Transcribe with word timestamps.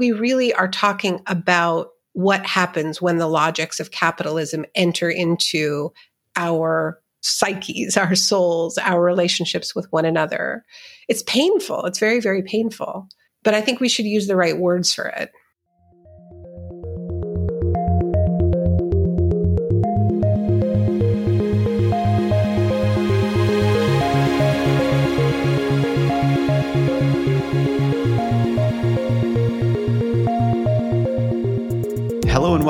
we 0.00 0.12
really 0.12 0.52
are 0.54 0.66
talking 0.66 1.20
about 1.26 1.90
what 2.14 2.44
happens 2.44 3.02
when 3.02 3.18
the 3.18 3.28
logics 3.28 3.78
of 3.78 3.90
capitalism 3.90 4.64
enter 4.74 5.10
into 5.10 5.92
our 6.36 6.98
psyches, 7.20 7.96
our 7.98 8.14
souls, 8.14 8.78
our 8.78 9.02
relationships 9.02 9.76
with 9.76 9.86
one 9.90 10.06
another. 10.06 10.64
It's 11.06 11.22
painful. 11.22 11.84
It's 11.84 11.98
very, 11.98 12.18
very 12.18 12.42
painful. 12.42 13.06
But 13.44 13.54
I 13.54 13.60
think 13.60 13.78
we 13.78 13.90
should 13.90 14.06
use 14.06 14.26
the 14.26 14.36
right 14.36 14.56
words 14.56 14.92
for 14.92 15.06
it. 15.06 15.30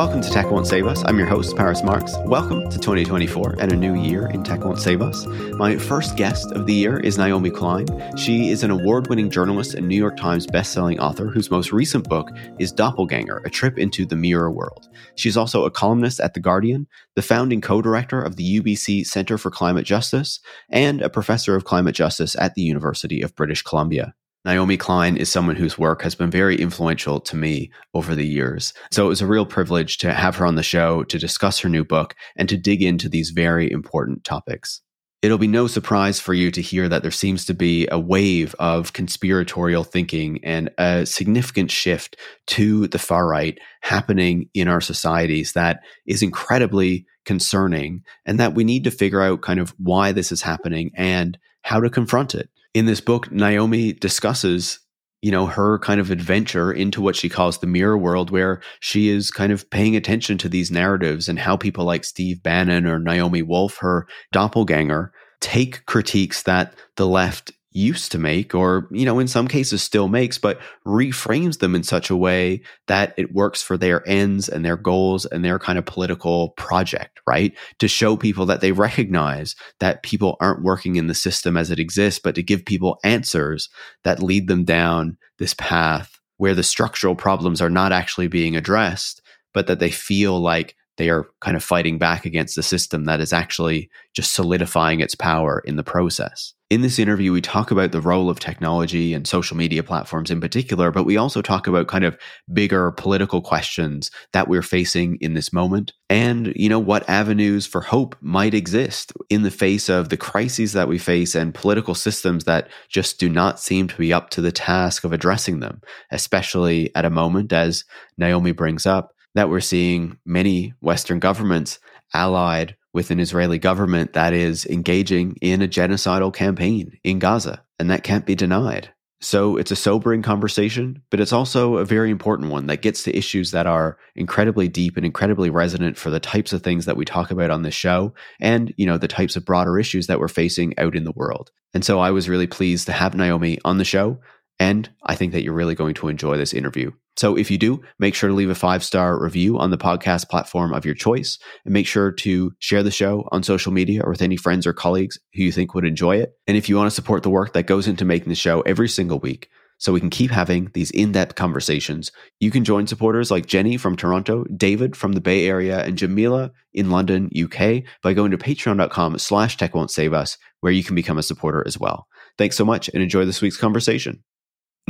Welcome 0.00 0.22
to 0.22 0.30
Tech 0.30 0.50
Won't 0.50 0.66
Save 0.66 0.86
Us. 0.86 1.04
I'm 1.04 1.18
your 1.18 1.26
host, 1.26 1.54
Paris 1.58 1.82
Marx. 1.82 2.14
Welcome 2.24 2.70
to 2.70 2.78
2024 2.78 3.56
and 3.58 3.70
a 3.70 3.76
new 3.76 3.94
year 3.94 4.28
in 4.28 4.42
Tech 4.42 4.64
Won't 4.64 4.78
Save 4.78 5.02
Us. 5.02 5.26
My 5.58 5.76
first 5.76 6.16
guest 6.16 6.50
of 6.52 6.64
the 6.64 6.72
year 6.72 6.98
is 6.98 7.18
Naomi 7.18 7.50
Klein. 7.50 7.84
She 8.16 8.48
is 8.48 8.64
an 8.64 8.70
award 8.70 9.10
winning 9.10 9.28
journalist 9.28 9.74
and 9.74 9.86
New 9.86 9.98
York 9.98 10.16
Times 10.16 10.46
bestselling 10.46 10.98
author 11.00 11.26
whose 11.26 11.50
most 11.50 11.70
recent 11.70 12.08
book 12.08 12.30
is 12.58 12.72
Doppelganger 12.72 13.42
A 13.44 13.50
Trip 13.50 13.76
into 13.76 14.06
the 14.06 14.16
Mirror 14.16 14.52
World. 14.52 14.88
She's 15.16 15.36
also 15.36 15.66
a 15.66 15.70
columnist 15.70 16.18
at 16.18 16.32
The 16.32 16.40
Guardian, 16.40 16.86
the 17.14 17.20
founding 17.20 17.60
co 17.60 17.82
director 17.82 18.22
of 18.22 18.36
the 18.36 18.58
UBC 18.58 19.04
Center 19.04 19.36
for 19.36 19.50
Climate 19.50 19.84
Justice, 19.84 20.40
and 20.70 21.02
a 21.02 21.10
professor 21.10 21.56
of 21.56 21.64
climate 21.64 21.94
justice 21.94 22.34
at 22.38 22.54
the 22.54 22.62
University 22.62 23.20
of 23.20 23.36
British 23.36 23.60
Columbia. 23.60 24.14
Naomi 24.44 24.78
Klein 24.78 25.18
is 25.18 25.30
someone 25.30 25.56
whose 25.56 25.78
work 25.78 26.00
has 26.00 26.14
been 26.14 26.30
very 26.30 26.56
influential 26.56 27.20
to 27.20 27.36
me 27.36 27.70
over 27.92 28.14
the 28.14 28.26
years. 28.26 28.72
So 28.90 29.04
it 29.04 29.08
was 29.08 29.20
a 29.20 29.26
real 29.26 29.44
privilege 29.44 29.98
to 29.98 30.14
have 30.14 30.36
her 30.36 30.46
on 30.46 30.54
the 30.54 30.62
show 30.62 31.04
to 31.04 31.18
discuss 31.18 31.58
her 31.58 31.68
new 31.68 31.84
book 31.84 32.14
and 32.36 32.48
to 32.48 32.56
dig 32.56 32.82
into 32.82 33.10
these 33.10 33.30
very 33.30 33.70
important 33.70 34.24
topics. 34.24 34.80
It'll 35.20 35.36
be 35.36 35.46
no 35.46 35.66
surprise 35.66 36.18
for 36.18 36.32
you 36.32 36.50
to 36.52 36.62
hear 36.62 36.88
that 36.88 37.02
there 37.02 37.10
seems 37.10 37.44
to 37.44 37.54
be 37.54 37.86
a 37.92 37.98
wave 37.98 38.54
of 38.58 38.94
conspiratorial 38.94 39.84
thinking 39.84 40.40
and 40.42 40.70
a 40.78 41.04
significant 41.04 41.70
shift 41.70 42.16
to 42.46 42.86
the 42.86 42.98
far 42.98 43.28
right 43.28 43.58
happening 43.82 44.48
in 44.54 44.68
our 44.68 44.80
societies 44.80 45.52
that 45.52 45.80
is 46.06 46.22
incredibly 46.22 47.04
concerning 47.26 48.02
and 48.24 48.40
that 48.40 48.54
we 48.54 48.64
need 48.64 48.84
to 48.84 48.90
figure 48.90 49.20
out 49.20 49.42
kind 49.42 49.60
of 49.60 49.74
why 49.76 50.12
this 50.12 50.32
is 50.32 50.40
happening 50.40 50.90
and 50.96 51.36
how 51.60 51.78
to 51.78 51.90
confront 51.90 52.34
it 52.34 52.48
in 52.74 52.86
this 52.86 53.00
book, 53.00 53.30
Naomi 53.30 53.92
discusses, 53.92 54.78
you 55.22 55.30
know, 55.30 55.46
her 55.46 55.78
kind 55.80 56.00
of 56.00 56.10
adventure 56.10 56.72
into 56.72 57.00
what 57.00 57.16
she 57.16 57.28
calls 57.28 57.58
the 57.58 57.66
mirror 57.66 57.98
world, 57.98 58.30
where 58.30 58.60
she 58.80 59.08
is 59.08 59.30
kind 59.30 59.52
of 59.52 59.68
paying 59.70 59.96
attention 59.96 60.38
to 60.38 60.48
these 60.48 60.70
narratives 60.70 61.28
and 61.28 61.38
how 61.38 61.56
people 61.56 61.84
like 61.84 62.04
Steve 62.04 62.42
Bannon 62.42 62.86
or 62.86 62.98
Naomi 62.98 63.42
Wolf, 63.42 63.78
her 63.78 64.06
doppelganger, 64.32 65.12
take 65.40 65.84
critiques 65.86 66.42
that 66.42 66.74
the 66.96 67.06
left 67.06 67.52
used 67.72 68.10
to 68.12 68.18
make, 68.18 68.54
or, 68.54 68.88
you 68.90 69.04
know, 69.04 69.18
in 69.18 69.28
some 69.28 69.46
cases 69.46 69.82
still 69.82 70.08
makes, 70.08 70.38
but 70.38 70.58
reframes 70.86 71.58
them 71.58 71.74
in 71.74 71.82
such 71.82 72.10
a 72.10 72.16
way 72.16 72.62
that 72.88 73.14
it 73.16 73.32
works 73.32 73.62
for 73.62 73.76
their 73.76 74.06
ends 74.08 74.48
and 74.48 74.64
their 74.64 74.76
goals 74.76 75.24
and 75.26 75.44
their 75.44 75.58
kind 75.58 75.78
of 75.78 75.86
political 75.86 76.50
project, 76.50 77.20
right? 77.28 77.56
To 77.78 77.86
show 77.86 78.16
people 78.16 78.46
that 78.46 78.60
they 78.60 78.72
recognize 78.72 79.54
that 79.78 80.02
people 80.02 80.36
aren't 80.40 80.64
working 80.64 80.96
in 80.96 81.06
the 81.06 81.14
system 81.14 81.56
as 81.56 81.70
it 81.70 81.78
exists, 81.78 82.20
but 82.22 82.34
to 82.34 82.42
give 82.42 82.64
people 82.64 82.98
answers 83.04 83.68
that 84.02 84.22
lead 84.22 84.48
them 84.48 84.64
down 84.64 85.16
this 85.38 85.54
path 85.54 86.18
where 86.38 86.54
the 86.54 86.62
structural 86.62 87.14
problems 87.14 87.60
are 87.60 87.70
not 87.70 87.92
actually 87.92 88.26
being 88.26 88.56
addressed, 88.56 89.22
but 89.52 89.66
that 89.66 89.78
they 89.78 89.90
feel 89.90 90.40
like 90.40 90.74
they 91.00 91.08
are 91.08 91.26
kind 91.40 91.56
of 91.56 91.64
fighting 91.64 91.96
back 91.96 92.26
against 92.26 92.56
the 92.56 92.62
system 92.62 93.06
that 93.06 93.20
is 93.20 93.32
actually 93.32 93.88
just 94.12 94.34
solidifying 94.34 95.00
its 95.00 95.14
power 95.14 95.62
in 95.64 95.76
the 95.76 95.82
process. 95.82 96.52
In 96.68 96.82
this 96.82 96.98
interview, 96.98 97.32
we 97.32 97.40
talk 97.40 97.70
about 97.70 97.90
the 97.90 98.02
role 98.02 98.28
of 98.28 98.38
technology 98.38 99.14
and 99.14 99.26
social 99.26 99.56
media 99.56 99.82
platforms 99.82 100.30
in 100.30 100.42
particular, 100.42 100.90
but 100.90 101.04
we 101.04 101.16
also 101.16 101.40
talk 101.40 101.66
about 101.66 101.88
kind 101.88 102.04
of 102.04 102.18
bigger 102.52 102.92
political 102.92 103.40
questions 103.40 104.10
that 104.34 104.46
we're 104.46 104.60
facing 104.60 105.16
in 105.22 105.32
this 105.32 105.54
moment 105.54 105.94
and, 106.10 106.52
you 106.54 106.68
know, 106.68 106.78
what 106.78 107.08
avenues 107.08 107.66
for 107.66 107.80
hope 107.80 108.14
might 108.20 108.52
exist 108.52 109.10
in 109.30 109.42
the 109.42 109.50
face 109.50 109.88
of 109.88 110.10
the 110.10 110.18
crises 110.18 110.74
that 110.74 110.86
we 110.86 110.98
face 110.98 111.34
and 111.34 111.54
political 111.54 111.94
systems 111.94 112.44
that 112.44 112.68
just 112.90 113.18
do 113.18 113.30
not 113.30 113.58
seem 113.58 113.88
to 113.88 113.96
be 113.96 114.12
up 114.12 114.28
to 114.30 114.42
the 114.42 114.52
task 114.52 115.02
of 115.02 115.14
addressing 115.14 115.60
them, 115.60 115.80
especially 116.10 116.94
at 116.94 117.06
a 117.06 117.10
moment, 117.10 117.54
as 117.54 117.84
Naomi 118.18 118.52
brings 118.52 118.84
up, 118.84 119.14
that 119.34 119.48
we're 119.48 119.60
seeing 119.60 120.18
many 120.24 120.74
Western 120.80 121.18
governments 121.18 121.78
allied 122.12 122.76
with 122.92 123.10
an 123.10 123.20
Israeli 123.20 123.58
government 123.58 124.14
that 124.14 124.32
is 124.32 124.66
engaging 124.66 125.36
in 125.40 125.62
a 125.62 125.68
genocidal 125.68 126.34
campaign 126.34 126.98
in 127.04 127.18
Gaza, 127.18 127.62
and 127.78 127.90
that 127.90 128.02
can't 128.02 128.26
be 128.26 128.34
denied. 128.34 128.92
So 129.22 129.58
it's 129.58 129.70
a 129.70 129.76
sobering 129.76 130.22
conversation, 130.22 131.02
but 131.10 131.20
it's 131.20 131.32
also 131.32 131.76
a 131.76 131.84
very 131.84 132.10
important 132.10 132.50
one 132.50 132.68
that 132.68 132.80
gets 132.80 133.02
to 133.02 133.16
issues 133.16 133.50
that 133.50 133.66
are 133.66 133.98
incredibly 134.16 134.66
deep 134.66 134.96
and 134.96 135.04
incredibly 135.04 135.50
resonant 135.50 135.98
for 135.98 136.08
the 136.08 136.20
types 136.20 136.54
of 136.54 136.62
things 136.62 136.86
that 136.86 136.96
we 136.96 137.04
talk 137.04 137.30
about 137.30 137.50
on 137.50 137.60
this 137.60 137.74
show 137.74 138.14
and, 138.40 138.72
you 138.78 138.86
know, 138.86 138.96
the 138.96 139.08
types 139.08 139.36
of 139.36 139.44
broader 139.44 139.78
issues 139.78 140.06
that 140.06 140.20
we're 140.20 140.28
facing 140.28 140.76
out 140.78 140.96
in 140.96 141.04
the 141.04 141.12
world. 141.12 141.50
And 141.74 141.84
so 141.84 142.00
I 142.00 142.10
was 142.12 142.30
really 142.30 142.46
pleased 142.46 142.86
to 142.86 142.92
have 142.92 143.14
Naomi 143.14 143.58
on 143.62 143.76
the 143.76 143.84
show, 143.84 144.18
and 144.60 144.90
I 145.04 145.16
think 145.16 145.32
that 145.32 145.42
you're 145.42 145.54
really 145.54 145.74
going 145.74 145.94
to 145.94 146.08
enjoy 146.08 146.36
this 146.36 146.52
interview. 146.52 146.92
So 147.16 147.36
if 147.36 147.50
you 147.50 147.56
do, 147.58 147.82
make 147.98 148.14
sure 148.14 148.28
to 148.28 148.34
leave 148.34 148.50
a 148.50 148.54
five 148.54 148.84
star 148.84 149.20
review 149.20 149.58
on 149.58 149.70
the 149.70 149.78
podcast 149.78 150.28
platform 150.28 150.74
of 150.74 150.84
your 150.84 150.94
choice 150.94 151.38
and 151.64 151.72
make 151.72 151.86
sure 151.86 152.12
to 152.12 152.52
share 152.58 152.82
the 152.82 152.90
show 152.90 153.26
on 153.32 153.42
social 153.42 153.72
media 153.72 154.02
or 154.04 154.10
with 154.10 154.22
any 154.22 154.36
friends 154.36 154.66
or 154.66 154.74
colleagues 154.74 155.18
who 155.34 155.42
you 155.42 155.50
think 155.50 155.74
would 155.74 155.86
enjoy 155.86 156.16
it. 156.16 156.34
And 156.46 156.56
if 156.56 156.68
you 156.68 156.76
want 156.76 156.88
to 156.88 156.94
support 156.94 157.22
the 157.22 157.30
work 157.30 157.54
that 157.54 157.66
goes 157.66 157.88
into 157.88 158.04
making 158.04 158.28
the 158.28 158.34
show 158.34 158.60
every 158.60 158.88
single 158.88 159.18
week, 159.18 159.48
so 159.78 159.94
we 159.94 160.00
can 160.00 160.10
keep 160.10 160.30
having 160.30 160.70
these 160.74 160.90
in-depth 160.90 161.36
conversations. 161.36 162.12
You 162.38 162.50
can 162.50 162.64
join 162.64 162.86
supporters 162.86 163.30
like 163.30 163.46
Jenny 163.46 163.78
from 163.78 163.96
Toronto, 163.96 164.44
David 164.44 164.94
from 164.94 165.14
the 165.14 165.22
Bay 165.22 165.48
Area, 165.48 165.82
and 165.82 165.96
Jamila 165.96 166.50
in 166.74 166.90
London, 166.90 167.30
UK 167.34 167.84
by 168.02 168.12
going 168.12 168.30
to 168.30 168.36
patreon.com 168.36 169.18
slash 169.18 169.56
tech 169.56 169.74
won't 169.74 169.90
save 169.90 170.12
us, 170.12 170.36
where 170.60 170.70
you 170.70 170.84
can 170.84 170.94
become 170.94 171.16
a 171.16 171.22
supporter 171.22 171.64
as 171.66 171.80
well. 171.80 172.06
Thanks 172.36 172.56
so 172.56 172.64
much 172.66 172.90
and 172.92 173.02
enjoy 173.02 173.24
this 173.24 173.40
week's 173.40 173.56
conversation. 173.56 174.22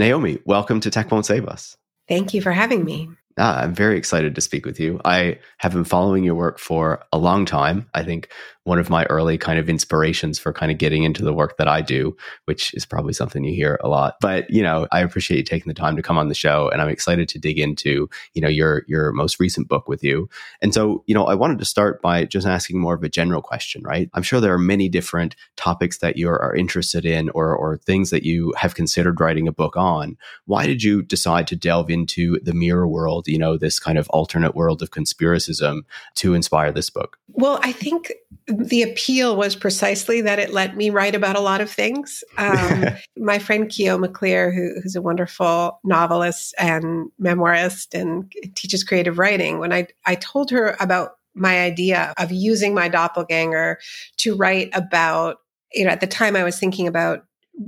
Naomi, 0.00 0.38
welcome 0.46 0.80
to 0.80 0.90
Tech 0.90 1.10
Won't 1.10 1.26
Save 1.26 1.46
Us. 1.46 1.76
Thank 2.08 2.32
you 2.32 2.40
for 2.40 2.52
having 2.52 2.86
me. 2.86 3.10
Ah, 3.36 3.60
I'm 3.60 3.74
very 3.74 3.98
excited 3.98 4.34
to 4.34 4.40
speak 4.40 4.64
with 4.64 4.80
you. 4.80 4.98
I 5.04 5.38
have 5.58 5.74
been 5.74 5.84
following 5.84 6.24
your 6.24 6.34
work 6.34 6.58
for 6.58 7.04
a 7.12 7.18
long 7.18 7.44
time. 7.44 7.86
I 7.92 8.02
think 8.02 8.30
one 8.70 8.78
of 8.78 8.88
my 8.88 9.04
early 9.06 9.36
kind 9.36 9.58
of 9.58 9.68
inspirations 9.68 10.38
for 10.38 10.52
kind 10.52 10.70
of 10.70 10.78
getting 10.78 11.02
into 11.02 11.24
the 11.24 11.32
work 11.32 11.56
that 11.56 11.66
I 11.66 11.80
do, 11.80 12.16
which 12.44 12.72
is 12.72 12.86
probably 12.86 13.12
something 13.12 13.42
you 13.42 13.52
hear 13.52 13.80
a 13.82 13.88
lot. 13.88 14.14
But, 14.20 14.48
you 14.48 14.62
know, 14.62 14.86
I 14.92 15.00
appreciate 15.00 15.38
you 15.38 15.42
taking 15.42 15.68
the 15.68 15.74
time 15.74 15.96
to 15.96 16.02
come 16.02 16.16
on 16.16 16.28
the 16.28 16.36
show 16.36 16.68
and 16.68 16.80
I'm 16.80 16.88
excited 16.88 17.28
to 17.30 17.40
dig 17.40 17.58
into, 17.58 18.08
you 18.32 18.40
know, 18.40 18.48
your 18.48 18.84
your 18.86 19.10
most 19.10 19.40
recent 19.40 19.66
book 19.66 19.88
with 19.88 20.04
you. 20.04 20.28
And 20.62 20.72
so, 20.72 21.02
you 21.08 21.16
know, 21.16 21.24
I 21.24 21.34
wanted 21.34 21.58
to 21.58 21.64
start 21.64 22.00
by 22.00 22.24
just 22.26 22.46
asking 22.46 22.78
more 22.78 22.94
of 22.94 23.02
a 23.02 23.08
general 23.08 23.42
question, 23.42 23.82
right? 23.82 24.08
I'm 24.14 24.22
sure 24.22 24.40
there 24.40 24.54
are 24.54 24.58
many 24.58 24.88
different 24.88 25.34
topics 25.56 25.98
that 25.98 26.16
you 26.16 26.28
are 26.28 26.54
interested 26.54 27.04
in 27.04 27.28
or 27.30 27.56
or 27.56 27.76
things 27.78 28.10
that 28.10 28.22
you 28.22 28.54
have 28.56 28.76
considered 28.76 29.20
writing 29.20 29.48
a 29.48 29.52
book 29.52 29.76
on. 29.76 30.16
Why 30.46 30.66
did 30.66 30.84
you 30.84 31.02
decide 31.02 31.48
to 31.48 31.56
delve 31.56 31.90
into 31.90 32.38
the 32.44 32.54
mirror 32.54 32.86
world, 32.86 33.26
you 33.26 33.38
know, 33.38 33.56
this 33.56 33.80
kind 33.80 33.98
of 33.98 34.08
alternate 34.10 34.54
world 34.54 34.80
of 34.80 34.92
conspiracism 34.92 35.80
to 36.14 36.34
inspire 36.34 36.70
this 36.70 36.88
book? 36.88 37.16
Well, 37.32 37.58
I 37.64 37.72
think 37.72 38.12
the 38.46 38.82
appeal 38.82 39.36
was 39.36 39.56
precisely 39.56 40.20
that 40.20 40.38
it 40.38 40.52
let 40.52 40.76
me 40.76 40.90
write 40.90 41.14
about 41.14 41.36
a 41.36 41.40
lot 41.40 41.60
of 41.60 41.70
things. 41.70 42.22
Um, 42.38 42.86
my 43.16 43.38
friend 43.38 43.68
Kyo 43.68 43.98
Maclear, 43.98 44.50
who, 44.50 44.80
who's 44.80 44.96
a 44.96 45.02
wonderful 45.02 45.80
novelist 45.84 46.54
and 46.58 47.10
memoirist 47.20 47.98
and 47.98 48.32
teaches 48.54 48.84
creative 48.84 49.18
writing, 49.18 49.58
when 49.58 49.72
I, 49.72 49.86
I 50.06 50.16
told 50.16 50.50
her 50.50 50.76
about 50.80 51.12
my 51.34 51.60
idea 51.60 52.12
of 52.18 52.32
using 52.32 52.74
my 52.74 52.88
doppelganger 52.88 53.78
to 54.18 54.36
write 54.36 54.70
about, 54.72 55.38
you 55.72 55.84
know, 55.84 55.90
at 55.90 56.00
the 56.00 56.06
time 56.06 56.34
I 56.34 56.44
was 56.44 56.58
thinking 56.58 56.88
about 56.88 57.24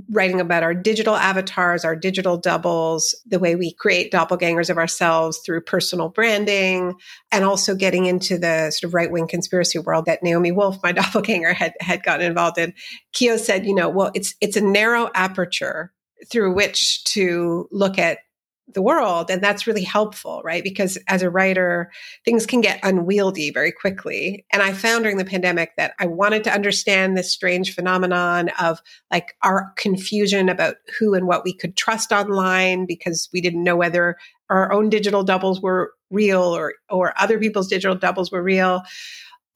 writing 0.09 0.41
about 0.41 0.63
our 0.63 0.73
digital 0.73 1.15
avatars, 1.15 1.85
our 1.85 1.95
digital 1.95 2.37
doubles, 2.37 3.15
the 3.25 3.39
way 3.39 3.55
we 3.55 3.73
create 3.73 4.11
doppelgangers 4.11 4.69
of 4.69 4.77
ourselves 4.77 5.39
through 5.45 5.61
personal 5.61 6.09
branding, 6.09 6.95
and 7.31 7.43
also 7.43 7.75
getting 7.75 8.05
into 8.05 8.37
the 8.37 8.71
sort 8.71 8.89
of 8.89 8.93
right 8.93 9.11
wing 9.11 9.27
conspiracy 9.27 9.79
world 9.79 10.05
that 10.05 10.23
Naomi 10.23 10.51
Wolf, 10.51 10.77
my 10.81 10.91
doppelganger, 10.93 11.53
had 11.53 11.73
had 11.79 12.03
gotten 12.03 12.25
involved 12.25 12.57
in. 12.57 12.73
Kyo 13.13 13.37
said, 13.37 13.65
you 13.65 13.75
know, 13.75 13.89
well, 13.89 14.11
it's 14.13 14.35
it's 14.41 14.57
a 14.57 14.61
narrow 14.61 15.09
aperture 15.13 15.91
through 16.29 16.53
which 16.53 17.03
to 17.03 17.67
look 17.71 17.99
at 17.99 18.19
the 18.67 18.81
world. 18.81 19.29
And 19.29 19.41
that's 19.41 19.67
really 19.67 19.83
helpful, 19.83 20.41
right? 20.43 20.63
Because 20.63 20.97
as 21.07 21.21
a 21.21 21.29
writer, 21.29 21.91
things 22.23 22.45
can 22.45 22.61
get 22.61 22.79
unwieldy 22.83 23.51
very 23.51 23.71
quickly. 23.71 24.45
And 24.51 24.61
I 24.61 24.73
found 24.73 25.03
during 25.03 25.17
the 25.17 25.25
pandemic 25.25 25.75
that 25.75 25.93
I 25.99 26.05
wanted 26.05 26.43
to 26.45 26.53
understand 26.53 27.17
this 27.17 27.31
strange 27.31 27.75
phenomenon 27.75 28.49
of 28.59 28.81
like 29.11 29.35
our 29.43 29.73
confusion 29.75 30.49
about 30.49 30.75
who 30.97 31.13
and 31.13 31.27
what 31.27 31.43
we 31.43 31.53
could 31.53 31.75
trust 31.75 32.11
online 32.11 32.85
because 32.85 33.29
we 33.33 33.41
didn't 33.41 33.63
know 33.63 33.75
whether 33.75 34.15
our 34.49 34.71
own 34.71 34.89
digital 34.89 35.23
doubles 35.23 35.61
were 35.61 35.93
real 36.09 36.41
or, 36.41 36.75
or 36.89 37.13
other 37.19 37.39
people's 37.39 37.67
digital 37.67 37.95
doubles 37.95 38.31
were 38.31 38.43
real. 38.43 38.83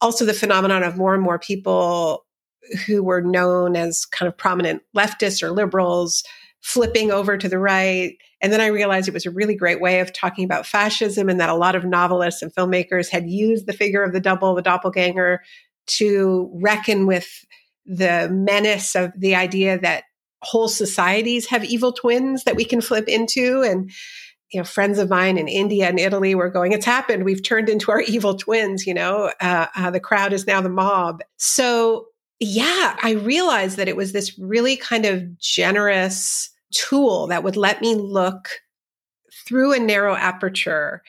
Also, 0.00 0.24
the 0.24 0.34
phenomenon 0.34 0.82
of 0.82 0.96
more 0.96 1.14
and 1.14 1.22
more 1.22 1.38
people 1.38 2.26
who 2.86 3.02
were 3.02 3.22
known 3.22 3.74
as 3.74 4.04
kind 4.04 4.28
of 4.28 4.36
prominent 4.36 4.82
leftists 4.96 5.42
or 5.42 5.50
liberals 5.50 6.22
flipping 6.62 7.10
over 7.10 7.38
to 7.38 7.48
the 7.48 7.58
right. 7.58 8.16
And 8.40 8.52
then 8.52 8.60
I 8.60 8.66
realized 8.66 9.08
it 9.08 9.14
was 9.14 9.26
a 9.26 9.30
really 9.30 9.54
great 9.54 9.80
way 9.80 10.00
of 10.00 10.12
talking 10.12 10.44
about 10.44 10.66
fascism 10.66 11.28
and 11.28 11.40
that 11.40 11.48
a 11.48 11.54
lot 11.54 11.76
of 11.76 11.84
novelists 11.84 12.42
and 12.42 12.54
filmmakers 12.54 13.08
had 13.10 13.28
used 13.28 13.66
the 13.66 13.72
figure 13.72 14.02
of 14.02 14.12
the 14.12 14.20
double, 14.20 14.54
the 14.54 14.62
doppelganger, 14.62 15.42
to 15.86 16.50
reckon 16.54 17.06
with 17.06 17.28
the 17.86 18.28
menace 18.30 18.94
of 18.94 19.12
the 19.16 19.34
idea 19.34 19.78
that 19.78 20.04
whole 20.42 20.68
societies 20.68 21.46
have 21.46 21.64
evil 21.64 21.92
twins 21.92 22.44
that 22.44 22.56
we 22.56 22.64
can 22.64 22.80
flip 22.80 23.08
into. 23.08 23.62
And, 23.62 23.90
you 24.52 24.60
know, 24.60 24.64
friends 24.64 24.98
of 24.98 25.08
mine 25.08 25.38
in 25.38 25.48
India 25.48 25.88
and 25.88 25.98
Italy 25.98 26.34
were 26.34 26.50
going, 26.50 26.72
it's 26.72 26.86
happened. 26.86 27.24
We've 27.24 27.42
turned 27.42 27.68
into 27.68 27.90
our 27.90 28.02
evil 28.02 28.34
twins, 28.36 28.86
you 28.86 28.94
know, 28.94 29.32
uh, 29.40 29.66
uh, 29.74 29.90
the 29.90 30.00
crowd 30.00 30.32
is 30.32 30.46
now 30.46 30.60
the 30.60 30.68
mob. 30.68 31.22
So 31.36 32.06
yeah, 32.40 32.96
I 33.02 33.12
realized 33.12 33.76
that 33.78 33.88
it 33.88 33.96
was 33.96 34.12
this 34.12 34.38
really 34.38 34.76
kind 34.76 35.04
of 35.04 35.38
generous 35.38 36.50
tool 36.72 37.26
that 37.28 37.42
would 37.42 37.56
let 37.56 37.80
me 37.80 37.94
look 37.94 38.48
through 39.46 39.72
a 39.72 39.78
narrow 39.78 40.14
aperture 40.14 41.02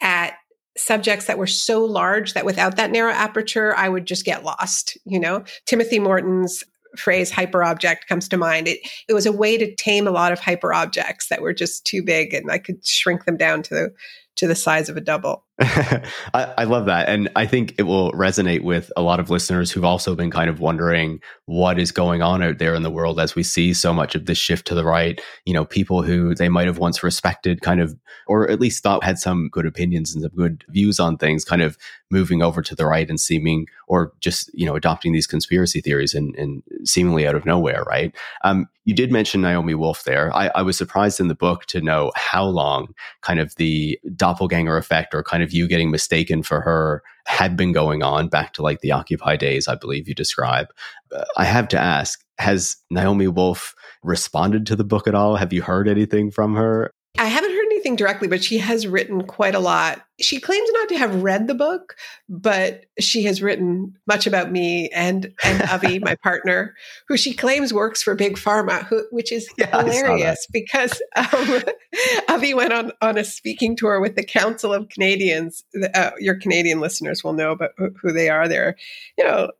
at 0.00 0.34
subjects 0.76 1.26
that 1.26 1.38
were 1.38 1.46
so 1.46 1.84
large 1.84 2.34
that 2.34 2.44
without 2.44 2.76
that 2.76 2.90
narrow 2.90 3.12
aperture, 3.12 3.74
I 3.74 3.88
would 3.88 4.06
just 4.06 4.24
get 4.24 4.44
lost. 4.44 4.98
You 5.04 5.18
know, 5.18 5.44
Timothy 5.64 5.98
Morton's 5.98 6.62
phrase 6.96 7.30
hyperobject 7.30 8.06
comes 8.08 8.28
to 8.28 8.36
mind. 8.36 8.68
It, 8.68 8.80
it 9.08 9.14
was 9.14 9.26
a 9.26 9.32
way 9.32 9.56
to 9.56 9.74
tame 9.76 10.06
a 10.06 10.12
lot 10.12 10.32
of 10.32 10.40
hyperobjects 10.40 11.28
that 11.28 11.42
were 11.42 11.54
just 11.54 11.86
too 11.86 12.02
big 12.02 12.34
and 12.34 12.50
I 12.50 12.58
could 12.58 12.86
shrink 12.86 13.24
them 13.24 13.36
down 13.36 13.62
to 13.64 13.90
to 14.36 14.46
the 14.46 14.54
size 14.54 14.90
of 14.90 14.98
a 14.98 15.00
double. 15.00 15.45
I, 15.58 16.52
I, 16.58 16.64
love 16.64 16.84
that. 16.84 17.08
And 17.08 17.30
I 17.34 17.46
think 17.46 17.74
it 17.78 17.84
will 17.84 18.12
resonate 18.12 18.62
with 18.62 18.92
a 18.94 19.00
lot 19.00 19.20
of 19.20 19.30
listeners 19.30 19.70
who've 19.70 19.86
also 19.86 20.14
been 20.14 20.30
kind 20.30 20.50
of 20.50 20.60
wondering 20.60 21.18
what 21.46 21.78
is 21.78 21.90
going 21.90 22.20
on 22.20 22.42
out 22.42 22.58
there 22.58 22.74
in 22.74 22.82
the 22.82 22.90
world 22.90 23.18
as 23.18 23.34
we 23.34 23.42
see 23.42 23.72
so 23.72 23.94
much 23.94 24.14
of 24.14 24.26
this 24.26 24.36
shift 24.36 24.66
to 24.66 24.74
the 24.74 24.84
right. 24.84 25.18
You 25.46 25.54
know, 25.54 25.64
people 25.64 26.02
who 26.02 26.34
they 26.34 26.50
might 26.50 26.66
have 26.66 26.76
once 26.76 27.02
respected, 27.02 27.62
kind 27.62 27.80
of, 27.80 27.96
or 28.26 28.50
at 28.50 28.60
least 28.60 28.82
thought 28.82 29.02
had 29.02 29.18
some 29.18 29.48
good 29.48 29.64
opinions 29.64 30.14
and 30.14 30.22
some 30.22 30.32
good 30.36 30.62
views 30.68 31.00
on 31.00 31.16
things, 31.16 31.42
kind 31.42 31.62
of 31.62 31.78
moving 32.10 32.42
over 32.42 32.60
to 32.60 32.74
the 32.74 32.84
right 32.84 33.08
and 33.08 33.18
seeming, 33.18 33.66
or 33.88 34.12
just, 34.20 34.50
you 34.52 34.66
know, 34.66 34.76
adopting 34.76 35.14
these 35.14 35.26
conspiracy 35.26 35.80
theories 35.80 36.12
and, 36.12 36.36
and 36.36 36.62
seemingly 36.84 37.26
out 37.26 37.34
of 37.34 37.46
nowhere, 37.46 37.82
right? 37.84 38.14
Um, 38.44 38.68
you 38.86 38.94
did 38.94 39.10
mention 39.10 39.40
Naomi 39.40 39.74
Wolf 39.74 40.04
there. 40.04 40.34
I, 40.34 40.48
I 40.54 40.62
was 40.62 40.78
surprised 40.78 41.18
in 41.18 41.26
the 41.26 41.34
book 41.34 41.66
to 41.66 41.80
know 41.80 42.12
how 42.14 42.44
long 42.44 42.94
kind 43.20 43.40
of 43.40 43.54
the 43.56 43.98
doppelganger 44.14 44.76
effect 44.76 45.12
or 45.12 45.24
kind 45.24 45.42
of 45.42 45.45
you 45.52 45.68
getting 45.68 45.90
mistaken 45.90 46.42
for 46.42 46.60
her 46.60 47.02
had 47.26 47.56
been 47.56 47.72
going 47.72 48.02
on 48.02 48.28
back 48.28 48.52
to 48.54 48.62
like 48.62 48.80
the 48.80 48.92
Occupy 48.92 49.36
days, 49.36 49.68
I 49.68 49.74
believe 49.74 50.08
you 50.08 50.14
describe. 50.14 50.68
Uh, 51.14 51.24
I 51.36 51.44
have 51.44 51.68
to 51.68 51.78
ask, 51.78 52.24
has 52.38 52.76
Naomi 52.90 53.28
Wolf 53.28 53.74
responded 54.02 54.66
to 54.66 54.76
the 54.76 54.84
book 54.84 55.06
at 55.06 55.14
all? 55.14 55.36
Have 55.36 55.52
you 55.52 55.62
heard 55.62 55.88
anything 55.88 56.30
from 56.30 56.54
her? 56.54 56.90
I 57.18 57.26
haven't 57.26 57.55
anything 57.86 57.96
directly, 57.96 58.26
but 58.26 58.42
she 58.42 58.58
has 58.58 58.86
written 58.86 59.22
quite 59.22 59.54
a 59.54 59.60
lot. 59.60 60.04
She 60.20 60.40
claims 60.40 60.68
not 60.72 60.88
to 60.88 60.98
have 60.98 61.22
read 61.22 61.46
the 61.46 61.54
book, 61.54 61.94
but 62.28 62.86
she 62.98 63.22
has 63.24 63.40
written 63.40 63.96
much 64.06 64.26
about 64.26 64.50
me 64.50 64.90
and 64.92 65.32
and 65.44 65.62
Avi, 65.70 66.00
my 66.00 66.16
partner, 66.16 66.74
who 67.06 67.16
she 67.16 67.32
claims 67.32 67.72
works 67.72 68.02
for 68.02 68.14
Big 68.16 68.36
Pharma, 68.36 68.84
who, 68.86 69.06
which 69.10 69.30
is 69.30 69.48
yeah, 69.56 69.82
hilarious 69.82 70.46
because 70.52 71.00
um, 71.14 71.62
Avi 72.28 72.54
went 72.54 72.72
on 72.72 72.92
on 73.00 73.18
a 73.18 73.24
speaking 73.24 73.76
tour 73.76 74.00
with 74.00 74.16
the 74.16 74.24
Council 74.24 74.74
of 74.74 74.88
Canadians. 74.88 75.64
Uh, 75.94 76.10
your 76.18 76.34
Canadian 76.34 76.80
listeners 76.80 77.22
will 77.22 77.34
know 77.34 77.52
about 77.52 77.70
who 77.76 78.12
they 78.12 78.28
are. 78.28 78.48
They're, 78.48 78.76
you 79.16 79.24
know, 79.24 79.52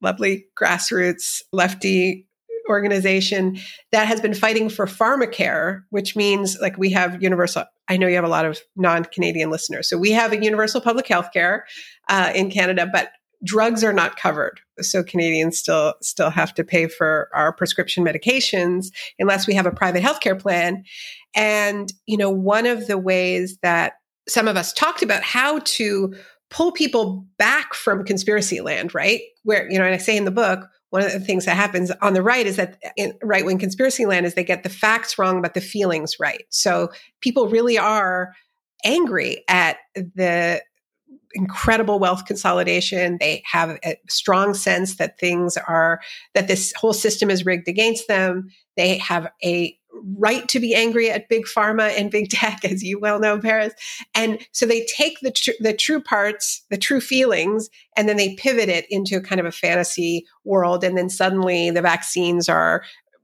lovely 0.00 0.46
grassroots 0.58 1.42
lefty 1.52 2.26
organization 2.68 3.58
that 3.92 4.06
has 4.06 4.20
been 4.20 4.32
fighting 4.34 4.68
for 4.68 4.86
pharmacare, 4.86 5.82
which 5.90 6.16
means 6.16 6.56
like 6.60 6.78
we 6.78 6.90
have 6.90 7.22
universal. 7.22 7.64
I 7.88 7.96
know 7.96 8.06
you 8.06 8.14
have 8.14 8.24
a 8.24 8.28
lot 8.28 8.46
of 8.46 8.58
non-Canadian 8.76 9.50
listeners, 9.50 9.88
so 9.88 9.98
we 9.98 10.10
have 10.12 10.32
a 10.32 10.42
universal 10.42 10.80
public 10.80 11.06
health 11.06 11.30
care 11.32 11.66
uh, 12.08 12.32
in 12.34 12.50
Canada, 12.50 12.88
but 12.90 13.10
drugs 13.44 13.84
are 13.84 13.92
not 13.92 14.16
covered. 14.16 14.60
So 14.80 15.02
Canadians 15.02 15.58
still 15.58 15.94
still 16.00 16.30
have 16.30 16.54
to 16.54 16.64
pay 16.64 16.88
for 16.88 17.28
our 17.34 17.52
prescription 17.52 18.04
medications 18.04 18.86
unless 19.18 19.46
we 19.46 19.54
have 19.54 19.66
a 19.66 19.70
private 19.70 20.02
healthcare 20.02 20.38
plan. 20.38 20.84
And 21.34 21.92
you 22.06 22.16
know, 22.16 22.30
one 22.30 22.66
of 22.66 22.86
the 22.86 22.98
ways 22.98 23.58
that 23.62 23.94
some 24.28 24.48
of 24.48 24.56
us 24.56 24.72
talked 24.72 25.02
about 25.02 25.22
how 25.22 25.60
to 25.60 26.14
pull 26.50 26.72
people 26.72 27.26
back 27.38 27.74
from 27.74 28.04
conspiracy 28.04 28.60
land, 28.60 28.94
right? 28.94 29.20
Where, 29.42 29.70
you 29.70 29.78
know, 29.78 29.84
and 29.84 29.94
I 29.94 29.98
say 29.98 30.16
in 30.16 30.24
the 30.24 30.30
book, 30.30 30.66
one 30.94 31.02
of 31.02 31.10
the 31.10 31.18
things 31.18 31.44
that 31.44 31.56
happens 31.56 31.90
on 32.02 32.14
the 32.14 32.22
right 32.22 32.46
is 32.46 32.54
that 32.54 32.80
in 32.96 33.14
right 33.20 33.44
wing 33.44 33.58
conspiracy 33.58 34.06
land 34.06 34.26
is 34.26 34.34
they 34.34 34.44
get 34.44 34.62
the 34.62 34.68
facts 34.68 35.18
wrong, 35.18 35.42
but 35.42 35.52
the 35.52 35.60
feelings 35.60 36.20
right. 36.20 36.44
So 36.50 36.92
people 37.20 37.48
really 37.48 37.76
are 37.76 38.32
angry 38.84 39.42
at 39.48 39.78
the 39.96 40.62
incredible 41.32 41.98
wealth 41.98 42.26
consolidation. 42.26 43.16
They 43.18 43.42
have 43.44 43.70
a 43.84 43.96
strong 44.08 44.54
sense 44.54 44.94
that 44.98 45.18
things 45.18 45.56
are, 45.56 46.00
that 46.32 46.46
this 46.46 46.72
whole 46.76 46.92
system 46.92 47.28
is 47.28 47.44
rigged 47.44 47.66
against 47.66 48.06
them. 48.06 48.50
They 48.76 48.98
have 48.98 49.26
a 49.42 49.76
right 50.02 50.46
to 50.48 50.60
be 50.60 50.74
angry 50.74 51.10
at 51.10 51.28
big 51.28 51.44
pharma 51.44 51.90
and 51.98 52.10
big 52.10 52.30
tech, 52.30 52.64
as 52.64 52.82
you 52.82 52.98
well 52.98 53.18
know, 53.18 53.38
Paris. 53.38 53.72
And 54.14 54.38
so 54.52 54.66
they 54.66 54.86
take 54.96 55.20
the 55.20 55.30
tr- 55.30 55.50
the 55.60 55.72
true 55.72 56.00
parts, 56.00 56.64
the 56.70 56.78
true 56.78 57.00
feelings, 57.00 57.68
and 57.96 58.08
then 58.08 58.16
they 58.16 58.34
pivot 58.34 58.68
it 58.68 58.86
into 58.90 59.20
kind 59.20 59.40
of 59.40 59.46
a 59.46 59.52
fantasy 59.52 60.26
world. 60.44 60.84
And 60.84 60.96
then 60.96 61.10
suddenly 61.10 61.70
the 61.70 61.82
vaccines 61.82 62.48
are, 62.48 62.82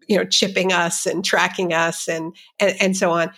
you 0.08 0.16
know, 0.16 0.24
chipping 0.24 0.72
us 0.72 1.06
and 1.06 1.24
tracking 1.24 1.72
us 1.72 2.08
and 2.08 2.34
and, 2.58 2.74
and 2.80 2.96
so 2.96 3.10
on. 3.10 3.30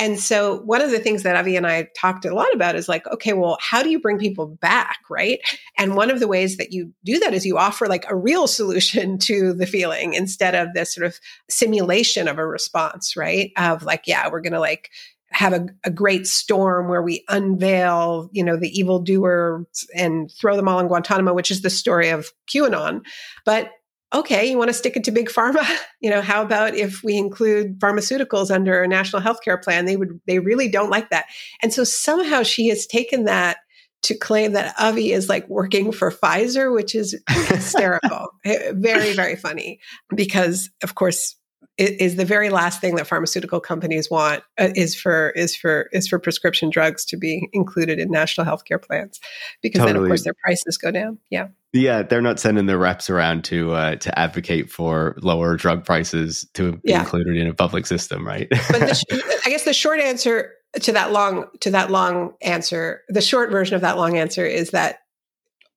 And 0.00 0.18
so 0.18 0.62
one 0.62 0.80
of 0.80 0.90
the 0.90 0.98
things 0.98 1.24
that 1.24 1.36
Avi 1.36 1.56
and 1.56 1.66
I 1.66 1.88
talked 1.94 2.24
a 2.24 2.34
lot 2.34 2.54
about 2.54 2.74
is 2.74 2.88
like, 2.88 3.06
okay, 3.08 3.34
well, 3.34 3.58
how 3.60 3.82
do 3.82 3.90
you 3.90 4.00
bring 4.00 4.18
people 4.18 4.46
back, 4.46 5.00
right? 5.10 5.40
And 5.76 5.94
one 5.94 6.10
of 6.10 6.20
the 6.20 6.26
ways 6.26 6.56
that 6.56 6.72
you 6.72 6.94
do 7.04 7.18
that 7.18 7.34
is 7.34 7.44
you 7.44 7.58
offer 7.58 7.86
like 7.86 8.06
a 8.08 8.16
real 8.16 8.46
solution 8.46 9.18
to 9.28 9.52
the 9.52 9.66
feeling 9.66 10.14
instead 10.14 10.54
of 10.54 10.72
this 10.72 10.94
sort 10.94 11.06
of 11.06 11.20
simulation 11.50 12.28
of 12.28 12.38
a 12.38 12.46
response, 12.46 13.14
right? 13.14 13.52
Of 13.58 13.82
like, 13.82 14.04
yeah, 14.06 14.30
we're 14.30 14.40
going 14.40 14.54
to 14.54 14.60
like 14.60 14.88
have 15.32 15.52
a, 15.52 15.66
a, 15.84 15.90
great 15.90 16.26
storm 16.26 16.88
where 16.88 17.02
we 17.02 17.22
unveil, 17.28 18.30
you 18.32 18.42
know, 18.42 18.56
the 18.56 18.70
evildoers 18.76 19.86
and 19.94 20.28
throw 20.32 20.56
them 20.56 20.66
all 20.66 20.80
in 20.80 20.88
Guantanamo, 20.88 21.34
which 21.34 21.52
is 21.52 21.62
the 21.62 21.70
story 21.70 22.08
of 22.08 22.30
QAnon. 22.52 23.02
But 23.44 23.70
okay, 24.12 24.50
you 24.50 24.58
want 24.58 24.68
to 24.68 24.74
stick 24.74 24.96
it 24.96 25.04
to 25.04 25.10
big 25.10 25.28
pharma? 25.28 25.64
You 26.02 26.08
know, 26.08 26.22
how 26.22 26.42
about 26.42 26.74
if 26.74 27.02
we 27.04 27.18
include 27.18 27.78
pharmaceuticals 27.78 28.50
under 28.50 28.82
a 28.82 28.88
national 28.88 29.20
healthcare 29.20 29.62
plan? 29.62 29.84
They 29.84 29.98
would, 29.98 30.18
they 30.26 30.38
really 30.38 30.66
don't 30.66 30.88
like 30.88 31.10
that. 31.10 31.26
And 31.62 31.74
so 31.74 31.84
somehow 31.84 32.42
she 32.42 32.68
has 32.68 32.86
taken 32.86 33.24
that 33.24 33.58
to 34.04 34.16
claim 34.16 34.52
that 34.52 34.74
Avi 34.78 35.12
is 35.12 35.28
like 35.28 35.46
working 35.50 35.92
for 35.92 36.10
Pfizer, 36.10 36.74
which 36.74 36.94
is 36.94 37.20
hysterical. 37.28 38.28
Eh, 38.46 38.72
very, 38.74 39.12
very 39.12 39.36
funny 39.36 39.78
because 40.14 40.70
of 40.82 40.94
course 40.94 41.36
is 41.80 42.16
the 42.16 42.24
very 42.24 42.50
last 42.50 42.80
thing 42.80 42.96
that 42.96 43.06
pharmaceutical 43.06 43.60
companies 43.60 44.10
want 44.10 44.42
uh, 44.58 44.68
is 44.74 44.94
for 44.94 45.30
is 45.30 45.56
for 45.56 45.88
is 45.92 46.06
for 46.06 46.18
prescription 46.18 46.70
drugs 46.70 47.04
to 47.06 47.16
be 47.16 47.48
included 47.52 47.98
in 47.98 48.10
national 48.10 48.46
healthcare 48.46 48.80
plans 48.80 49.18
because 49.62 49.78
totally. 49.78 49.94
then 49.94 50.02
of 50.02 50.08
course 50.08 50.24
their 50.24 50.34
prices 50.44 50.76
go 50.76 50.90
down. 50.90 51.18
Yeah. 51.30 51.48
Yeah, 51.72 52.02
they're 52.02 52.20
not 52.20 52.40
sending 52.40 52.66
their 52.66 52.78
reps 52.78 53.08
around 53.08 53.44
to 53.44 53.72
uh, 53.72 53.96
to 53.96 54.18
advocate 54.18 54.70
for 54.70 55.16
lower 55.22 55.56
drug 55.56 55.84
prices 55.84 56.46
to 56.54 56.72
be 56.72 56.90
yeah. 56.90 57.00
included 57.00 57.36
in 57.36 57.46
a 57.46 57.54
public 57.54 57.86
system, 57.86 58.26
right? 58.26 58.48
but 58.50 58.80
the, 58.80 59.40
I 59.46 59.50
guess 59.50 59.64
the 59.64 59.72
short 59.72 60.00
answer 60.00 60.52
to 60.80 60.92
that 60.92 61.12
long 61.12 61.46
to 61.60 61.70
that 61.70 61.90
long 61.90 62.34
answer, 62.42 63.02
the 63.08 63.22
short 63.22 63.50
version 63.50 63.76
of 63.76 63.82
that 63.82 63.96
long 63.96 64.18
answer 64.18 64.44
is 64.44 64.70
that 64.70 64.98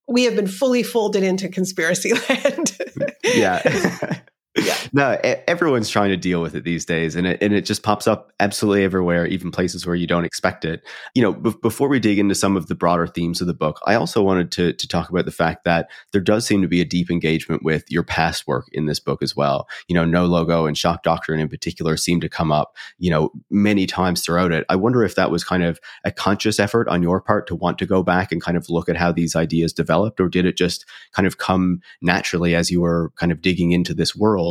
we 0.08 0.24
have 0.24 0.36
been 0.36 0.48
fully 0.48 0.84
folded 0.84 1.24
into 1.24 1.48
conspiracy 1.48 2.14
land. 2.30 2.78
yeah. 3.24 4.20
yeah. 4.58 4.76
No, 4.96 5.18
everyone's 5.48 5.90
trying 5.90 6.10
to 6.10 6.18
deal 6.18 6.40
with 6.40 6.54
it 6.54 6.66
these 6.66 6.86
days, 6.86 7.16
and 7.16 7.26
it 7.26 7.42
and 7.42 7.52
it 7.52 7.66
just 7.66 7.82
pops 7.82 8.06
up 8.06 8.32
absolutely 8.40 8.84
everywhere, 8.84 9.26
even 9.26 9.50
places 9.50 9.88
where 9.88 9.96
you 9.96 10.06
don't 10.06 10.26
expect 10.26 10.66
it. 10.66 10.84
You 11.16 11.24
know, 11.24 11.34
b- 11.34 11.56
before 11.64 11.88
we 11.88 12.00
dig 12.00 12.20
into 12.20 12.36
some 12.36 12.56
of 12.56 12.68
the 12.68 12.76
broader 12.76 13.08
themes 13.08 13.42
of 13.42 13.48
the 13.48 13.56
book, 13.56 13.80
I 13.88 13.96
also 13.96 14.22
wanted 14.22 14.52
to 14.52 14.74
to 14.74 14.88
talk 14.88 15.10
about 15.10 15.26
the 15.26 15.32
fact 15.32 15.64
that 15.64 15.90
there 16.12 16.22
does 16.22 16.46
seem 16.46 16.62
to 16.62 16.68
be 16.68 16.80
a 16.80 16.86
deep 16.86 17.10
engagement 17.10 17.64
with 17.64 17.90
your 17.90 18.04
past 18.04 18.46
work 18.46 18.68
in 18.72 18.86
this 18.86 19.00
book 19.00 19.24
as 19.24 19.36
well. 19.36 19.68
You 19.88 19.96
know, 19.96 20.06
no 20.06 20.26
logo 20.28 20.68
and 20.68 20.78
shock 20.78 21.02
doctrine 21.02 21.40
in 21.40 21.50
particular 21.50 21.98
seem 21.98 22.22
to 22.22 22.30
come 22.30 22.52
up, 22.52 22.76
you 23.00 23.10
know, 23.10 23.32
many 23.50 23.88
times 23.88 24.22
throughout 24.22 24.52
it. 24.52 24.64
I 24.70 24.76
wonder 24.76 25.04
if 25.04 25.16
that 25.16 25.32
was 25.32 25.44
kind 25.44 25.64
of 25.64 25.80
a 26.04 26.12
conscious 26.12 26.60
effort 26.60 26.88
on 26.88 27.02
your 27.02 27.20
part 27.20 27.48
to 27.48 27.56
want 27.56 27.80
to 27.80 27.88
go 27.88 28.04
back 28.04 28.32
and 28.32 28.42
kind 28.42 28.58
of 28.58 28.70
look 28.70 28.90
at 28.90 28.98
how 28.98 29.12
these 29.12 29.36
ideas 29.36 29.74
developed, 29.74 30.20
or 30.20 30.30
did 30.30 30.46
it 30.46 30.56
just 30.56 30.86
kind 31.14 31.26
of 31.26 31.40
come 31.40 31.80
naturally 32.02 32.54
as 32.54 32.70
you 32.70 32.82
were 32.82 33.12
kind 33.16 33.32
of 33.32 33.42
digging 33.42 33.72
into 33.72 33.96
this 33.96 34.16
world? 34.16 34.43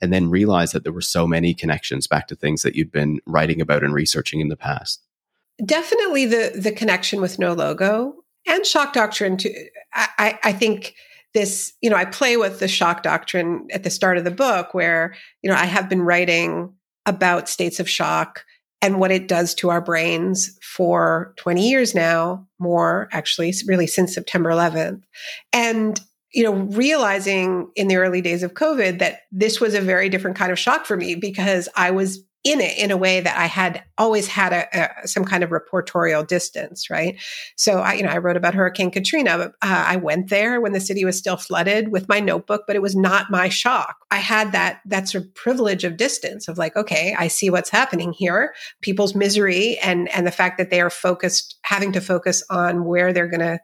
And 0.00 0.12
then 0.12 0.30
realize 0.30 0.72
that 0.72 0.84
there 0.84 0.92
were 0.92 1.00
so 1.00 1.26
many 1.26 1.54
connections 1.54 2.06
back 2.06 2.28
to 2.28 2.36
things 2.36 2.62
that 2.62 2.74
you'd 2.74 2.92
been 2.92 3.20
writing 3.26 3.60
about 3.60 3.84
and 3.84 3.94
researching 3.94 4.40
in 4.40 4.48
the 4.48 4.56
past. 4.56 5.02
Definitely 5.64 6.26
the 6.26 6.52
the 6.54 6.72
connection 6.72 7.20
with 7.20 7.38
no 7.38 7.52
logo 7.52 8.14
and 8.46 8.64
shock 8.64 8.92
doctrine 8.92 9.36
too 9.36 9.52
i 9.94 10.38
i 10.44 10.52
think 10.52 10.94
this 11.34 11.72
you 11.80 11.90
know 11.90 11.96
i 11.96 12.04
play 12.04 12.36
with 12.36 12.60
the 12.60 12.68
shock 12.68 13.02
doctrine 13.02 13.66
at 13.72 13.82
the 13.82 13.90
start 13.90 14.18
of 14.18 14.24
the 14.24 14.30
book 14.30 14.72
where 14.74 15.14
you 15.42 15.50
know 15.50 15.56
i 15.56 15.66
have 15.66 15.88
been 15.88 16.02
writing 16.02 16.72
about 17.04 17.48
states 17.48 17.80
of 17.80 17.88
shock 17.88 18.44
and 18.82 19.00
what 19.00 19.10
it 19.10 19.26
does 19.26 19.54
to 19.54 19.70
our 19.70 19.80
brains 19.80 20.58
for 20.62 21.34
20 21.36 21.68
years 21.68 21.94
now 21.94 22.46
more 22.58 23.08
actually 23.12 23.52
really 23.66 23.86
since 23.86 24.14
september 24.14 24.50
11th 24.50 25.02
and 25.52 26.00
you 26.32 26.42
know, 26.42 26.52
realizing 26.52 27.70
in 27.76 27.88
the 27.88 27.96
early 27.96 28.20
days 28.20 28.42
of 28.42 28.54
COVID 28.54 28.98
that 28.98 29.20
this 29.30 29.60
was 29.60 29.74
a 29.74 29.80
very 29.80 30.08
different 30.08 30.36
kind 30.36 30.52
of 30.52 30.58
shock 30.58 30.86
for 30.86 30.96
me 30.96 31.14
because 31.14 31.68
I 31.76 31.90
was 31.90 32.24
in 32.46 32.60
it 32.60 32.78
in 32.78 32.92
a 32.92 32.96
way 32.96 33.20
that 33.20 33.36
I 33.36 33.46
had 33.46 33.82
always 33.98 34.28
had 34.28 34.52
a, 34.52 35.02
a 35.02 35.08
some 35.08 35.24
kind 35.24 35.42
of 35.42 35.50
reportorial 35.50 36.24
distance, 36.24 36.88
right? 36.88 37.20
So 37.56 37.80
I, 37.80 37.94
you 37.94 38.04
know, 38.04 38.08
I 38.08 38.18
wrote 38.18 38.36
about 38.36 38.54
Hurricane 38.54 38.92
Katrina. 38.92 39.32
Uh, 39.36 39.50
I 39.62 39.96
went 39.96 40.30
there 40.30 40.60
when 40.60 40.72
the 40.72 40.78
city 40.78 41.04
was 41.04 41.18
still 41.18 41.36
flooded 41.36 41.90
with 41.90 42.08
my 42.08 42.20
notebook, 42.20 42.62
but 42.68 42.76
it 42.76 42.82
was 42.82 42.94
not 42.94 43.32
my 43.32 43.48
shock. 43.48 43.96
I 44.12 44.18
had 44.18 44.52
that 44.52 44.80
that 44.86 45.08
sort 45.08 45.24
of 45.24 45.34
privilege 45.34 45.82
of 45.82 45.96
distance 45.96 46.46
of 46.46 46.56
like, 46.56 46.76
okay, 46.76 47.16
I 47.18 47.26
see 47.26 47.50
what's 47.50 47.70
happening 47.70 48.12
here, 48.12 48.54
people's 48.80 49.16
misery, 49.16 49.76
and 49.78 50.08
and 50.10 50.24
the 50.24 50.30
fact 50.30 50.56
that 50.58 50.70
they 50.70 50.80
are 50.80 50.90
focused, 50.90 51.58
having 51.62 51.90
to 51.92 52.00
focus 52.00 52.44
on 52.48 52.84
where 52.84 53.12
they're 53.12 53.28
going 53.28 53.40
to 53.40 53.58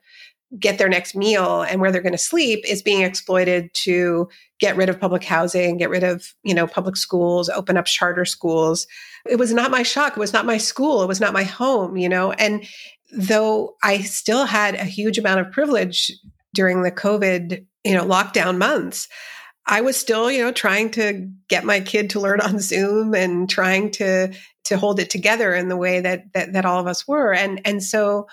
get 0.58 0.78
their 0.78 0.88
next 0.88 1.14
meal 1.14 1.62
and 1.62 1.80
where 1.80 1.90
they're 1.90 2.02
going 2.02 2.12
to 2.12 2.18
sleep 2.18 2.64
is 2.68 2.82
being 2.82 3.02
exploited 3.02 3.72
to 3.72 4.28
get 4.60 4.76
rid 4.76 4.88
of 4.88 5.00
public 5.00 5.24
housing, 5.24 5.78
get 5.78 5.90
rid 5.90 6.04
of, 6.04 6.34
you 6.42 6.54
know, 6.54 6.66
public 6.66 6.96
schools, 6.96 7.48
open 7.48 7.76
up 7.76 7.86
charter 7.86 8.24
schools. 8.24 8.86
It 9.28 9.36
was 9.36 9.52
not 9.52 9.70
my 9.70 9.82
shock. 9.82 10.12
It 10.12 10.20
was 10.20 10.32
not 10.32 10.46
my 10.46 10.58
school. 10.58 11.02
It 11.02 11.08
was 11.08 11.20
not 11.20 11.32
my 11.32 11.44
home, 11.44 11.96
you 11.96 12.08
know, 12.08 12.32
and 12.32 12.64
though 13.12 13.76
I 13.82 14.00
still 14.00 14.46
had 14.46 14.74
a 14.74 14.84
huge 14.84 15.18
amount 15.18 15.40
of 15.40 15.52
privilege 15.52 16.10
during 16.54 16.82
the 16.82 16.90
COVID, 16.90 17.64
you 17.84 17.94
know, 17.94 18.04
lockdown 18.04 18.58
months, 18.58 19.08
I 19.66 19.80
was 19.80 19.96
still, 19.96 20.30
you 20.30 20.42
know, 20.42 20.52
trying 20.52 20.90
to 20.92 21.30
get 21.48 21.64
my 21.64 21.80
kid 21.80 22.10
to 22.10 22.20
learn 22.20 22.40
on 22.40 22.58
Zoom 22.58 23.14
and 23.14 23.48
trying 23.48 23.90
to 23.92 24.32
to 24.64 24.76
hold 24.76 25.00
it 25.00 25.10
together 25.10 25.54
in 25.54 25.68
the 25.68 25.76
way 25.76 26.00
that 26.00 26.32
that, 26.34 26.52
that 26.52 26.64
all 26.64 26.80
of 26.80 26.86
us 26.86 27.06
were. 27.06 27.32
And 27.32 27.60
and 27.64 27.82
so 27.82 28.26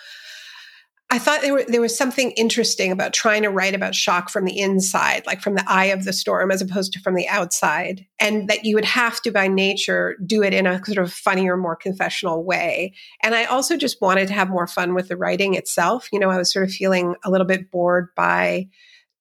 I 1.11 1.17
thought 1.17 1.41
there, 1.41 1.53
were, 1.53 1.65
there 1.67 1.81
was 1.81 1.97
something 1.97 2.31
interesting 2.31 2.91
about 2.91 3.13
trying 3.13 3.41
to 3.41 3.49
write 3.49 3.73
about 3.73 3.95
shock 3.95 4.29
from 4.29 4.45
the 4.45 4.59
inside, 4.59 5.25
like 5.25 5.41
from 5.41 5.55
the 5.55 5.63
eye 5.67 5.85
of 5.85 6.05
the 6.05 6.13
storm, 6.13 6.51
as 6.51 6.61
opposed 6.61 6.93
to 6.93 6.99
from 6.99 7.15
the 7.15 7.27
outside. 7.27 8.05
And 8.19 8.47
that 8.47 8.63
you 8.63 8.75
would 8.75 8.85
have 8.85 9.19
to, 9.23 9.31
by 9.31 9.47
nature, 9.47 10.17
do 10.23 10.43
it 10.43 10.53
in 10.53 10.67
a 10.67 10.83
sort 10.85 10.99
of 10.99 11.11
funnier, 11.11 11.57
more 11.57 11.75
confessional 11.75 12.43
way. 12.43 12.93
And 13.23 13.33
I 13.33 13.45
also 13.45 13.75
just 13.75 13.99
wanted 14.01 14.27
to 14.27 14.35
have 14.35 14.49
more 14.49 14.67
fun 14.67 14.93
with 14.93 15.07
the 15.07 15.17
writing 15.17 15.55
itself. 15.55 16.07
You 16.11 16.19
know, 16.19 16.29
I 16.29 16.37
was 16.37 16.53
sort 16.53 16.65
of 16.65 16.71
feeling 16.71 17.15
a 17.25 17.31
little 17.31 17.47
bit 17.47 17.71
bored 17.71 18.09
by 18.15 18.67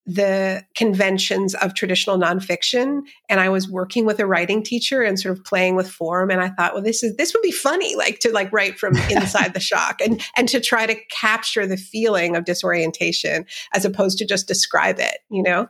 the 0.09 0.65
conventions 0.75 1.55
of 1.57 1.75
traditional 1.75 2.17
nonfiction 2.17 3.03
and 3.29 3.41
i 3.41 3.49
was 3.50 3.69
working 3.69 4.07
with 4.07 4.19
a 4.19 4.27
writing 4.27 4.62
teacher 4.62 5.03
and 5.03 5.21
sort 5.21 5.37
of 5.37 5.45
playing 5.45 5.77
with 5.77 5.87
form 5.87 6.31
and 6.31 6.41
i 6.41 6.49
thought 6.49 6.73
well 6.73 6.83
this 6.83 7.03
is 7.03 7.15
this 7.17 7.35
would 7.35 7.43
be 7.43 7.53
funny 7.53 7.95
like 7.95 8.19
to 8.19 8.33
like 8.33 8.50
write 8.50 8.79
from 8.79 8.97
inside 9.11 9.53
the 9.53 9.61
shock 9.61 10.00
and 10.00 10.23
and 10.35 10.49
to 10.49 10.61
try 10.61 10.87
to 10.87 10.97
capture 11.11 11.67
the 11.67 11.77
feeling 11.77 12.37
of 12.37 12.47
disorientation 12.47 13.45
as 13.75 13.85
opposed 13.85 14.17
to 14.17 14.25
just 14.27 14.49
describe 14.49 14.99
it 14.99 15.19
you 15.29 15.43
know 15.43 15.69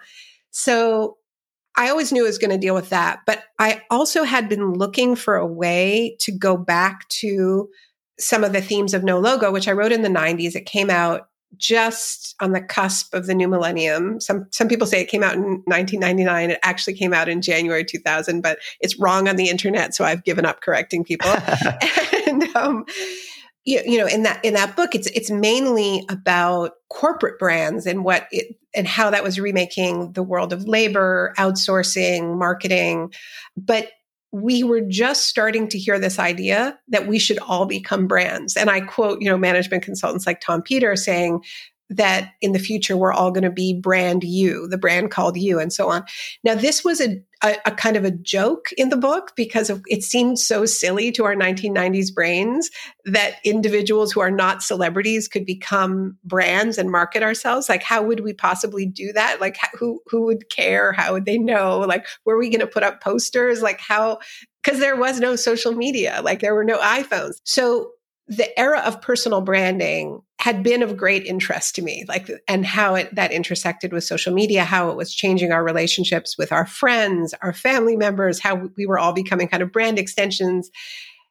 so 0.51 1.17
I 1.77 1.91
always 1.91 2.11
knew 2.11 2.25
I 2.25 2.29
was 2.29 2.39
going 2.39 2.51
to 2.51 2.59
deal 2.59 2.75
with 2.75 2.91
that, 2.91 3.21
but 3.25 3.45
I 3.61 3.83
also 3.89 4.25
had 4.25 4.49
been 4.49 4.73
looking 4.73 5.15
for 5.15 5.37
a 5.37 5.47
way 5.47 6.17
to 6.21 6.33
go 6.33 6.57
back 6.57 7.09
to 7.21 7.69
some 8.19 8.43
of 8.43 8.53
the 8.53 8.61
themes 8.61 8.95
of 8.95 9.05
No 9.05 9.21
Logo, 9.21 9.53
which 9.53 9.69
I 9.69 9.73
wrote 9.73 9.93
in 9.93 10.03
the 10.03 10.09
90s. 10.09 10.57
It 10.57 10.67
came 10.67 10.91
out 10.91 11.29
just 11.57 12.35
on 12.41 12.53
the 12.53 12.61
cusp 12.61 13.15
of 13.15 13.27
the 13.27 13.35
new 13.35 13.49
millennium. 13.49 14.21
Some 14.21 14.47
some 14.51 14.69
people 14.69 14.87
say 14.87 15.01
it 15.01 15.09
came 15.09 15.23
out 15.23 15.35
in 15.35 15.63
1999. 15.65 16.51
It 16.51 16.59
actually 16.63 16.95
came 16.95 17.13
out 17.13 17.29
in 17.29 17.43
January 17.43 17.85
2000, 17.85 18.43
but 18.43 18.59
it's 18.81 18.99
wrong 18.99 19.29
on 19.29 19.37
the 19.37 19.49
internet, 19.49 19.95
so 19.95 20.05
I've 20.05 20.25
given 20.25 20.45
up 20.45 20.61
correcting 20.61 21.05
people. 21.05 21.31
and 22.27 22.45
um, 22.57 22.85
you, 23.65 23.83
you 23.85 23.99
know, 23.99 24.07
in 24.07 24.23
that 24.23 24.45
in 24.45 24.55
that 24.55 24.77
book, 24.77 24.95
it's 24.95 25.09
it's 25.09 25.31
mainly 25.31 26.05
about 26.09 26.73
corporate 26.89 27.39
brands 27.39 27.87
and 27.87 28.05
what 28.05 28.27
it 28.31 28.57
and 28.75 28.87
how 28.87 29.11
that 29.11 29.25
was 29.25 29.41
remaking 29.41 30.13
the 30.13 30.23
world 30.23 30.53
of 30.53 30.69
labor, 30.69 31.35
outsourcing, 31.39 32.39
marketing, 32.39 33.13
but 33.57 33.91
we 34.33 34.63
were 34.63 34.83
just 34.83 35.27
starting 35.27 35.69
to 35.69 35.79
hear 35.79 35.99
this 35.99 36.19
idea 36.19 36.79
that 36.89 37.07
we 37.07 37.19
should 37.19 37.39
all 37.39 37.67
become 37.67 38.07
brands. 38.07 38.57
And 38.57 38.69
I 38.69 38.81
quote, 38.81 39.23
you 39.23 39.29
know, 39.29 39.39
management 39.39 39.83
consultants 39.83 40.27
like 40.27 40.41
Tom 40.41 40.63
Peters 40.63 41.05
saying 41.05 41.43
that 41.91 42.33
in 42.43 42.53
the 42.53 42.59
future 42.59 42.97
we're 42.97 43.13
all 43.13 43.31
going 43.31 43.45
to 43.45 43.51
be 43.51 43.73
brand 43.73 44.23
you, 44.23 44.69
the 44.69 44.77
brand 44.77 45.11
called 45.11 45.39
you, 45.39 45.59
and 45.59 45.73
so 45.73 45.89
on. 45.89 46.05
Now, 46.45 46.55
this 46.55 46.85
was 46.85 47.01
a, 47.01 47.23
a, 47.43 47.57
a 47.67 47.71
kind 47.71 47.97
of 47.97 48.05
a 48.05 48.11
joke 48.11 48.71
in 48.77 48.89
the 48.89 48.97
book 48.97 49.33
because 49.37 49.71
it 49.87 50.03
seemed 50.03 50.39
so 50.39 50.67
silly 50.67 51.13
to 51.13 51.25
our 51.25 51.35
1990s 51.35 52.13
brains 52.13 52.71
that 53.05 53.37
individuals 53.45 54.13
who 54.13 54.21
are 54.21 54.31
not 54.31 54.63
celebrities 54.63 55.29
could 55.29 55.47
become 55.47 56.17
brands 56.25 56.79
and 56.79 56.91
market 56.91 57.23
ourselves. 57.23 57.69
Like, 57.69 57.83
how 57.83 58.03
would 58.03 58.21
we 58.21 58.33
possibly 58.33 58.87
do 58.87 59.13
that? 59.13 59.41
Like, 59.41 59.57
who 59.79 60.01
who 60.07 60.25
would 60.27 60.51
care? 60.51 60.93
How 60.93 61.13
would 61.13 61.27
they 61.27 61.39
know? 61.39 61.81
Like, 61.81 62.07
were 62.25 62.39
we 62.39 62.51
going 62.51 62.61
to 62.61 62.67
put 62.67 62.83
up 62.83 63.01
posters? 63.01 63.63
Like, 63.63 63.81
how? 63.81 64.19
Because 64.63 64.81
there 64.81 64.97
was 64.97 65.21
no 65.21 65.37
social 65.37 65.73
media, 65.73 66.21
like 66.23 66.41
there 66.41 66.55
were 66.55 66.65
no 66.65 66.79
iPhones. 66.79 67.35
So 67.45 67.93
the 68.29 68.59
era 68.59 68.81
of 68.81 69.01
personal 69.01 69.41
branding 69.41 70.21
had 70.39 70.63
been 70.63 70.83
of 70.83 70.97
great 70.97 71.25
interest 71.25 71.75
to 71.75 71.83
me 71.83 72.05
like 72.09 72.31
and 72.47 72.65
how 72.65 72.95
it 72.95 73.13
that 73.15 73.33
intersected 73.33 73.93
with 73.93 74.05
social 74.05 74.33
media 74.33 74.65
how 74.65 74.91
it 74.91 74.97
was 74.97 75.15
changing 75.15 75.51
our 75.51 75.65
relationships 75.65 76.37
with 76.37 76.53
our 76.53 76.67
friends 76.67 77.35
our 77.43 77.53
family 77.53 77.97
members 77.97 78.39
how 78.39 78.69
we 78.77 78.87
were 78.87 78.99
all 78.99 79.13
becoming 79.13 79.49
kind 79.49 79.63
of 79.63 79.73
brand 79.73 79.99
extensions 79.99 80.71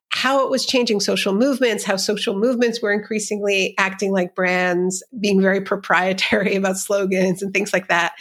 how 0.09 0.43
it 0.43 0.49
was 0.49 0.65
changing 0.65 0.99
social 0.99 1.33
movements 1.33 1.83
how 1.83 1.95
social 1.95 2.37
movements 2.37 2.81
were 2.81 2.91
increasingly 2.91 3.75
acting 3.77 4.11
like 4.11 4.33
brands 4.33 5.03
being 5.19 5.39
very 5.39 5.61
proprietary 5.61 6.55
about 6.57 6.77
slogans 6.77 7.41
and 7.41 7.53
things 7.53 7.73
like 7.73 7.87
that. 7.89 8.13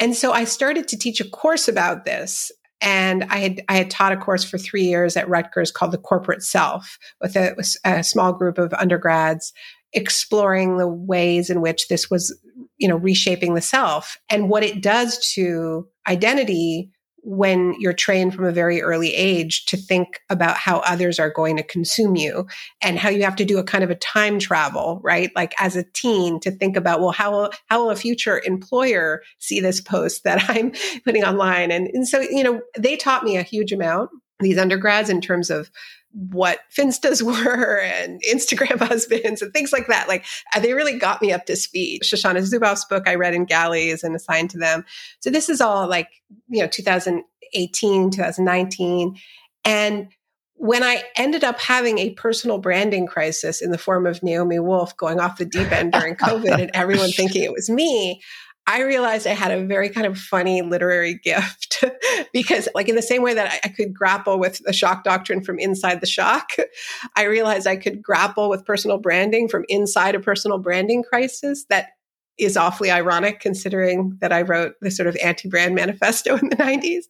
And 0.00 0.16
so 0.16 0.32
i 0.32 0.44
started 0.44 0.88
to 0.88 0.98
teach 0.98 1.20
a 1.20 1.28
course 1.28 1.68
about 1.68 2.04
this 2.04 2.50
and 2.82 3.24
I 3.24 3.38
had 3.38 3.62
I 3.68 3.76
had 3.76 3.90
taught 3.90 4.12
a 4.12 4.16
course 4.16 4.44
for 4.44 4.58
three 4.58 4.82
years 4.82 5.16
at 5.16 5.28
Rutgers 5.28 5.70
called 5.70 5.92
the 5.92 5.98
Corporate 5.98 6.42
Self 6.42 6.98
with 7.20 7.36
a, 7.36 7.54
a 7.84 8.02
small 8.02 8.32
group 8.32 8.58
of 8.58 8.74
undergrads 8.74 9.52
exploring 9.92 10.78
the 10.78 10.88
ways 10.88 11.48
in 11.48 11.60
which 11.60 11.88
this 11.88 12.10
was 12.10 12.36
you 12.78 12.88
know 12.88 12.96
reshaping 12.96 13.54
the 13.54 13.60
self 13.60 14.18
and 14.28 14.50
what 14.50 14.64
it 14.64 14.82
does 14.82 15.18
to 15.34 15.86
identity 16.08 16.90
when 17.22 17.74
you're 17.78 17.92
trained 17.92 18.34
from 18.34 18.44
a 18.44 18.52
very 18.52 18.82
early 18.82 19.14
age 19.14 19.64
to 19.66 19.76
think 19.76 20.20
about 20.28 20.56
how 20.56 20.78
others 20.80 21.18
are 21.18 21.30
going 21.30 21.56
to 21.56 21.62
consume 21.62 22.16
you 22.16 22.46
and 22.82 22.98
how 22.98 23.08
you 23.08 23.22
have 23.22 23.36
to 23.36 23.44
do 23.44 23.58
a 23.58 23.64
kind 23.64 23.84
of 23.84 23.90
a 23.90 23.94
time 23.96 24.38
travel 24.38 25.00
right? 25.02 25.30
Like 25.36 25.54
as 25.58 25.76
a 25.76 25.84
teen 25.84 26.40
to 26.40 26.50
think 26.50 26.76
about 26.76 27.00
well 27.00 27.12
how 27.12 27.30
will 27.30 27.52
how 27.66 27.82
will 27.82 27.90
a 27.90 27.96
future 27.96 28.42
employer 28.44 29.22
see 29.38 29.60
this 29.60 29.80
post 29.80 30.24
that 30.24 30.44
i'm 30.48 30.72
putting 31.04 31.24
online? 31.24 31.70
And, 31.70 31.88
and 31.88 32.06
so 32.06 32.20
you 32.20 32.42
know 32.42 32.60
they 32.76 32.96
taught 32.96 33.24
me 33.24 33.36
a 33.36 33.42
huge 33.42 33.72
amount 33.72 34.10
these 34.42 34.58
undergrads 34.58 35.08
in 35.08 35.20
terms 35.20 35.50
of 35.50 35.70
what 36.12 36.60
Finstas 36.76 37.22
were 37.44 37.80
and 37.80 38.20
Instagram 38.30 38.78
husbands 38.86 39.42
and 39.42 39.52
things 39.52 39.72
like 39.72 39.88
that. 39.88 40.08
Like 40.08 40.24
uh, 40.54 40.60
they 40.60 40.74
really 40.74 40.98
got 40.98 41.22
me 41.22 41.32
up 41.32 41.46
to 41.46 41.56
speed. 41.56 42.02
Shoshana 42.02 42.38
Zuboff's 42.38 42.84
book 42.84 43.08
I 43.08 43.14
read 43.14 43.34
in 43.34 43.44
galleys 43.44 44.04
and 44.04 44.14
assigned 44.14 44.50
to 44.50 44.58
them. 44.58 44.84
So 45.20 45.30
this 45.30 45.48
is 45.48 45.60
all 45.60 45.88
like, 45.88 46.08
you 46.48 46.62
know, 46.62 46.68
2018, 46.68 48.10
2019. 48.10 49.16
And 49.64 50.08
when 50.54 50.84
I 50.84 51.02
ended 51.16 51.42
up 51.42 51.58
having 51.58 51.98
a 51.98 52.10
personal 52.10 52.58
branding 52.58 53.06
crisis 53.06 53.60
in 53.60 53.72
the 53.72 53.78
form 53.78 54.06
of 54.06 54.22
Naomi 54.22 54.60
Wolf 54.60 54.96
going 54.96 55.18
off 55.18 55.38
the 55.38 55.44
deep 55.44 55.72
end 55.72 55.92
during 55.92 56.14
COVID 56.16 56.60
and 56.60 56.70
everyone 56.74 57.10
thinking 57.10 57.42
it 57.42 57.52
was 57.52 57.68
me, 57.68 58.22
I 58.66 58.82
realized 58.82 59.26
I 59.26 59.30
had 59.30 59.50
a 59.50 59.64
very 59.64 59.88
kind 59.88 60.06
of 60.06 60.16
funny 60.18 60.62
literary 60.62 61.14
gift 61.24 61.84
because, 62.32 62.68
like, 62.74 62.88
in 62.88 62.96
the 62.96 63.02
same 63.02 63.22
way 63.22 63.34
that 63.34 63.52
I, 63.52 63.68
I, 63.68 63.68
could 63.68 63.92
grapple 63.92 64.38
with 64.38 64.62
the 64.64 64.72
shock 64.72 65.04
doctrine 65.04 65.42
from 65.42 65.58
inside 65.58 66.00
the 66.00 66.06
shock, 66.06 66.50
I 67.16 67.24
realized 67.24 67.66
I 67.66 67.76
could 67.76 68.02
grapple 68.02 68.48
with 68.48 68.64
personal 68.64 68.98
branding 68.98 69.48
from 69.48 69.64
inside 69.68 70.14
a 70.14 70.20
personal 70.20 70.58
branding 70.58 71.02
crisis 71.02 71.64
that 71.70 71.90
is 72.38 72.56
awfully 72.56 72.90
ironic 72.90 73.40
considering 73.40 74.16
that 74.20 74.32
I 74.32 74.42
wrote 74.42 74.74
the 74.80 74.90
sort 74.90 75.06
of 75.06 75.16
anti 75.22 75.48
brand 75.48 75.74
manifesto 75.74 76.36
in 76.38 76.48
the 76.48 76.56
90s. 76.56 77.04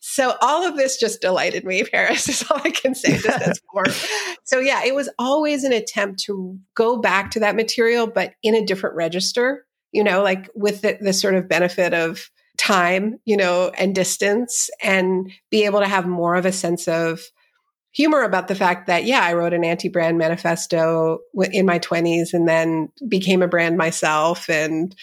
So, 0.00 0.34
all 0.40 0.66
of 0.66 0.76
this 0.76 0.98
just 0.98 1.20
delighted 1.20 1.64
me, 1.64 1.84
Paris, 1.84 2.28
is 2.28 2.44
all 2.50 2.60
I 2.64 2.70
can 2.70 2.94
say 2.94 3.16
just 3.18 3.42
as 3.42 3.60
more. 3.72 3.86
So, 4.44 4.58
yeah, 4.58 4.84
it 4.84 4.94
was 4.94 5.08
always 5.18 5.64
an 5.64 5.72
attempt 5.72 6.20
to 6.24 6.58
go 6.74 6.98
back 6.98 7.30
to 7.32 7.40
that 7.40 7.56
material, 7.56 8.06
but 8.06 8.34
in 8.42 8.54
a 8.54 8.64
different 8.64 8.96
register 8.96 9.65
you 9.92 10.04
know, 10.04 10.22
like 10.22 10.50
with 10.54 10.82
the, 10.82 10.98
the 11.00 11.12
sort 11.12 11.34
of 11.34 11.48
benefit 11.48 11.94
of 11.94 12.30
time, 12.56 13.18
you 13.24 13.36
know, 13.36 13.70
and 13.76 13.94
distance 13.94 14.70
and 14.82 15.30
be 15.50 15.64
able 15.64 15.80
to 15.80 15.88
have 15.88 16.06
more 16.06 16.34
of 16.34 16.46
a 16.46 16.52
sense 16.52 16.88
of 16.88 17.20
humor 17.92 18.22
about 18.22 18.48
the 18.48 18.54
fact 18.54 18.86
that, 18.86 19.04
yeah, 19.04 19.22
I 19.22 19.34
wrote 19.34 19.54
an 19.54 19.64
anti 19.64 19.88
brand 19.88 20.18
manifesto 20.18 21.18
in 21.52 21.66
my 21.66 21.78
20s 21.78 22.32
and 22.32 22.48
then 22.48 22.88
became 23.08 23.42
a 23.42 23.48
brand 23.48 23.76
myself. 23.76 24.48
And, 24.50 24.94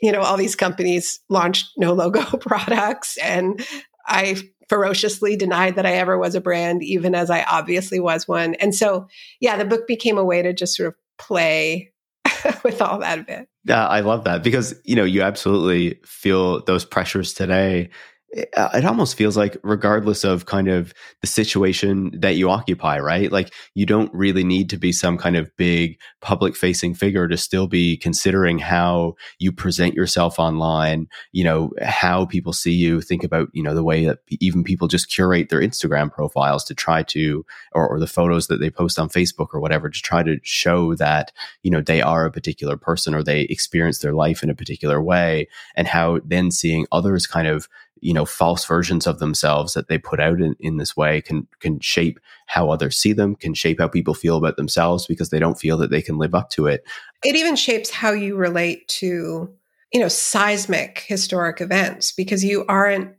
you 0.00 0.12
know, 0.12 0.20
all 0.20 0.36
these 0.36 0.56
companies 0.56 1.20
launched 1.28 1.66
no 1.76 1.92
logo 1.92 2.22
products. 2.40 3.16
And 3.22 3.64
I 4.06 4.36
ferociously 4.68 5.36
denied 5.36 5.76
that 5.76 5.86
I 5.86 5.94
ever 5.94 6.18
was 6.18 6.34
a 6.34 6.40
brand, 6.40 6.82
even 6.82 7.14
as 7.14 7.30
I 7.30 7.42
obviously 7.42 8.00
was 8.00 8.26
one. 8.28 8.54
And 8.54 8.74
so, 8.74 9.08
yeah, 9.40 9.56
the 9.56 9.64
book 9.64 9.86
became 9.86 10.18
a 10.18 10.24
way 10.24 10.42
to 10.42 10.52
just 10.52 10.76
sort 10.76 10.88
of 10.88 10.94
play 11.18 11.92
with 12.64 12.82
all 12.82 12.98
that 13.00 13.20
a 13.20 13.28
it. 13.28 13.48
Yeah, 13.66 13.86
I 13.86 14.00
love 14.00 14.24
that 14.24 14.44
because 14.44 14.74
you 14.84 14.94
know 14.94 15.04
you 15.04 15.22
absolutely 15.22 15.98
feel 16.04 16.62
those 16.64 16.84
pressures 16.84 17.34
today 17.34 17.90
it 18.36 18.84
almost 18.84 19.16
feels 19.16 19.36
like 19.36 19.56
regardless 19.62 20.24
of 20.24 20.46
kind 20.46 20.68
of 20.68 20.92
the 21.20 21.26
situation 21.26 22.10
that 22.20 22.36
you 22.36 22.50
occupy 22.50 22.98
right? 22.98 23.32
Like 23.32 23.52
you 23.74 23.86
don't 23.86 24.12
really 24.12 24.44
need 24.44 24.70
to 24.70 24.76
be 24.76 24.92
some 24.92 25.16
kind 25.16 25.36
of 25.36 25.54
big 25.56 25.98
public 26.20 26.56
facing 26.56 26.94
figure 26.94 27.28
to 27.28 27.36
still 27.36 27.66
be 27.66 27.96
considering 27.96 28.58
how 28.58 29.14
you 29.38 29.52
present 29.52 29.94
yourself 29.94 30.38
online 30.38 31.06
you 31.32 31.44
know 31.44 31.70
how 31.82 32.26
people 32.26 32.52
see 32.52 32.72
you. 32.72 33.00
Think 33.00 33.24
about 33.24 33.48
you 33.52 33.62
know 33.62 33.74
the 33.74 33.84
way 33.84 34.04
that 34.04 34.18
even 34.30 34.64
people 34.64 34.88
just 34.88 35.08
curate 35.08 35.48
their 35.48 35.60
instagram 35.60 36.10
profiles 36.12 36.64
to 36.64 36.74
try 36.74 37.02
to 37.02 37.44
or, 37.72 37.88
or 37.88 38.00
the 38.00 38.06
photos 38.06 38.46
that 38.46 38.60
they 38.60 38.70
post 38.70 38.98
on 38.98 39.08
facebook 39.08 39.48
or 39.52 39.60
whatever 39.60 39.88
to 39.88 40.00
try 40.00 40.22
to 40.22 40.38
show 40.42 40.94
that 40.94 41.32
you 41.62 41.70
know 41.70 41.80
they 41.80 42.02
are 42.02 42.24
a 42.24 42.32
particular 42.32 42.76
person 42.76 43.14
or 43.14 43.22
they 43.22 43.42
experience 43.42 43.98
their 43.98 44.12
life 44.14 44.42
in 44.42 44.50
a 44.50 44.54
particular 44.54 45.02
way 45.02 45.48
and 45.74 45.86
how 45.86 46.20
then 46.24 46.50
seeing 46.50 46.86
others 46.92 47.26
kind 47.26 47.46
of 47.46 47.68
you 48.00 48.12
know 48.12 48.24
false 48.24 48.64
versions 48.64 49.06
of 49.06 49.18
themselves 49.18 49.74
that 49.74 49.88
they 49.88 49.98
put 49.98 50.20
out 50.20 50.40
in, 50.40 50.54
in 50.60 50.76
this 50.76 50.96
way 50.96 51.20
can 51.20 51.46
can 51.60 51.80
shape 51.80 52.20
how 52.46 52.70
others 52.70 52.96
see 52.96 53.12
them 53.12 53.34
can 53.34 53.54
shape 53.54 53.78
how 53.80 53.88
people 53.88 54.14
feel 54.14 54.36
about 54.36 54.56
themselves 54.56 55.06
because 55.06 55.30
they 55.30 55.38
don't 55.38 55.58
feel 55.58 55.76
that 55.78 55.90
they 55.90 56.02
can 56.02 56.18
live 56.18 56.34
up 56.34 56.50
to 56.50 56.66
it. 56.66 56.84
It 57.24 57.36
even 57.36 57.56
shapes 57.56 57.90
how 57.90 58.12
you 58.12 58.36
relate 58.36 58.86
to 58.88 59.50
you 59.92 60.00
know 60.00 60.08
seismic 60.08 61.04
historic 61.06 61.60
events 61.60 62.12
because 62.12 62.44
you 62.44 62.64
aren't 62.68 63.14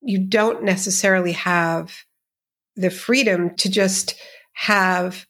you 0.00 0.18
don't 0.18 0.62
necessarily 0.62 1.32
have 1.32 2.04
the 2.76 2.90
freedom 2.90 3.54
to 3.56 3.70
just 3.70 4.14
have 4.52 5.26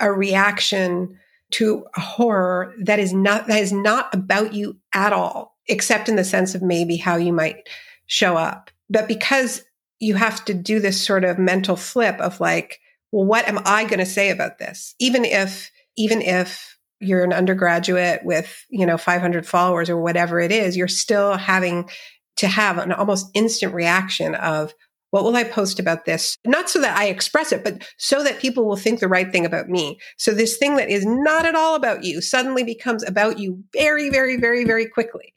a 0.00 0.12
reaction 0.12 1.18
to 1.50 1.84
a 1.96 2.00
horror 2.00 2.74
that 2.82 2.98
is 2.98 3.12
not 3.12 3.46
that 3.46 3.60
is 3.60 3.72
not 3.72 4.12
about 4.14 4.52
you 4.52 4.76
at 4.92 5.12
all 5.12 5.56
except 5.66 6.08
in 6.08 6.16
the 6.16 6.24
sense 6.24 6.54
of 6.54 6.62
maybe 6.62 6.96
how 6.96 7.16
you 7.16 7.32
might 7.32 7.68
show 8.08 8.36
up. 8.36 8.70
But 8.90 9.06
because 9.06 9.62
you 10.00 10.16
have 10.16 10.44
to 10.46 10.54
do 10.54 10.80
this 10.80 11.00
sort 11.00 11.24
of 11.24 11.38
mental 11.38 11.76
flip 11.76 12.18
of 12.18 12.40
like, 12.40 12.80
well, 13.12 13.24
what 13.24 13.46
am 13.46 13.60
I 13.64 13.84
going 13.84 14.00
to 14.00 14.06
say 14.06 14.30
about 14.30 14.58
this? 14.58 14.94
Even 14.98 15.24
if, 15.24 15.70
even 15.96 16.20
if 16.20 16.76
you're 17.00 17.24
an 17.24 17.32
undergraduate 17.32 18.24
with, 18.24 18.64
you 18.68 18.84
know, 18.84 18.98
500 18.98 19.46
followers 19.46 19.88
or 19.88 20.00
whatever 20.00 20.40
it 20.40 20.50
is, 20.50 20.76
you're 20.76 20.88
still 20.88 21.36
having 21.36 21.88
to 22.36 22.48
have 22.48 22.78
an 22.78 22.92
almost 22.92 23.30
instant 23.34 23.72
reaction 23.72 24.34
of, 24.34 24.74
what 25.10 25.24
will 25.24 25.36
I 25.36 25.44
post 25.44 25.80
about 25.80 26.04
this? 26.04 26.36
Not 26.46 26.68
so 26.68 26.80
that 26.82 26.96
I 26.96 27.06
express 27.06 27.50
it, 27.50 27.64
but 27.64 27.82
so 27.96 28.22
that 28.22 28.40
people 28.40 28.66
will 28.66 28.76
think 28.76 29.00
the 29.00 29.08
right 29.08 29.32
thing 29.32 29.46
about 29.46 29.68
me. 29.68 29.98
So 30.18 30.32
this 30.32 30.58
thing 30.58 30.76
that 30.76 30.90
is 30.90 31.06
not 31.06 31.46
at 31.46 31.54
all 31.54 31.74
about 31.74 32.04
you 32.04 32.20
suddenly 32.20 32.62
becomes 32.62 33.02
about 33.04 33.38
you 33.38 33.64
very, 33.72 34.10
very, 34.10 34.36
very, 34.36 34.64
very 34.64 34.86
quickly. 34.86 35.32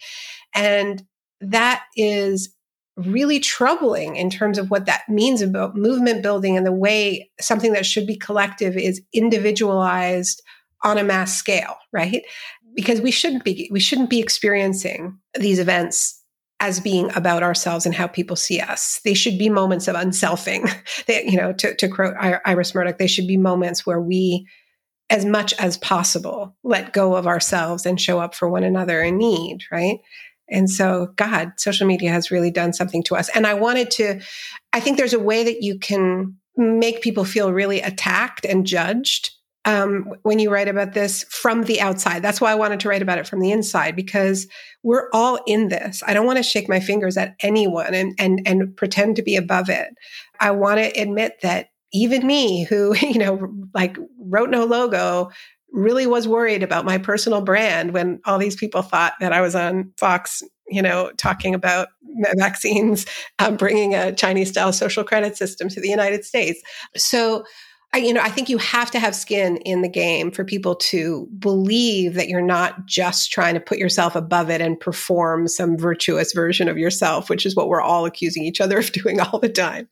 And 0.53 1.03
that 1.39 1.83
is 1.95 2.53
really 3.07 3.39
troubling 3.39 4.15
in 4.15 4.29
terms 4.29 4.57
of 4.57 4.69
what 4.69 4.85
that 4.85 5.07
means 5.07 5.41
about 5.41 5.75
movement 5.75 6.23
building 6.23 6.57
and 6.57 6.65
the 6.65 6.71
way 6.71 7.29
something 7.39 7.73
that 7.73 7.85
should 7.85 8.07
be 8.07 8.15
collective 8.15 8.77
is 8.77 9.01
individualized 9.13 10.41
on 10.83 10.97
a 10.97 11.03
mass 11.03 11.35
scale, 11.35 11.75
right? 11.93 12.23
Because 12.75 13.01
we 13.01 13.11
shouldn't 13.11 13.43
be 13.43 13.69
we 13.71 13.79
shouldn't 13.79 14.09
be 14.09 14.19
experiencing 14.19 15.17
these 15.39 15.59
events 15.59 16.21
as 16.61 16.79
being 16.79 17.11
about 17.15 17.41
ourselves 17.41 17.87
and 17.87 17.95
how 17.95 18.05
people 18.05 18.35
see 18.35 18.59
us. 18.59 19.01
They 19.03 19.15
should 19.15 19.37
be 19.39 19.49
moments 19.49 19.87
of 19.87 19.95
unselfing. 19.95 20.69
They, 21.07 21.25
you 21.25 21.35
know, 21.35 21.53
to, 21.53 21.75
to 21.75 21.87
quote 21.87 22.13
Iris 22.19 22.75
Murdoch, 22.75 22.99
they 22.99 23.07
should 23.07 23.27
be 23.27 23.37
moments 23.37 23.85
where 23.85 23.99
we, 23.99 24.47
as 25.09 25.25
much 25.25 25.53
as 25.53 25.77
possible, 25.77 26.55
let 26.63 26.93
go 26.93 27.15
of 27.15 27.25
ourselves 27.25 27.87
and 27.87 27.99
show 27.99 28.19
up 28.19 28.35
for 28.35 28.47
one 28.47 28.63
another 28.63 29.01
in 29.01 29.17
need, 29.17 29.63
right? 29.71 29.97
And 30.51 30.69
so, 30.69 31.13
God, 31.15 31.53
social 31.57 31.87
media 31.87 32.11
has 32.11 32.31
really 32.31 32.51
done 32.51 32.73
something 32.73 33.03
to 33.03 33.15
us. 33.15 33.29
And 33.29 33.47
I 33.47 33.53
wanted 33.53 33.89
to, 33.91 34.21
I 34.73 34.79
think 34.79 34.97
there's 34.97 35.13
a 35.13 35.19
way 35.19 35.43
that 35.43 35.61
you 35.61 35.79
can 35.79 36.35
make 36.57 37.01
people 37.01 37.25
feel 37.25 37.53
really 37.53 37.81
attacked 37.81 38.45
and 38.45 38.65
judged 38.65 39.31
um, 39.65 40.13
when 40.23 40.39
you 40.39 40.51
write 40.51 40.67
about 40.67 40.93
this 40.93 41.23
from 41.29 41.63
the 41.63 41.79
outside. 41.81 42.21
That's 42.21 42.41
why 42.41 42.51
I 42.51 42.55
wanted 42.55 42.79
to 42.81 42.89
write 42.89 43.01
about 43.01 43.19
it 43.19 43.27
from 43.27 43.39
the 43.39 43.51
inside 43.51 43.95
because 43.95 44.47
we're 44.83 45.09
all 45.13 45.39
in 45.45 45.67
this. 45.69 46.01
I 46.05 46.13
don't 46.13 46.25
want 46.25 46.37
to 46.37 46.43
shake 46.43 46.67
my 46.67 46.79
fingers 46.79 47.15
at 47.15 47.35
anyone 47.41 47.93
and 47.93 48.13
and 48.17 48.41
and 48.45 48.75
pretend 48.75 49.17
to 49.17 49.21
be 49.21 49.35
above 49.35 49.69
it. 49.69 49.89
I 50.39 50.51
want 50.51 50.79
to 50.79 50.99
admit 50.99 51.41
that 51.43 51.67
even 51.93 52.25
me, 52.25 52.63
who 52.63 52.95
you 53.01 53.19
know, 53.19 53.53
like 53.73 53.97
wrote 54.19 54.49
no 54.49 54.65
logo, 54.65 55.29
really 55.71 56.05
was 56.07 56.27
worried 56.27 56.63
about 56.63 56.85
my 56.85 56.97
personal 56.97 57.41
brand 57.41 57.93
when 57.93 58.19
all 58.25 58.37
these 58.37 58.55
people 58.55 58.81
thought 58.81 59.13
that 59.19 59.33
I 59.33 59.41
was 59.41 59.55
on 59.55 59.91
Fox, 59.97 60.43
you 60.67 60.81
know, 60.81 61.11
talking 61.17 61.55
about 61.55 61.89
vaccines, 62.37 63.05
um, 63.39 63.55
bringing 63.55 63.95
a 63.95 64.13
Chinese 64.13 64.49
style 64.49 64.73
social 64.73 65.03
credit 65.03 65.37
system 65.37 65.69
to 65.69 65.81
the 65.81 65.89
United 65.89 66.25
States. 66.25 66.61
So, 66.95 67.43
I, 67.93 67.97
you 67.97 68.13
know, 68.13 68.21
I 68.21 68.29
think 68.29 68.47
you 68.47 68.57
have 68.57 68.89
to 68.91 68.99
have 68.99 69.13
skin 69.13 69.57
in 69.57 69.81
the 69.81 69.89
game 69.89 70.31
for 70.31 70.45
people 70.45 70.75
to 70.75 71.27
believe 71.37 72.13
that 72.13 72.29
you're 72.29 72.41
not 72.41 72.85
just 72.85 73.31
trying 73.31 73.53
to 73.53 73.59
put 73.59 73.77
yourself 73.77 74.15
above 74.15 74.49
it 74.49 74.61
and 74.61 74.79
perform 74.79 75.47
some 75.49 75.77
virtuous 75.77 76.31
version 76.31 76.69
of 76.69 76.77
yourself, 76.77 77.29
which 77.29 77.45
is 77.45 77.53
what 77.53 77.67
we're 77.67 77.81
all 77.81 78.05
accusing 78.05 78.43
each 78.43 78.61
other 78.61 78.79
of 78.79 78.91
doing 78.93 79.19
all 79.19 79.39
the 79.39 79.49
time. 79.49 79.89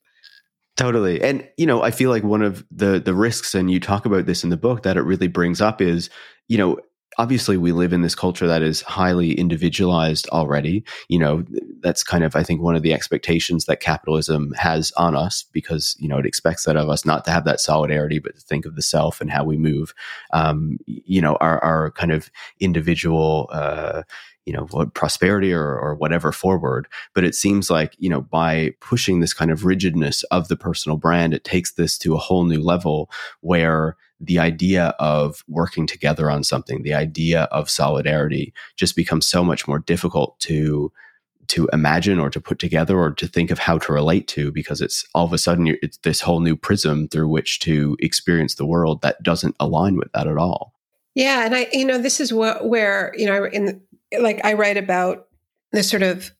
Totally. 0.79 1.21
And 1.21 1.45
you 1.57 1.65
know, 1.65 1.81
I 1.81 1.91
feel 1.91 2.09
like 2.09 2.23
one 2.23 2.41
of 2.41 2.65
the 2.71 3.01
the 3.03 3.13
risks 3.13 3.53
and 3.53 3.69
you 3.69 3.79
talk 3.81 4.05
about 4.05 4.25
this 4.25 4.43
in 4.45 4.49
the 4.49 4.55
book 4.57 4.83
that 4.83 4.95
it 4.95 5.01
really 5.01 5.27
brings 5.27 5.59
up 5.59 5.81
is, 5.81 6.09
you 6.47 6.57
know, 6.57 6.79
obviously 7.17 7.57
we 7.57 7.73
live 7.73 7.91
in 7.91 8.01
this 8.01 8.15
culture 8.15 8.47
that 8.47 8.61
is 8.61 8.81
highly 8.83 9.33
individualized 9.33 10.29
already. 10.29 10.85
You 11.09 11.19
know, 11.19 11.43
that's 11.81 12.01
kind 12.01 12.23
of 12.23 12.33
I 12.33 12.43
think 12.43 12.61
one 12.61 12.77
of 12.77 12.81
the 12.81 12.93
expectations 12.93 13.65
that 13.65 13.81
capitalism 13.81 14.53
has 14.57 14.93
on 14.95 15.17
us 15.17 15.43
because, 15.51 15.97
you 15.99 16.07
know, 16.07 16.17
it 16.17 16.25
expects 16.25 16.63
that 16.63 16.77
of 16.77 16.87
us 16.87 17.03
not 17.05 17.25
to 17.25 17.31
have 17.31 17.43
that 17.43 17.59
solidarity 17.59 18.19
but 18.19 18.35
to 18.35 18.41
think 18.41 18.65
of 18.65 18.77
the 18.77 18.81
self 18.81 19.19
and 19.19 19.29
how 19.31 19.43
we 19.43 19.57
move 19.57 19.93
um, 20.31 20.77
you 20.85 21.21
know, 21.21 21.35
our 21.41 21.61
our 21.61 21.91
kind 21.91 22.13
of 22.13 22.31
individual 22.61 23.49
uh 23.51 24.03
you 24.49 24.53
know 24.55 24.65
what 24.71 24.95
prosperity 24.95 25.53
or, 25.53 25.77
or 25.77 25.93
whatever 25.93 26.31
forward. 26.31 26.87
But 27.13 27.23
it 27.23 27.35
seems 27.35 27.69
like 27.69 27.95
you 27.99 28.09
know 28.09 28.21
by 28.21 28.73
pushing 28.81 29.19
this 29.19 29.31
kind 29.31 29.51
of 29.51 29.63
rigidness 29.63 30.23
of 30.23 30.47
the 30.47 30.57
personal 30.57 30.97
brand 30.97 31.35
it 31.35 31.43
takes 31.43 31.73
this 31.73 31.99
to 31.99 32.15
a 32.15 32.17
whole 32.17 32.45
new 32.45 32.59
level 32.59 33.11
where 33.41 33.95
the 34.19 34.39
idea 34.39 34.95
of 34.97 35.43
working 35.47 35.85
together 35.85 36.31
on 36.31 36.43
something 36.43 36.81
the 36.81 36.95
idea 36.95 37.43
of 37.51 37.69
solidarity 37.69 38.51
just 38.75 38.95
becomes 38.95 39.27
so 39.27 39.43
much 39.43 39.67
more 39.67 39.77
difficult 39.77 40.39
to 40.39 40.91
to 41.49 41.69
imagine 41.71 42.19
or 42.19 42.31
to 42.31 42.41
put 42.41 42.57
together 42.57 42.97
or 42.97 43.11
to 43.11 43.27
think 43.27 43.51
of 43.51 43.59
how 43.59 43.77
to 43.77 43.93
relate 43.93 44.27
to 44.27 44.51
because 44.51 44.81
it's 44.81 45.05
all 45.13 45.25
of 45.25 45.33
a 45.33 45.37
sudden 45.37 45.77
it's 45.83 45.97
this 45.99 46.21
whole 46.21 46.39
new 46.39 46.55
prism 46.55 47.07
through 47.07 47.27
which 47.27 47.59
to 47.59 47.95
experience 47.99 48.55
the 48.55 48.65
world 48.65 49.03
that 49.03 49.21
doesn't 49.21 49.55
align 49.59 49.95
with 49.95 50.11
that 50.13 50.27
at 50.27 50.37
all. 50.37 50.73
Yeah 51.13 51.45
and 51.45 51.55
i 51.55 51.67
you 51.71 51.85
know 51.85 51.97
this 51.99 52.19
is 52.19 52.33
what 52.33 52.67
where 52.67 53.13
you 53.15 53.27
know 53.27 53.45
in 53.45 53.81
like 54.17 54.43
I 54.43 54.53
write 54.53 54.77
about 54.77 55.27
the 55.71 55.83
sort 55.83 56.03
of 56.03 56.31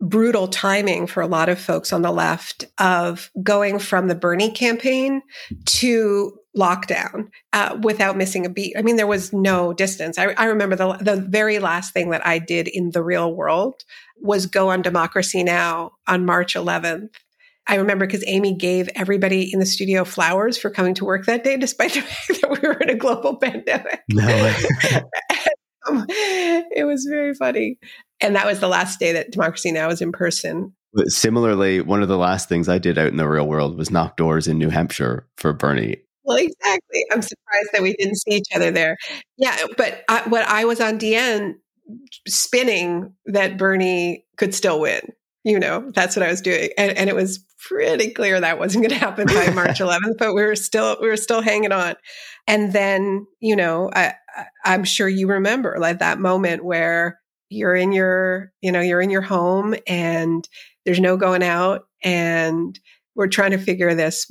brutal 0.00 0.48
timing 0.48 1.06
for 1.06 1.20
a 1.20 1.28
lot 1.28 1.48
of 1.48 1.60
folks 1.60 1.92
on 1.92 2.02
the 2.02 2.10
left 2.10 2.64
of 2.78 3.30
going 3.42 3.78
from 3.78 4.08
the 4.08 4.16
Bernie 4.16 4.50
campaign 4.50 5.22
to 5.64 6.36
lockdown 6.56 7.28
uh, 7.52 7.78
without 7.82 8.16
missing 8.16 8.44
a 8.44 8.50
beat. 8.50 8.76
I 8.76 8.82
mean, 8.82 8.96
there 8.96 9.06
was 9.06 9.32
no 9.32 9.72
distance. 9.72 10.18
I, 10.18 10.32
I, 10.32 10.46
remember 10.46 10.76
the 10.76 10.94
the 11.00 11.16
very 11.16 11.58
last 11.60 11.94
thing 11.94 12.10
that 12.10 12.26
I 12.26 12.38
did 12.38 12.68
in 12.68 12.90
the 12.90 13.02
real 13.02 13.32
world 13.32 13.84
was 14.20 14.46
go 14.46 14.70
on 14.70 14.82
Democracy 14.82 15.44
Now 15.44 15.92
on 16.06 16.26
March 16.26 16.54
11th. 16.54 17.10
I 17.68 17.76
remember 17.76 18.06
because 18.06 18.24
Amy 18.26 18.54
gave 18.54 18.88
everybody 18.94 19.52
in 19.52 19.60
the 19.60 19.66
studio 19.66 20.04
flowers 20.04 20.58
for 20.58 20.68
coming 20.68 20.94
to 20.94 21.04
work 21.04 21.26
that 21.26 21.44
day, 21.44 21.56
despite 21.56 21.92
the 21.94 22.00
fact 22.02 22.40
that 22.40 22.50
we 22.50 22.68
were 22.68 22.74
in 22.74 22.90
a 22.90 22.96
global 22.96 23.36
pandemic. 23.40 24.00
No 24.10 24.26
it 26.08 26.86
was 26.86 27.06
very 27.08 27.34
funny. 27.34 27.78
And 28.20 28.36
that 28.36 28.46
was 28.46 28.60
the 28.60 28.68
last 28.68 29.00
day 29.00 29.12
that 29.12 29.32
Democracy 29.32 29.72
Now! 29.72 29.88
was 29.88 30.00
in 30.00 30.12
person. 30.12 30.74
Similarly, 31.06 31.80
one 31.80 32.02
of 32.02 32.08
the 32.08 32.18
last 32.18 32.48
things 32.48 32.68
I 32.68 32.78
did 32.78 32.98
out 32.98 33.08
in 33.08 33.16
the 33.16 33.28
real 33.28 33.48
world 33.48 33.78
was 33.78 33.90
knock 33.90 34.16
doors 34.16 34.46
in 34.46 34.58
New 34.58 34.68
Hampshire 34.68 35.26
for 35.36 35.52
Bernie. 35.52 35.96
Well, 36.24 36.36
exactly. 36.36 37.04
I'm 37.10 37.22
surprised 37.22 37.70
that 37.72 37.82
we 37.82 37.94
didn't 37.94 38.16
see 38.16 38.36
each 38.36 38.48
other 38.54 38.70
there. 38.70 38.96
Yeah, 39.38 39.56
but 39.76 40.04
I, 40.08 40.22
what 40.28 40.46
I 40.46 40.64
was 40.66 40.80
on 40.80 40.98
DN 40.98 41.54
spinning 42.28 43.14
that 43.26 43.56
Bernie 43.56 44.24
could 44.36 44.54
still 44.54 44.80
win. 44.80 45.00
You 45.44 45.58
know, 45.58 45.90
that's 45.92 46.14
what 46.14 46.24
I 46.24 46.30
was 46.30 46.40
doing, 46.40 46.68
and, 46.78 46.96
and 46.96 47.10
it 47.10 47.16
was 47.16 47.44
pretty 47.66 48.10
clear 48.10 48.40
that 48.40 48.58
wasn't 48.58 48.84
going 48.84 48.98
to 48.98 49.04
happen 49.04 49.26
by 49.26 49.50
March 49.50 49.78
11th. 49.80 50.18
But 50.18 50.34
we 50.34 50.42
were 50.42 50.54
still 50.54 50.96
we 51.00 51.08
were 51.08 51.16
still 51.16 51.40
hanging 51.40 51.72
on. 51.72 51.94
And 52.46 52.72
then, 52.72 53.26
you 53.40 53.56
know, 53.56 53.90
I, 53.94 54.14
I'm 54.64 54.84
sure 54.84 55.08
you 55.08 55.28
remember 55.28 55.76
like 55.78 55.98
that 55.98 56.18
moment 56.18 56.64
where 56.64 57.20
you're 57.48 57.74
in 57.74 57.92
your, 57.92 58.52
you 58.60 58.72
know, 58.72 58.80
you're 58.80 59.00
in 59.00 59.10
your 59.10 59.22
home 59.22 59.74
and 59.86 60.48
there's 60.84 61.00
no 61.00 61.16
going 61.16 61.42
out, 61.42 61.86
and 62.02 62.78
we're 63.14 63.28
trying 63.28 63.52
to 63.52 63.58
figure 63.58 63.94
this 63.94 64.30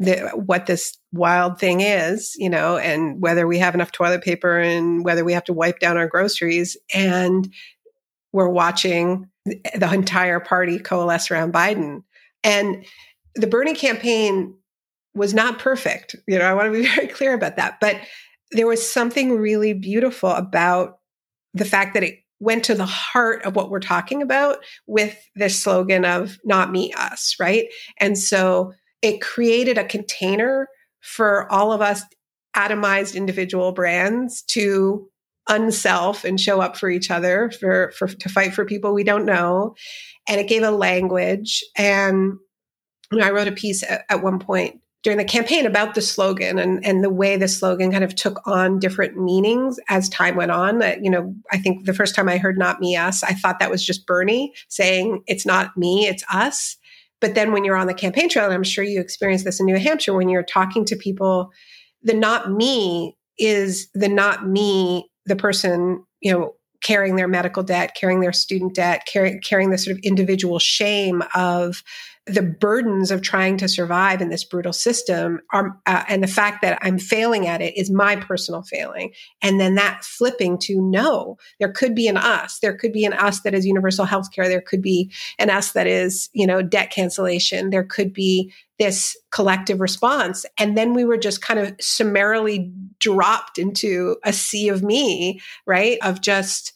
the, 0.00 0.30
what 0.34 0.64
this 0.64 0.96
wild 1.12 1.60
thing 1.60 1.82
is, 1.82 2.34
you 2.38 2.48
know, 2.48 2.78
and 2.78 3.20
whether 3.20 3.46
we 3.46 3.58
have 3.58 3.74
enough 3.74 3.92
toilet 3.92 4.24
paper 4.24 4.58
and 4.58 5.04
whether 5.04 5.24
we 5.24 5.34
have 5.34 5.44
to 5.44 5.52
wipe 5.52 5.78
down 5.78 5.98
our 5.98 6.08
groceries. 6.08 6.76
And 6.94 7.52
we're 8.32 8.48
watching 8.48 9.28
the 9.44 9.92
entire 9.92 10.40
party 10.40 10.78
coalesce 10.78 11.30
around 11.30 11.52
Biden. 11.52 12.02
And 12.42 12.86
the 13.34 13.46
Bernie 13.46 13.74
campaign 13.74 14.54
was 15.14 15.34
not 15.34 15.58
perfect. 15.58 16.16
You 16.26 16.38
know, 16.38 16.46
I 16.46 16.54
want 16.54 16.72
to 16.72 16.80
be 16.80 16.88
very 16.94 17.08
clear 17.08 17.34
about 17.34 17.56
that. 17.56 17.78
But 17.78 17.96
there 18.52 18.66
was 18.66 18.88
something 18.88 19.38
really 19.38 19.72
beautiful 19.72 20.30
about 20.30 20.98
the 21.54 21.64
fact 21.64 21.94
that 21.94 22.02
it 22.02 22.18
went 22.40 22.64
to 22.64 22.74
the 22.74 22.86
heart 22.86 23.44
of 23.44 23.54
what 23.54 23.70
we're 23.70 23.80
talking 23.80 24.22
about 24.22 24.58
with 24.86 25.16
this 25.36 25.60
slogan 25.60 26.04
of 26.04 26.38
not 26.44 26.72
me, 26.72 26.92
us, 26.94 27.36
right? 27.38 27.66
And 27.98 28.18
so 28.18 28.72
it 29.02 29.20
created 29.20 29.78
a 29.78 29.84
container 29.84 30.68
for 31.00 31.50
all 31.52 31.72
of 31.72 31.80
us 31.80 32.02
atomized 32.56 33.14
individual 33.14 33.72
brands 33.72 34.42
to 34.42 35.08
unself 35.48 36.24
and 36.24 36.40
show 36.40 36.60
up 36.60 36.76
for 36.76 36.90
each 36.90 37.10
other 37.10 37.50
for, 37.50 37.92
for 37.96 38.08
to 38.08 38.28
fight 38.28 38.52
for 38.52 38.64
people 38.64 38.92
we 38.92 39.02
don't 39.02 39.24
know 39.24 39.74
and 40.28 40.40
it 40.40 40.48
gave 40.48 40.62
a 40.62 40.70
language 40.70 41.64
and 41.76 42.34
you 43.10 43.18
know, 43.18 43.24
i 43.24 43.30
wrote 43.30 43.48
a 43.48 43.52
piece 43.52 43.82
at, 43.82 44.04
at 44.10 44.22
one 44.22 44.38
point 44.38 44.80
during 45.02 45.16
the 45.16 45.24
campaign 45.24 45.64
about 45.64 45.94
the 45.94 46.02
slogan 46.02 46.58
and, 46.58 46.84
and 46.84 47.02
the 47.02 47.10
way 47.10 47.36
the 47.36 47.48
slogan 47.48 47.90
kind 47.90 48.04
of 48.04 48.14
took 48.14 48.46
on 48.46 48.78
different 48.78 49.16
meanings 49.16 49.80
as 49.88 50.08
time 50.10 50.36
went 50.36 50.50
on. 50.50 50.78
That, 50.78 51.02
you 51.02 51.10
know, 51.10 51.34
I 51.50 51.58
think 51.58 51.86
the 51.86 51.94
first 51.94 52.14
time 52.14 52.28
I 52.28 52.36
heard 52.36 52.58
not 52.58 52.80
me, 52.80 52.96
us, 52.96 53.22
I 53.22 53.32
thought 53.32 53.60
that 53.60 53.70
was 53.70 53.84
just 53.84 54.06
Bernie 54.06 54.52
saying 54.68 55.22
it's 55.26 55.46
not 55.46 55.76
me, 55.76 56.06
it's 56.06 56.24
us. 56.32 56.76
But 57.20 57.34
then 57.34 57.52
when 57.52 57.64
you're 57.64 57.76
on 57.76 57.86
the 57.86 57.94
campaign 57.94 58.28
trail, 58.28 58.46
and 58.46 58.54
I'm 58.54 58.62
sure 58.62 58.84
you 58.84 59.00
experienced 59.00 59.44
this 59.44 59.60
in 59.60 59.66
New 59.66 59.78
Hampshire, 59.78 60.14
when 60.14 60.28
you're 60.28 60.42
talking 60.42 60.84
to 60.86 60.96
people, 60.96 61.50
the 62.02 62.14
not 62.14 62.50
me 62.50 63.16
is 63.38 63.88
the 63.94 64.08
not 64.08 64.46
me, 64.46 65.10
the 65.26 65.36
person, 65.36 66.04
you 66.20 66.32
know, 66.32 66.54
carrying 66.82 67.16
their 67.16 67.28
medical 67.28 67.62
debt, 67.62 67.94
carrying 67.94 68.20
their 68.20 68.32
student 68.32 68.74
debt, 68.74 69.06
carrying, 69.10 69.40
carrying 69.40 69.70
the 69.70 69.78
sort 69.78 69.96
of 69.96 70.02
individual 70.02 70.58
shame 70.58 71.22
of 71.34 71.82
the 72.26 72.42
burdens 72.42 73.10
of 73.10 73.22
trying 73.22 73.56
to 73.56 73.68
survive 73.68 74.20
in 74.20 74.28
this 74.28 74.44
brutal 74.44 74.72
system 74.72 75.40
are, 75.52 75.80
uh, 75.86 76.04
and 76.06 76.22
the 76.22 76.28
fact 76.28 76.62
that 76.62 76.78
I'm 76.82 76.98
failing 76.98 77.46
at 77.46 77.62
it 77.62 77.76
is 77.76 77.90
my 77.90 78.14
personal 78.16 78.62
failing. 78.62 79.12
And 79.42 79.58
then 79.58 79.74
that 79.76 80.04
flipping 80.04 80.58
to 80.58 80.80
no, 80.80 81.38
there 81.58 81.72
could 81.72 81.94
be 81.94 82.08
an 82.08 82.18
us. 82.18 82.58
There 82.60 82.76
could 82.76 82.92
be 82.92 83.04
an 83.04 83.14
us 83.14 83.40
that 83.40 83.54
is 83.54 83.66
universal 83.66 84.04
health 84.04 84.32
care. 84.32 84.48
There 84.48 84.60
could 84.60 84.82
be 84.82 85.10
an 85.38 85.50
us 85.50 85.72
that 85.72 85.86
is, 85.86 86.28
you 86.32 86.46
know, 86.46 86.62
debt 86.62 86.92
cancellation. 86.92 87.70
There 87.70 87.84
could 87.84 88.12
be 88.12 88.52
this 88.78 89.16
collective 89.30 89.80
response. 89.80 90.46
And 90.58 90.76
then 90.76 90.94
we 90.94 91.04
were 91.04 91.18
just 91.18 91.42
kind 91.42 91.58
of 91.58 91.74
summarily 91.80 92.72
dropped 92.98 93.58
into 93.58 94.16
a 94.24 94.32
sea 94.32 94.68
of 94.68 94.82
me, 94.82 95.40
right? 95.66 95.98
Of 96.02 96.20
just, 96.20 96.74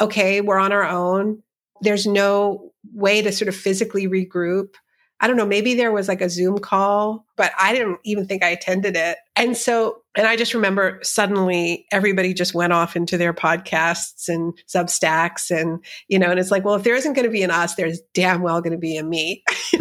okay, 0.00 0.40
we're 0.40 0.58
on 0.58 0.72
our 0.72 0.84
own. 0.84 1.42
There's 1.80 2.06
no 2.06 2.72
way 2.92 3.22
to 3.22 3.32
sort 3.32 3.48
of 3.48 3.56
physically 3.56 4.06
regroup. 4.08 4.74
I 5.18 5.26
don't 5.26 5.36
know, 5.36 5.46
maybe 5.46 5.74
there 5.74 5.92
was 5.92 6.08
like 6.08 6.20
a 6.20 6.28
Zoom 6.28 6.58
call, 6.58 7.24
but 7.36 7.50
I 7.58 7.72
didn't 7.72 8.00
even 8.04 8.26
think 8.26 8.44
I 8.44 8.48
attended 8.48 8.96
it. 8.96 9.16
And 9.34 9.56
so, 9.56 10.02
and 10.14 10.26
I 10.26 10.36
just 10.36 10.52
remember 10.52 10.98
suddenly 11.02 11.86
everybody 11.90 12.34
just 12.34 12.54
went 12.54 12.74
off 12.74 12.96
into 12.96 13.16
their 13.16 13.32
podcasts 13.32 14.28
and 14.28 14.52
Substacks 14.68 15.50
and, 15.50 15.82
you 16.08 16.18
know, 16.18 16.30
and 16.30 16.38
it's 16.38 16.50
like, 16.50 16.66
well, 16.66 16.74
if 16.74 16.82
there 16.82 16.94
isn't 16.94 17.14
going 17.14 17.24
to 17.24 17.32
be 17.32 17.42
an 17.42 17.50
us, 17.50 17.76
there's 17.76 18.00
damn 18.12 18.42
well 18.42 18.60
going 18.60 18.72
to 18.72 18.78
be 18.78 18.98
a 18.98 19.02
me. 19.02 19.42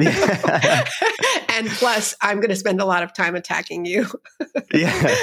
and 1.49 1.67
plus, 1.67 2.15
I'm 2.21 2.37
going 2.37 2.49
to 2.49 2.55
spend 2.55 2.79
a 2.79 2.85
lot 2.85 3.03
of 3.03 3.13
time 3.13 3.35
attacking 3.35 3.85
you. 3.85 4.07
yeah. 4.73 5.15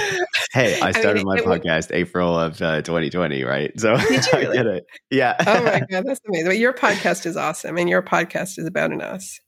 Hey, 0.52 0.78
I 0.80 0.92
started 0.92 1.10
I 1.10 1.24
mean, 1.24 1.26
my 1.26 1.38
podcast 1.38 1.90
April 1.90 2.38
of 2.38 2.60
uh, 2.60 2.82
2020, 2.82 3.44
right? 3.44 3.72
So 3.80 3.96
did 3.96 4.26
you 4.26 4.38
really? 4.38 4.58
I 4.58 4.62
get 4.62 4.66
it. 4.66 4.86
Yeah. 5.10 5.36
oh 5.40 5.64
my 5.64 5.80
God, 5.90 6.04
that's 6.06 6.20
amazing. 6.28 6.48
But 6.48 6.58
your 6.58 6.74
podcast 6.74 7.24
is 7.24 7.38
awesome. 7.38 7.78
And 7.78 7.88
your 7.88 8.02
podcast 8.02 8.58
is 8.58 8.66
about 8.66 8.92
an 8.92 9.00
us. 9.00 9.40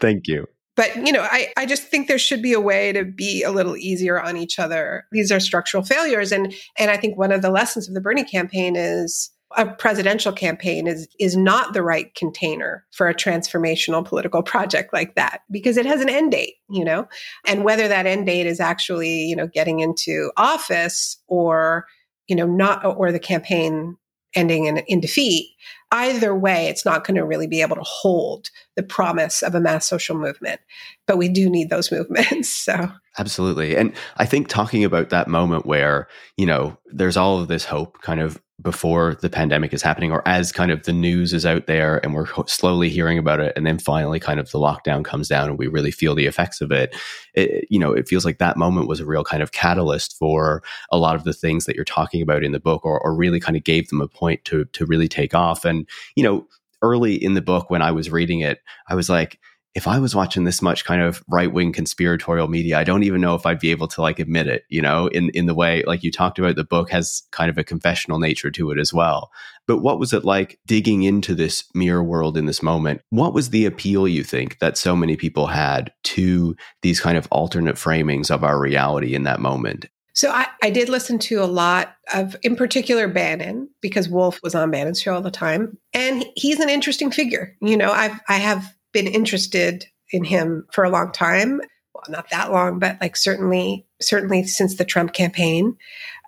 Thank 0.00 0.26
you. 0.26 0.46
But 0.76 0.96
you 0.96 1.12
know, 1.12 1.26
I, 1.30 1.52
I 1.56 1.66
just 1.66 1.84
think 1.84 2.08
there 2.08 2.18
should 2.18 2.42
be 2.42 2.52
a 2.52 2.60
way 2.60 2.92
to 2.92 3.04
be 3.04 3.42
a 3.42 3.50
little 3.50 3.76
easier 3.76 4.20
on 4.20 4.36
each 4.36 4.58
other. 4.58 5.04
These 5.12 5.30
are 5.30 5.40
structural 5.40 5.82
failures. 5.82 6.32
And 6.32 6.54
and 6.78 6.90
I 6.90 6.96
think 6.96 7.18
one 7.18 7.32
of 7.32 7.42
the 7.42 7.50
lessons 7.50 7.88
of 7.88 7.94
the 7.94 8.00
Bernie 8.00 8.24
campaign 8.24 8.76
is 8.76 9.30
a 9.56 9.66
presidential 9.66 10.32
campaign 10.32 10.86
is 10.86 11.08
is 11.18 11.36
not 11.36 11.74
the 11.74 11.82
right 11.82 12.14
container 12.14 12.86
for 12.92 13.08
a 13.08 13.14
transformational 13.14 14.04
political 14.04 14.42
project 14.42 14.92
like 14.92 15.16
that 15.16 15.40
because 15.50 15.76
it 15.76 15.86
has 15.86 16.00
an 16.00 16.08
end 16.08 16.30
date 16.30 16.54
you 16.68 16.84
know 16.84 17.08
and 17.46 17.64
whether 17.64 17.88
that 17.88 18.06
end 18.06 18.26
date 18.26 18.46
is 18.46 18.60
actually 18.60 19.24
you 19.24 19.34
know 19.34 19.48
getting 19.48 19.80
into 19.80 20.30
office 20.36 21.20
or 21.26 21.84
you 22.28 22.36
know 22.36 22.46
not 22.46 22.84
or 22.84 23.10
the 23.10 23.18
campaign 23.18 23.96
ending 24.34 24.66
in, 24.66 24.78
in 24.88 25.00
defeat 25.00 25.50
either 25.92 26.34
way, 26.34 26.68
it's 26.68 26.84
not 26.84 27.06
going 27.06 27.16
to 27.16 27.24
really 27.24 27.46
be 27.46 27.62
able 27.62 27.76
to 27.76 27.82
hold 27.82 28.48
the 28.76 28.82
promise 28.82 29.42
of 29.42 29.54
a 29.54 29.60
mass 29.60 29.86
social 29.86 30.16
movement. 30.16 30.60
But 31.06 31.18
we 31.18 31.28
do 31.28 31.50
need 31.50 31.70
those 31.70 31.90
movements. 31.92 32.48
So 32.48 32.90
absolutely. 33.18 33.76
And 33.76 33.92
I 34.16 34.26
think 34.26 34.48
talking 34.48 34.84
about 34.84 35.10
that 35.10 35.28
moment 35.28 35.66
where, 35.66 36.08
you 36.36 36.46
know, 36.46 36.78
there's 36.86 37.16
all 37.16 37.40
of 37.40 37.48
this 37.48 37.64
hope 37.64 38.00
kind 38.02 38.20
of 38.20 38.40
before 38.62 39.16
the 39.20 39.30
pandemic 39.30 39.72
is 39.72 39.82
happening 39.82 40.12
or 40.12 40.26
as 40.26 40.52
kind 40.52 40.70
of 40.70 40.82
the 40.82 40.92
news 40.92 41.32
is 41.32 41.46
out 41.46 41.66
there 41.66 41.98
and 42.04 42.14
we're 42.14 42.26
slowly 42.46 42.88
hearing 42.88 43.18
about 43.18 43.40
it 43.40 43.52
and 43.56 43.66
then 43.66 43.78
finally 43.78 44.20
kind 44.20 44.40
of 44.40 44.50
the 44.50 44.58
lockdown 44.58 45.04
comes 45.04 45.28
down 45.28 45.48
and 45.48 45.58
we 45.58 45.66
really 45.66 45.90
feel 45.90 46.14
the 46.14 46.26
effects 46.26 46.60
of 46.60 46.70
it, 46.70 46.94
it 47.34 47.66
you 47.70 47.78
know 47.78 47.92
it 47.92 48.08
feels 48.08 48.24
like 48.24 48.38
that 48.38 48.56
moment 48.56 48.88
was 48.88 49.00
a 49.00 49.06
real 49.06 49.24
kind 49.24 49.42
of 49.42 49.52
catalyst 49.52 50.16
for 50.18 50.62
a 50.90 50.98
lot 50.98 51.16
of 51.16 51.24
the 51.24 51.32
things 51.32 51.64
that 51.64 51.76
you're 51.76 51.84
talking 51.84 52.22
about 52.22 52.44
in 52.44 52.52
the 52.52 52.60
book 52.60 52.84
or, 52.84 53.00
or 53.00 53.14
really 53.14 53.40
kind 53.40 53.56
of 53.56 53.64
gave 53.64 53.88
them 53.88 54.00
a 54.00 54.08
point 54.08 54.44
to 54.44 54.64
to 54.66 54.84
really 54.86 55.08
take 55.08 55.34
off. 55.34 55.64
And 55.64 55.88
you 56.16 56.22
know 56.22 56.46
early 56.82 57.14
in 57.14 57.34
the 57.34 57.42
book 57.42 57.68
when 57.68 57.82
i 57.82 57.90
was 57.90 58.10
reading 58.10 58.40
it 58.40 58.60
i 58.88 58.94
was 58.94 59.10
like 59.10 59.38
if 59.74 59.86
I 59.86 59.98
was 60.00 60.14
watching 60.14 60.44
this 60.44 60.60
much 60.60 60.84
kind 60.84 61.00
of 61.00 61.22
right 61.28 61.52
wing 61.52 61.72
conspiratorial 61.72 62.48
media, 62.48 62.78
I 62.78 62.84
don't 62.84 63.04
even 63.04 63.20
know 63.20 63.34
if 63.34 63.46
I'd 63.46 63.60
be 63.60 63.70
able 63.70 63.86
to 63.88 64.02
like 64.02 64.18
admit 64.18 64.48
it, 64.48 64.64
you 64.68 64.82
know, 64.82 65.06
in, 65.06 65.30
in 65.30 65.46
the 65.46 65.54
way 65.54 65.84
like 65.86 66.02
you 66.02 66.10
talked 66.10 66.38
about, 66.38 66.56
the 66.56 66.64
book 66.64 66.90
has 66.90 67.22
kind 67.30 67.48
of 67.48 67.56
a 67.56 67.64
confessional 67.64 68.18
nature 68.18 68.50
to 68.50 68.70
it 68.72 68.78
as 68.78 68.92
well. 68.92 69.30
But 69.68 69.78
what 69.78 70.00
was 70.00 70.12
it 70.12 70.24
like 70.24 70.58
digging 70.66 71.04
into 71.04 71.34
this 71.34 71.64
mirror 71.74 72.02
world 72.02 72.36
in 72.36 72.46
this 72.46 72.62
moment? 72.62 73.02
What 73.10 73.32
was 73.32 73.50
the 73.50 73.66
appeal 73.66 74.08
you 74.08 74.24
think 74.24 74.58
that 74.58 74.76
so 74.76 74.96
many 74.96 75.16
people 75.16 75.46
had 75.46 75.92
to 76.04 76.56
these 76.82 77.00
kind 77.00 77.16
of 77.16 77.28
alternate 77.30 77.76
framings 77.76 78.30
of 78.30 78.42
our 78.42 78.58
reality 78.58 79.14
in 79.14 79.22
that 79.24 79.40
moment? 79.40 79.86
So 80.12 80.32
I, 80.32 80.48
I 80.62 80.70
did 80.70 80.88
listen 80.88 81.20
to 81.20 81.36
a 81.36 81.46
lot 81.46 81.94
of, 82.12 82.34
in 82.42 82.56
particular, 82.56 83.06
Bannon, 83.06 83.70
because 83.80 84.08
Wolf 84.08 84.40
was 84.42 84.56
on 84.56 84.72
Bannon's 84.72 85.00
show 85.00 85.14
all 85.14 85.22
the 85.22 85.30
time. 85.30 85.78
And 85.94 86.26
he's 86.34 86.58
an 86.58 86.68
interesting 86.68 87.12
figure. 87.12 87.56
You 87.62 87.76
know, 87.76 87.92
I've 87.92 88.18
I 88.28 88.36
have 88.36 88.74
been 88.92 89.06
interested 89.06 89.86
in 90.10 90.24
him 90.24 90.66
for 90.72 90.84
a 90.84 90.90
long 90.90 91.12
time. 91.12 91.60
well, 91.94 92.04
not 92.08 92.30
that 92.30 92.52
long, 92.52 92.78
but 92.78 92.98
like 93.00 93.16
certainly, 93.16 93.86
certainly 94.00 94.44
since 94.44 94.76
the 94.76 94.84
Trump 94.84 95.12
campaign. 95.12 95.76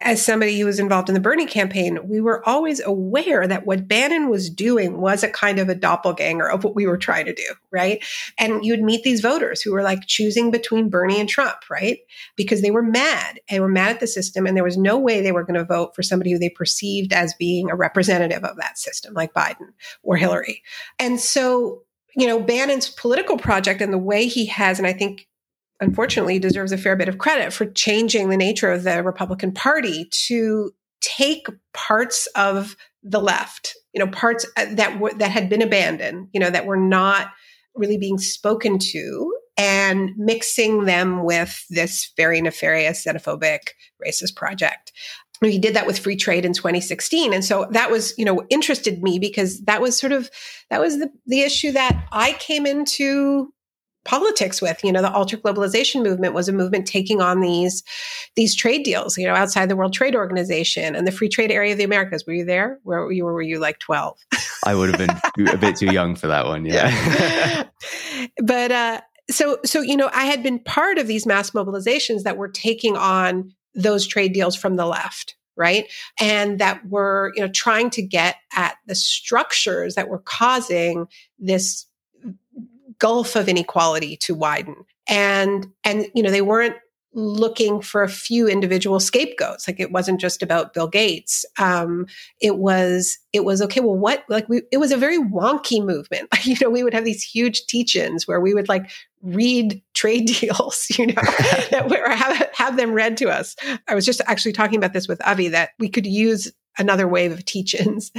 As 0.05 0.21
somebody 0.21 0.59
who 0.59 0.67
was 0.67 0.81
involved 0.81 1.09
in 1.09 1.15
the 1.15 1.21
Bernie 1.21 1.47
campaign, 1.47 2.01
we 2.09 2.21
were 2.21 2.47
always 2.49 2.81
aware 2.85 3.47
that 3.47 3.67
what 3.67 3.87
Bannon 3.87 4.29
was 4.29 4.51
doing 4.51 5.01
was 5.01 5.23
a 5.23 5.29
kind 5.29 5.61
of 5.61 5.69
a 5.69 5.77
doppelganger 5.77 6.51
of 6.51 6.65
what 6.65 6.75
we 6.75 6.89
were 6.89 6.97
trying 6.97 7.27
to 7.27 7.35
do, 7.35 7.47
right? 7.71 8.05
And 8.37 8.65
you'd 8.65 8.83
meet 8.83 9.05
these 9.05 9.21
voters 9.21 9.63
who 9.63 9.73
were 9.73 9.85
like 9.85 10.09
choosing 10.09 10.51
between 10.51 10.91
Bernie 10.91 11.21
and 11.21 11.29
Trump, 11.29 11.59
right? 11.71 11.99
Because 12.35 12.63
they 12.63 12.73
were 12.73 12.83
mad. 12.83 13.39
They 13.49 13.61
were 13.61 13.69
mad 13.69 13.91
at 13.91 14.01
the 14.01 14.09
system, 14.09 14.45
and 14.45 14.57
there 14.57 14.65
was 14.65 14.77
no 14.77 14.99
way 14.99 15.21
they 15.21 15.31
were 15.31 15.45
going 15.45 15.55
to 15.55 15.65
vote 15.65 15.95
for 15.95 16.03
somebody 16.03 16.33
who 16.33 16.39
they 16.41 16.51
perceived 16.51 17.13
as 17.13 17.35
being 17.35 17.71
a 17.71 17.77
representative 17.77 18.43
of 18.43 18.57
that 18.57 18.79
system, 18.79 19.15
like 19.15 19.33
Biden 19.33 19.69
or 20.03 20.17
Hillary. 20.17 20.65
And 20.99 21.21
so 21.21 21.85
you 22.17 22.27
know, 22.27 22.41
Bannon's 22.41 22.91
political 22.91 23.37
project 23.37 23.81
and 23.81 23.93
the 23.93 23.99
way 23.99 24.27
he 24.27 24.47
has, 24.47 24.79
and 24.79 24.87
I 24.87 24.93
think 24.93 25.27
unfortunately 25.81 26.39
deserves 26.39 26.73
a 26.73 26.79
fair 26.79 26.97
bit 26.97 27.09
of 27.09 27.19
credit 27.19 27.53
for 27.53 27.67
changing 27.67 28.29
the 28.29 28.37
nature 28.37 28.71
of 28.71 28.85
the 28.85 29.03
Republican 29.03 29.53
Party 29.53 30.09
to 30.11 30.73
take 31.01 31.47
parts 31.75 32.27
of 32.37 32.77
the 33.03 33.21
left, 33.21 33.75
you 33.93 33.99
know, 33.99 34.11
parts 34.11 34.47
uh, 34.57 34.67
that 34.71 35.01
were, 35.01 35.13
that 35.15 35.31
had 35.31 35.49
been 35.49 35.63
abandoned, 35.63 36.29
you 36.33 36.39
know, 36.39 36.51
that 36.51 36.67
were 36.67 36.77
not 36.77 37.33
really 37.75 37.99
being 37.99 38.19
spoken 38.19 38.79
to 38.79 39.35
and 39.59 40.11
mixing 40.17 40.85
them 40.85 41.25
with 41.25 41.65
this 41.69 42.13
very 42.17 42.41
nefarious 42.41 43.05
xenophobic 43.05 43.71
racist 44.05 44.37
project 44.37 44.93
he 45.51 45.59
did 45.59 45.75
that 45.75 45.87
with 45.87 45.99
free 45.99 46.17
trade 46.17 46.45
in 46.45 46.53
2016 46.53 47.33
and 47.33 47.45
so 47.45 47.67
that 47.71 47.91
was 47.91 48.17
you 48.19 48.25
know 48.25 48.45
interested 48.51 49.03
me 49.03 49.19
because 49.19 49.61
that 49.63 49.81
was 49.81 49.99
sort 49.99 50.13
of 50.13 50.31
that 50.71 50.81
was 50.81 50.99
the, 50.99 51.11
the 51.27 51.41
issue 51.41 51.73
that 51.73 52.07
i 52.13 52.33
came 52.35 52.67
into 52.67 53.53
politics 54.05 54.61
with. 54.61 54.83
You 54.83 54.93
know 54.93 55.03
the 55.03 55.13
alter 55.13 55.37
globalization 55.37 56.03
movement 56.03 56.35
was 56.35 56.49
a 56.49 56.53
movement 56.53 56.87
taking 56.87 57.21
on 57.21 57.41
these 57.41 57.83
these 58.37 58.55
trade 58.55 58.85
deals 58.85 59.17
you 59.17 59.27
know 59.27 59.35
outside 59.35 59.69
the 59.69 59.77
world 59.77 59.93
trade 59.93 60.17
organization 60.17 60.95
and 60.95 61.07
the 61.07 61.13
free 61.13 61.29
trade 61.29 61.51
area 61.51 61.73
of 61.73 61.79
the 61.79 61.85
americas. 61.85 62.27
Were 62.27 62.33
you 62.33 62.45
there? 62.45 62.79
Where 62.83 63.01
were 63.01 63.13
you 63.13 63.25
were 63.25 63.43
you 63.43 63.59
like 63.59 63.79
12 63.79 64.19
i 64.65 64.75
would 64.75 64.89
have 64.95 64.99
been 64.99 65.49
a 65.49 65.57
bit 65.57 65.77
too 65.77 65.93
young 65.93 66.15
for 66.15 66.27
that 66.27 66.47
one 66.47 66.65
yeah, 66.65 66.89
yeah. 66.89 68.27
but 68.43 68.73
uh 68.73 69.01
so 69.31 69.59
so 69.65 69.81
you 69.81 69.97
know 69.97 70.11
i 70.13 70.25
had 70.25 70.43
been 70.43 70.59
part 70.59 70.99
of 70.99 71.07
these 71.07 71.27
mass 71.27 71.51
mobilizations 71.51 72.23
that 72.23 72.37
were 72.37 72.49
taking 72.49 72.97
on 72.97 73.53
those 73.75 74.07
trade 74.07 74.33
deals 74.33 74.57
from 74.57 74.77
the 74.77 74.87
left 74.87 75.37
right? 75.55 75.87
And 76.19 76.59
that 76.61 76.87
were 76.89 77.33
you 77.37 77.43
know 77.43 77.49
trying 77.49 77.91
to 77.91 78.03
get 78.03 78.37
at 78.55 78.77
the 78.87 78.95
structures 78.95 79.95
that 79.95 80.09
were 80.09 80.19
causing 80.19 81.07
this 81.39 81.87
gulf 82.99 83.37
of 83.37 83.49
inequality 83.49 84.17
to 84.17 84.35
widen. 84.35 84.77
And 85.09 85.67
and 85.85 86.07
you 86.15 86.23
know 86.23 86.31
they 86.31 86.43
weren't 86.43 86.77
looking 87.15 87.81
for 87.81 88.03
a 88.03 88.09
few 88.09 88.49
individual 88.49 88.99
scapegoats. 88.99 89.69
Like 89.69 89.81
it 89.81 89.93
wasn't 89.93 90.21
just 90.21 90.43
about 90.43 90.73
bill 90.73 90.89
gates. 90.89 91.45
Um, 91.59 92.07
it 92.41 92.57
was 92.57 93.19
it 93.33 93.45
was 93.45 93.61
okay 93.63 93.81
well 93.81 93.97
what 93.97 94.25
like 94.29 94.49
we, 94.49 94.63
it 94.71 94.79
was 94.79 94.93
a 94.93 94.97
very 94.97 95.19
wonky 95.19 95.85
movement. 95.85 96.29
You 96.43 96.57
know 96.61 96.71
we 96.71 96.83
would 96.83 96.93
have 96.93 97.05
these 97.05 97.23
huge 97.23 97.67
teach-ins 97.67 98.27
where 98.27 98.41
we 98.41 98.53
would 98.53 98.69
like 98.69 98.91
read 99.23 99.81
trade 99.95 100.27
deals 100.41 100.89
you 100.99 101.07
know 101.07 101.15
that 101.71 101.87
were 101.89 102.11
have, 102.11 102.51
have 102.53 102.77
them 102.77 102.93
read 102.93 103.17
to 103.19 103.31
us. 103.31 103.55
I 103.87 103.95
was 103.95 104.05
just 104.05 104.21
actually 104.27 104.53
talking 104.53 104.77
about 104.77 104.93
this 104.93 105.07
with 105.07 105.25
avi 105.25 105.49
that 105.49 105.71
we 105.79 105.89
could 105.89 106.07
use 106.07 106.51
another 106.79 107.07
wave 107.07 107.33
of 107.33 107.45
teach-ins. 107.45 108.11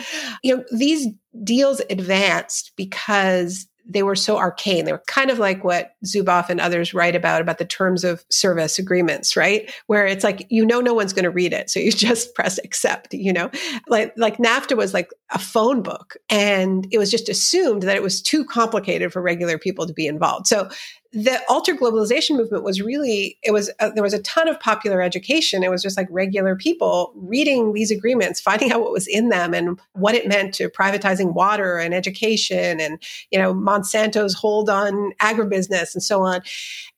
You 0.41 0.58
know 0.58 0.63
these 0.71 1.08
deals 1.43 1.82
advanced 1.89 2.71
because 2.77 3.67
they 3.86 4.04
were 4.04 4.15
so 4.15 4.38
arcane. 4.38 4.86
They 4.86 4.91
were 4.91 5.04
kind 5.08 5.30
of 5.30 5.39
like 5.39 5.63
what 5.63 5.96
Zuboff 6.06 6.50
and 6.50 6.62
others 6.62 6.93
write 6.93 7.15
about, 7.15 7.41
about 7.41 7.58
the 7.58 7.65
terms 7.65 8.04
of 8.04 8.24
service 8.30 8.80
agreements, 8.80 9.36
right? 9.36 9.72
Where 9.88 10.06
it's 10.06 10.24
like, 10.24 10.48
you 10.50 10.65
know, 10.65 10.80
no 10.80 10.93
one's 10.93 11.13
going 11.13 11.24
to 11.24 11.32
read 11.32 11.54
it. 11.54 11.69
So 11.69 11.80
you 11.80 11.91
just 11.93 12.34
press 12.34 12.58
accept, 12.63 13.13
you 13.13 13.34
know, 13.34 13.52
like, 13.88 14.13
like 14.17 14.38
NAFTA 14.38 14.78
was 14.78 14.93
like 14.93 15.10
a 15.32 15.39
phone 15.39 15.82
book 15.82 16.15
and 16.30 16.88
it 16.91 16.98
was 16.98 17.12
just 17.12 17.30
assumed 17.30 17.84
that 17.84 17.96
it 17.96 18.04
was 18.04 18.22
too 18.22 18.46
complicated 18.46 19.12
for 19.12 19.22
regular 19.22 19.58
people 19.58 19.86
to 19.86 19.93
be 19.93 20.08
involved. 20.08 20.48
So 20.48 20.69
the 21.13 21.39
alter 21.47 21.76
globalization 21.76 22.36
movement 22.36 22.63
was 22.63 22.82
really 22.82 23.38
it 23.43 23.52
was 23.52 23.69
uh, 23.80 23.91
there 23.91 24.02
was 24.02 24.15
a 24.15 24.21
ton 24.23 24.47
of 24.47 24.60
popular 24.60 24.99
education. 24.99 25.63
It 25.63 25.69
was 25.69 25.84
just 25.84 25.95
like 25.95 26.08
regular 26.10 26.56
people 26.56 27.13
reading 27.15 27.73
these 27.73 27.91
agreements 27.91 28.41
finding 28.41 28.71
out 28.71 28.82
what 28.82 28.91
was 28.91 29.08
in 29.08 29.30
them 29.30 29.54
and 29.54 29.80
what 29.93 30.15
it 30.15 30.28
meant 30.28 30.56
to 30.56 30.69
privatizing 30.69 31.34
water 31.36 31.78
and 31.78 31.93
education 31.93 32.80
and 32.80 33.02
you 33.30 33.38
know 33.38 33.54
monsanto's 33.54 34.34
hold 34.34 34.69
on 34.69 35.13
agribusiness 35.21 35.93
and 35.93 36.02
so 36.02 36.23
on. 36.23 36.41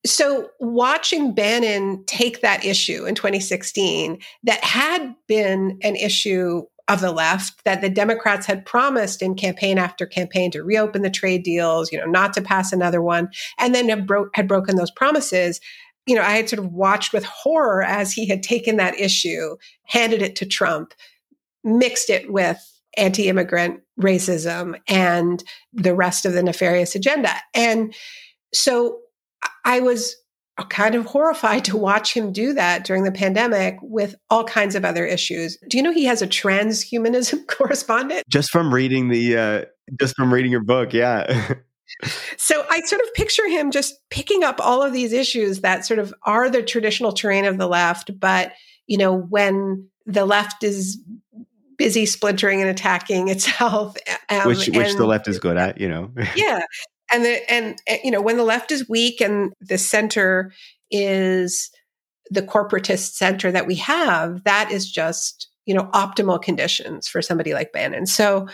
So 0.05 0.49
watching 0.59 1.33
bannon 1.33 2.03
take 2.05 2.41
that 2.41 2.63
issue 2.63 3.05
in 3.05 3.15
2016 3.15 4.19
that 4.43 4.63
had 4.63 5.13
been 5.27 5.77
an 5.83 5.97
issue 5.97 6.63
of 6.87 7.01
the 7.01 7.11
left 7.11 7.63
that 7.65 7.81
the 7.81 7.89
Democrats 7.89 8.45
had 8.45 8.65
promised 8.65 9.21
in 9.21 9.35
campaign 9.35 9.77
after 9.77 10.05
campaign 10.05 10.51
to 10.51 10.63
reopen 10.63 11.01
the 11.01 11.09
trade 11.09 11.43
deals, 11.43 11.91
you 11.91 11.97
know, 11.97 12.05
not 12.05 12.33
to 12.33 12.41
pass 12.41 12.71
another 12.71 13.01
one, 13.01 13.29
and 13.57 13.73
then 13.73 14.05
bro- 14.05 14.29
had 14.33 14.47
broken 14.47 14.75
those 14.75 14.91
promises. 14.91 15.59
You 16.05 16.15
know, 16.15 16.21
I 16.21 16.31
had 16.31 16.47
sort 16.47 16.59
of 16.59 16.71
watched 16.71 17.11
with 17.11 17.23
horror 17.25 17.81
as 17.81 18.13
he 18.13 18.27
had 18.27 18.43
taken 18.43 18.77
that 18.77 18.99
issue, 18.99 19.55
handed 19.85 20.21
it 20.21 20.35
to 20.37 20.45
Trump, 20.45 20.93
mixed 21.63 22.11
it 22.11 22.31
with 22.31 22.59
anti 22.97 23.27
immigrant 23.27 23.81
racism 23.99 24.75
and 24.87 25.43
the 25.73 25.95
rest 25.95 26.25
of 26.25 26.33
the 26.33 26.43
nefarious 26.43 26.95
agenda. 26.95 27.31
And 27.53 27.93
so 28.53 28.99
I 29.63 29.79
was 29.79 30.15
kind 30.63 30.95
of 30.95 31.05
horrified 31.05 31.65
to 31.65 31.77
watch 31.77 32.13
him 32.13 32.31
do 32.31 32.53
that 32.53 32.85
during 32.85 33.03
the 33.03 33.11
pandemic 33.11 33.77
with 33.81 34.15
all 34.29 34.45
kinds 34.45 34.75
of 34.75 34.85
other 34.85 35.05
issues. 35.05 35.57
Do 35.69 35.77
you 35.77 35.83
know 35.83 35.91
he 35.91 36.05
has 36.05 36.21
a 36.21 36.27
transhumanism 36.27 37.45
correspondent? 37.47 38.23
Just 38.29 38.51
from 38.51 38.73
reading 38.73 39.09
the 39.09 39.37
uh 39.37 39.65
just 39.99 40.15
from 40.15 40.33
reading 40.33 40.51
your 40.51 40.63
book, 40.63 40.93
yeah. 40.93 41.53
so 42.37 42.65
I 42.69 42.81
sort 42.81 43.01
of 43.01 43.13
picture 43.13 43.47
him 43.47 43.69
just 43.69 43.95
picking 44.09 44.43
up 44.43 44.59
all 44.59 44.81
of 44.81 44.93
these 44.93 45.13
issues 45.13 45.61
that 45.61 45.85
sort 45.85 45.99
of 45.99 46.13
are 46.23 46.49
the 46.49 46.63
traditional 46.63 47.11
terrain 47.11 47.45
of 47.45 47.57
the 47.57 47.67
left, 47.67 48.17
but 48.19 48.53
you 48.87 48.97
know, 48.97 49.15
when 49.15 49.89
the 50.05 50.25
left 50.25 50.63
is 50.63 51.01
busy 51.77 52.05
splintering 52.05 52.61
and 52.61 52.69
attacking 52.69 53.27
itself, 53.29 53.95
um, 54.29 54.47
which 54.47 54.67
which 54.67 54.89
and, 54.89 54.97
the 54.97 55.05
left 55.05 55.27
is 55.27 55.39
good 55.39 55.57
at, 55.57 55.79
you 55.79 55.89
know. 55.89 56.11
yeah, 56.35 56.61
and 57.11 57.25
the 57.25 57.51
and 57.51 57.77
eh, 57.87 57.99
you 58.03 58.11
know 58.11 58.21
when 58.21 58.37
the 58.37 58.43
left 58.43 58.71
is 58.71 58.89
weak 58.89 59.21
and 59.21 59.53
the 59.61 59.77
center 59.77 60.51
is 60.91 61.69
the 62.29 62.41
corporatist 62.41 63.13
center 63.13 63.51
that 63.51 63.67
we 63.67 63.75
have 63.75 64.43
that 64.43 64.71
is 64.71 64.89
just 64.89 65.47
you 65.65 65.73
know 65.73 65.89
optimal 65.93 66.41
conditions 66.41 67.07
for 67.07 67.21
somebody 67.21 67.53
like 67.53 67.71
bannon. 67.71 68.05
So 68.05 68.47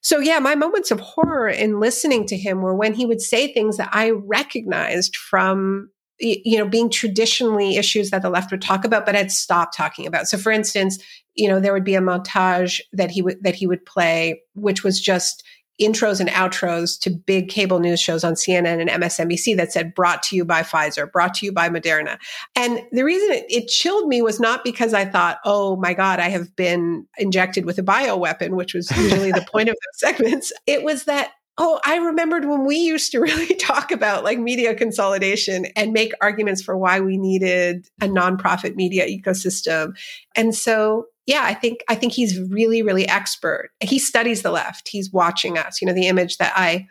so 0.00 0.18
yeah 0.20 0.38
my 0.38 0.54
moments 0.54 0.90
of 0.90 1.00
horror 1.00 1.48
in 1.48 1.80
listening 1.80 2.26
to 2.26 2.36
him 2.36 2.62
were 2.62 2.74
when 2.74 2.94
he 2.94 3.04
would 3.04 3.20
say 3.20 3.52
things 3.52 3.76
that 3.78 3.88
i 3.92 4.10
recognized 4.10 5.16
from 5.16 5.90
you 6.20 6.58
know 6.58 6.68
being 6.68 6.90
traditionally 6.90 7.76
issues 7.76 8.10
that 8.10 8.22
the 8.22 8.30
left 8.30 8.50
would 8.50 8.62
talk 8.62 8.84
about 8.84 9.06
but 9.06 9.14
had 9.14 9.30
stopped 9.30 9.76
talking 9.76 10.06
about. 10.06 10.28
So 10.28 10.38
for 10.38 10.52
instance 10.52 10.98
you 11.34 11.48
know 11.48 11.60
there 11.60 11.72
would 11.72 11.84
be 11.84 11.94
a 11.94 12.00
montage 12.00 12.80
that 12.92 13.10
he 13.10 13.22
would 13.22 13.42
that 13.42 13.54
he 13.54 13.66
would 13.66 13.84
play 13.86 14.40
which 14.54 14.82
was 14.82 15.00
just 15.00 15.44
intros 15.80 16.20
and 16.20 16.28
outros 16.30 16.98
to 17.00 17.10
big 17.10 17.48
cable 17.48 17.78
news 17.78 18.00
shows 18.00 18.24
on 18.24 18.34
CNN 18.34 18.80
and 18.80 18.90
MSNBC 18.90 19.56
that 19.56 19.72
said 19.72 19.94
brought 19.94 20.22
to 20.24 20.36
you 20.36 20.44
by 20.44 20.62
Pfizer, 20.62 21.10
brought 21.10 21.34
to 21.34 21.46
you 21.46 21.52
by 21.52 21.68
Moderna. 21.68 22.18
And 22.56 22.82
the 22.92 23.04
reason 23.04 23.30
it, 23.30 23.46
it 23.48 23.68
chilled 23.68 24.08
me 24.08 24.22
was 24.22 24.40
not 24.40 24.64
because 24.64 24.94
I 24.94 25.04
thought, 25.04 25.38
oh 25.44 25.76
my 25.76 25.94
God, 25.94 26.20
I 26.20 26.28
have 26.28 26.54
been 26.56 27.06
injected 27.16 27.64
with 27.64 27.78
a 27.78 27.82
bioweapon, 27.82 28.50
which 28.50 28.74
was 28.74 28.90
usually 28.96 29.32
the 29.32 29.46
point 29.50 29.68
of 29.68 29.74
those 29.74 29.94
segments. 30.00 30.52
It 30.66 30.82
was 30.82 31.04
that 31.04 31.32
Oh, 31.60 31.80
I 31.84 31.96
remembered 31.96 32.44
when 32.44 32.64
we 32.64 32.76
used 32.76 33.10
to 33.12 33.20
really 33.20 33.54
talk 33.56 33.90
about 33.90 34.22
like 34.22 34.38
media 34.38 34.74
consolidation 34.74 35.66
and 35.74 35.92
make 35.92 36.12
arguments 36.22 36.62
for 36.62 36.78
why 36.78 37.00
we 37.00 37.18
needed 37.18 37.88
a 38.00 38.06
nonprofit 38.06 38.76
media 38.76 39.06
ecosystem. 39.06 39.96
And 40.36 40.54
so 40.54 41.06
yeah, 41.28 41.42
I 41.44 41.52
think 41.52 41.84
I 41.90 41.94
think 41.94 42.14
he's 42.14 42.40
really, 42.48 42.80
really 42.80 43.06
expert. 43.06 43.68
He 43.80 43.98
studies 43.98 44.40
the 44.40 44.50
left. 44.50 44.88
He's 44.88 45.12
watching 45.12 45.58
us. 45.58 45.80
You 45.80 45.86
know, 45.86 45.92
the 45.92 46.08
image 46.08 46.38
that 46.38 46.54
I 46.56 46.86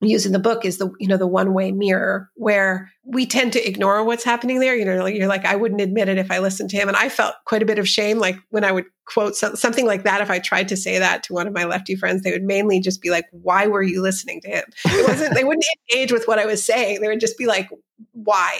use 0.00 0.26
in 0.26 0.32
the 0.32 0.40
book 0.40 0.64
is 0.64 0.78
the 0.78 0.90
you 0.98 1.06
know 1.06 1.16
the 1.16 1.28
one 1.28 1.54
way 1.54 1.70
mirror 1.70 2.28
where 2.34 2.90
we 3.04 3.24
tend 3.24 3.52
to 3.52 3.64
ignore 3.64 4.02
what's 4.02 4.24
happening 4.24 4.58
there. 4.58 4.74
You 4.74 4.84
know, 4.84 5.06
you're 5.06 5.28
like 5.28 5.44
I 5.44 5.54
wouldn't 5.54 5.80
admit 5.80 6.08
it 6.08 6.18
if 6.18 6.32
I 6.32 6.40
listened 6.40 6.70
to 6.70 6.76
him, 6.76 6.88
and 6.88 6.96
I 6.96 7.08
felt 7.08 7.36
quite 7.46 7.62
a 7.62 7.66
bit 7.66 7.78
of 7.78 7.88
shame 7.88 8.18
like 8.18 8.36
when 8.50 8.64
I 8.64 8.72
would 8.72 8.86
quote 9.04 9.36
some, 9.36 9.54
something 9.54 9.86
like 9.86 10.02
that. 10.02 10.20
If 10.20 10.28
I 10.28 10.40
tried 10.40 10.66
to 10.68 10.76
say 10.76 10.98
that 10.98 11.22
to 11.24 11.32
one 11.32 11.46
of 11.46 11.54
my 11.54 11.62
lefty 11.62 11.94
friends, 11.94 12.24
they 12.24 12.32
would 12.32 12.42
mainly 12.42 12.80
just 12.80 13.00
be 13.00 13.10
like, 13.10 13.26
"Why 13.30 13.68
were 13.68 13.82
you 13.82 14.02
listening 14.02 14.40
to 14.40 14.48
him?" 14.48 14.64
It 14.86 15.08
wasn't. 15.08 15.34
they 15.36 15.44
wouldn't 15.44 15.64
engage 15.92 16.10
with 16.10 16.26
what 16.26 16.40
I 16.40 16.46
was 16.46 16.64
saying. 16.64 17.00
They 17.00 17.06
would 17.06 17.20
just 17.20 17.38
be 17.38 17.46
like, 17.46 17.68
"Why?" 18.10 18.58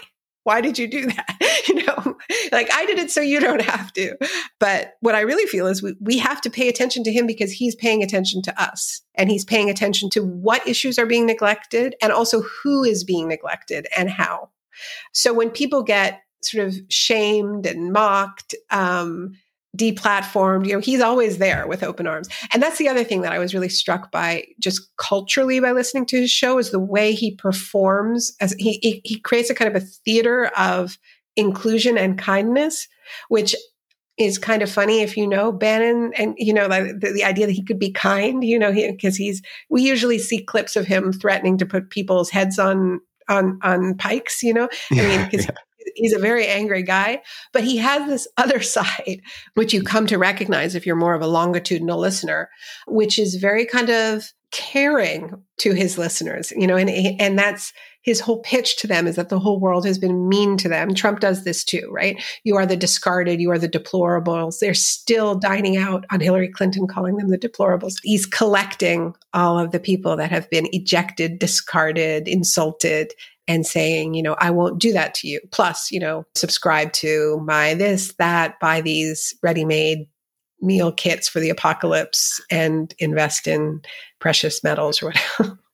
Why 0.49 0.63
did 0.63 0.79
you 0.79 0.89
do 0.89 1.05
that? 1.05 1.65
you 1.69 1.85
know, 1.85 2.17
like 2.53 2.73
I 2.73 2.87
did 2.87 2.99
it 2.99 3.11
so 3.11 3.21
you 3.21 3.39
don't 3.39 3.61
have 3.61 3.93
to. 3.93 4.17
But 4.59 4.95
what 5.01 5.15
I 5.15 5.21
really 5.21 5.47
feel 5.47 5.67
is 5.67 5.83
we, 5.83 5.95
we 6.01 6.17
have 6.17 6.41
to 6.41 6.49
pay 6.49 6.71
attention 6.71 7.05
to 7.05 7.13
him 7.13 7.27
because 7.27 7.53
he's 7.53 7.75
paying 7.75 8.03
attention 8.03 8.41
to 8.45 8.63
us 8.63 9.03
and 9.15 9.31
he's 9.31 9.45
paying 9.45 9.69
attention 9.69 10.09
to 10.09 10.25
what 10.25 10.67
issues 10.67 10.99
are 10.99 11.05
being 11.05 11.27
neglected 11.27 11.97
and 12.01 12.13
also 12.13 12.41
who 12.41 12.83
is 12.83 13.05
being 13.05 13.29
neglected 13.29 13.87
and 13.95 14.09
how. 14.09 14.49
So 15.13 15.35
when 15.35 15.51
people 15.51 15.83
get 15.83 16.23
sort 16.43 16.67
of 16.67 16.77
shamed 16.89 17.67
and 17.67 17.93
mocked, 17.93 18.55
um, 18.71 19.35
deplatformed, 19.77 20.67
you 20.67 20.73
know, 20.73 20.81
he's 20.81 21.01
always 21.01 21.39
there 21.39 21.67
with 21.67 21.83
open 21.83 22.07
arms. 22.07 22.29
And 22.53 22.63
that's 22.63 22.79
the 22.79 22.89
other 22.89 23.05
thing 23.05 23.23
that 23.23 23.33
I 23.33 23.39
was 23.39 23.55
really 23.55 23.69
struck 23.69 24.11
by 24.11 24.47
just 24.59 24.89
culturally 24.97 25.61
by 25.61 25.73
listening 25.73 26.07
to 26.07 26.21
his 26.21 26.31
show 26.31 26.59
is 26.59 26.71
the 26.71 26.81
way 26.81 27.13
he 27.13 27.35
performs 27.35 28.35
as 28.41 28.55
he, 28.59 28.79
he, 28.83 29.01
he 29.05 29.21
creates 29.21 29.51
a 29.51 29.55
kind 29.55 29.75
of 29.75 29.83
a 29.83 29.87
theater 30.05 30.47
of 30.57 30.99
inclusion 31.37 31.99
and 31.99 32.19
kindness, 32.19 32.89
which 33.29 33.55
is 34.17 34.37
kind 34.37 34.63
of 34.63 34.71
funny 34.71 35.01
if 35.01 35.17
you 35.17 35.27
know 35.29 35.53
Bannon 35.53 36.13
and 36.17 36.35
you 36.37 36.53
know 36.53 36.67
the, 36.67 37.13
the 37.15 37.23
idea 37.23 37.47
that 37.47 37.53
he 37.53 37.63
could 37.63 37.79
be 37.79 37.93
kind, 37.93 38.43
you 38.43 38.59
know, 38.59 38.73
because 38.73 39.17
he, 39.17 39.27
he's 39.27 39.43
we 39.71 39.83
usually 39.83 40.19
see 40.19 40.43
clips 40.43 40.75
of 40.75 40.87
him 40.87 41.13
threatening 41.13 41.57
to 41.59 41.67
put 41.67 41.91
people's 41.91 42.31
heads 42.31 42.59
on 42.59 43.01
on 43.29 43.61
on 43.63 43.97
pikes, 43.97 44.43
you 44.43 44.53
know. 44.53 44.69
I 44.91 44.95
mean, 44.97 45.25
because 45.25 45.47
yeah. 45.47 45.53
He's 45.95 46.13
a 46.13 46.19
very 46.19 46.47
angry 46.47 46.83
guy, 46.83 47.23
but 47.53 47.65
he 47.65 47.77
has 47.79 48.09
this 48.09 48.29
other 48.37 48.61
side 48.61 49.21
which 49.55 49.73
you 49.73 49.83
mm. 49.83 49.87
come 49.87 50.07
to 50.07 50.19
recognize 50.19 50.75
if 50.75 50.87
you're 50.87 50.97
more 50.97 51.15
of 51.15 51.23
a 51.23 51.27
longitudinal 51.27 51.99
listener, 51.99 52.49
which 52.87 53.19
is 53.19 53.37
very 53.37 53.65
kind 53.65 53.91
of 53.91 54.33
caring 54.51 55.43
to 55.59 55.75
his 55.75 55.99
listeners, 55.99 56.53
you 56.57 56.67
know, 56.67 56.77
and 56.77 56.89
and 56.89 57.39
that's 57.39 57.73
his 58.09 58.21
whole 58.21 58.41
pitch 58.41 58.79
to 58.79 58.87
them 58.87 59.07
is 59.07 59.17
that 59.17 59.29
the 59.29 59.39
whole 59.39 59.61
world 59.61 59.85
has 59.85 59.99
been 59.99 60.31
mean 60.31 60.57
to 60.57 60.69
them. 60.69 60.95
Trump 60.95 61.21
does 61.21 61.45
this 61.45 61.63
too, 61.63 61.91
right? 61.93 62.23
You 62.43 62.57
are 62.57 62.65
the 62.65 62.77
discarded, 62.77 63.39
you 63.39 63.51
are 63.51 63.59
the 63.59 63.69
deplorables. 63.69 64.61
They're 64.61 64.73
still 64.73 65.35
dining 65.35 65.77
out 65.77 66.07
on 66.11 66.21
Hillary 66.21 66.49
Clinton, 66.49 66.87
calling 66.87 67.17
them 67.17 67.29
the 67.29 67.37
deplorables. 67.37 67.97
He's 68.03 68.25
collecting 68.25 69.15
all 69.35 69.59
of 69.59 69.73
the 69.73 69.81
people 69.81 70.17
that 70.17 70.31
have 70.31 70.49
been 70.49 70.69
ejected, 70.73 71.39
discarded, 71.39 72.29
insulted, 72.29 73.13
and 73.49 73.67
saying, 73.67 74.15
you 74.15 74.23
know, 74.23 74.37
I 74.39 74.51
won't 74.51 74.79
do 74.79 74.93
that 74.93 75.15
to 75.15 75.29
you. 75.29 75.41
Plus, 75.51 75.91
you 75.91 75.99
know, 75.99 76.25
subscribe 76.35 76.93
to 76.93 77.41
my 77.45 77.75
this, 77.75 78.13
that, 78.19 78.61
buy 78.61 78.83
these 78.83 79.35
ready 79.43 79.65
made 79.65 80.07
meal 80.61 80.93
kits 80.93 81.29
for 81.29 81.41
the 81.41 81.51
apocalypse 81.51 82.41
and 82.51 82.95
invest 82.99 83.47
in 83.47 83.81
precious 84.21 84.63
metals 84.63 85.03
or 85.03 85.07
whatever. 85.07 85.59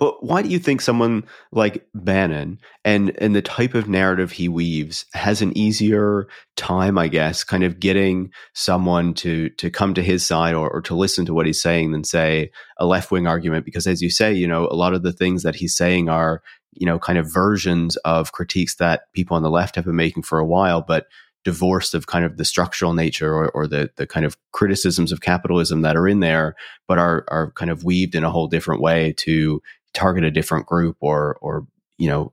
well, 0.00 0.16
why 0.20 0.42
do 0.42 0.48
you 0.48 0.60
think 0.60 0.80
someone 0.80 1.24
like 1.50 1.84
Bannon 1.92 2.60
and 2.84 3.12
and 3.18 3.34
the 3.34 3.42
type 3.42 3.74
of 3.74 3.88
narrative 3.88 4.30
he 4.30 4.48
weaves 4.48 5.06
has 5.14 5.42
an 5.42 5.56
easier 5.58 6.28
time, 6.54 6.96
I 6.96 7.08
guess, 7.08 7.42
kind 7.42 7.64
of 7.64 7.80
getting 7.80 8.30
someone 8.54 9.14
to 9.14 9.48
to 9.50 9.70
come 9.70 9.94
to 9.94 10.02
his 10.02 10.24
side 10.24 10.54
or, 10.54 10.70
or 10.70 10.80
to 10.82 10.94
listen 10.94 11.26
to 11.26 11.34
what 11.34 11.46
he's 11.46 11.60
saying 11.60 11.90
than 11.90 12.04
say 12.04 12.52
a 12.76 12.86
left 12.86 13.10
wing 13.10 13.26
argument? 13.26 13.64
Because 13.64 13.88
as 13.88 14.02
you 14.02 14.10
say, 14.10 14.32
you 14.32 14.46
know, 14.46 14.68
a 14.68 14.76
lot 14.76 14.94
of 14.94 15.02
the 15.02 15.12
things 15.12 15.42
that 15.42 15.56
he's 15.56 15.76
saying 15.76 16.08
are 16.08 16.40
you 16.74 16.86
know 16.86 16.98
kind 16.98 17.18
of 17.18 17.32
versions 17.32 17.96
of 17.98 18.30
critiques 18.30 18.76
that 18.76 19.12
people 19.14 19.36
on 19.36 19.42
the 19.42 19.50
left 19.50 19.74
have 19.74 19.84
been 19.84 19.96
making 19.96 20.22
for 20.22 20.38
a 20.38 20.46
while, 20.46 20.80
but 20.80 21.06
divorced 21.44 21.94
of 21.94 22.06
kind 22.06 22.24
of 22.24 22.36
the 22.36 22.44
structural 22.44 22.94
nature 22.94 23.34
or, 23.34 23.50
or 23.50 23.66
the 23.66 23.90
the 23.96 24.06
kind 24.06 24.24
of 24.26 24.36
criticisms 24.52 25.12
of 25.12 25.20
capitalism 25.20 25.82
that 25.82 25.96
are 25.96 26.08
in 26.08 26.20
there, 26.20 26.54
but 26.88 26.98
are 26.98 27.24
are 27.28 27.50
kind 27.52 27.70
of 27.70 27.84
weaved 27.84 28.14
in 28.14 28.24
a 28.24 28.30
whole 28.30 28.48
different 28.48 28.80
way 28.80 29.12
to 29.18 29.62
target 29.94 30.24
a 30.24 30.30
different 30.30 30.66
group 30.66 30.96
or 31.00 31.36
or 31.40 31.66
you 31.98 32.08
know 32.08 32.32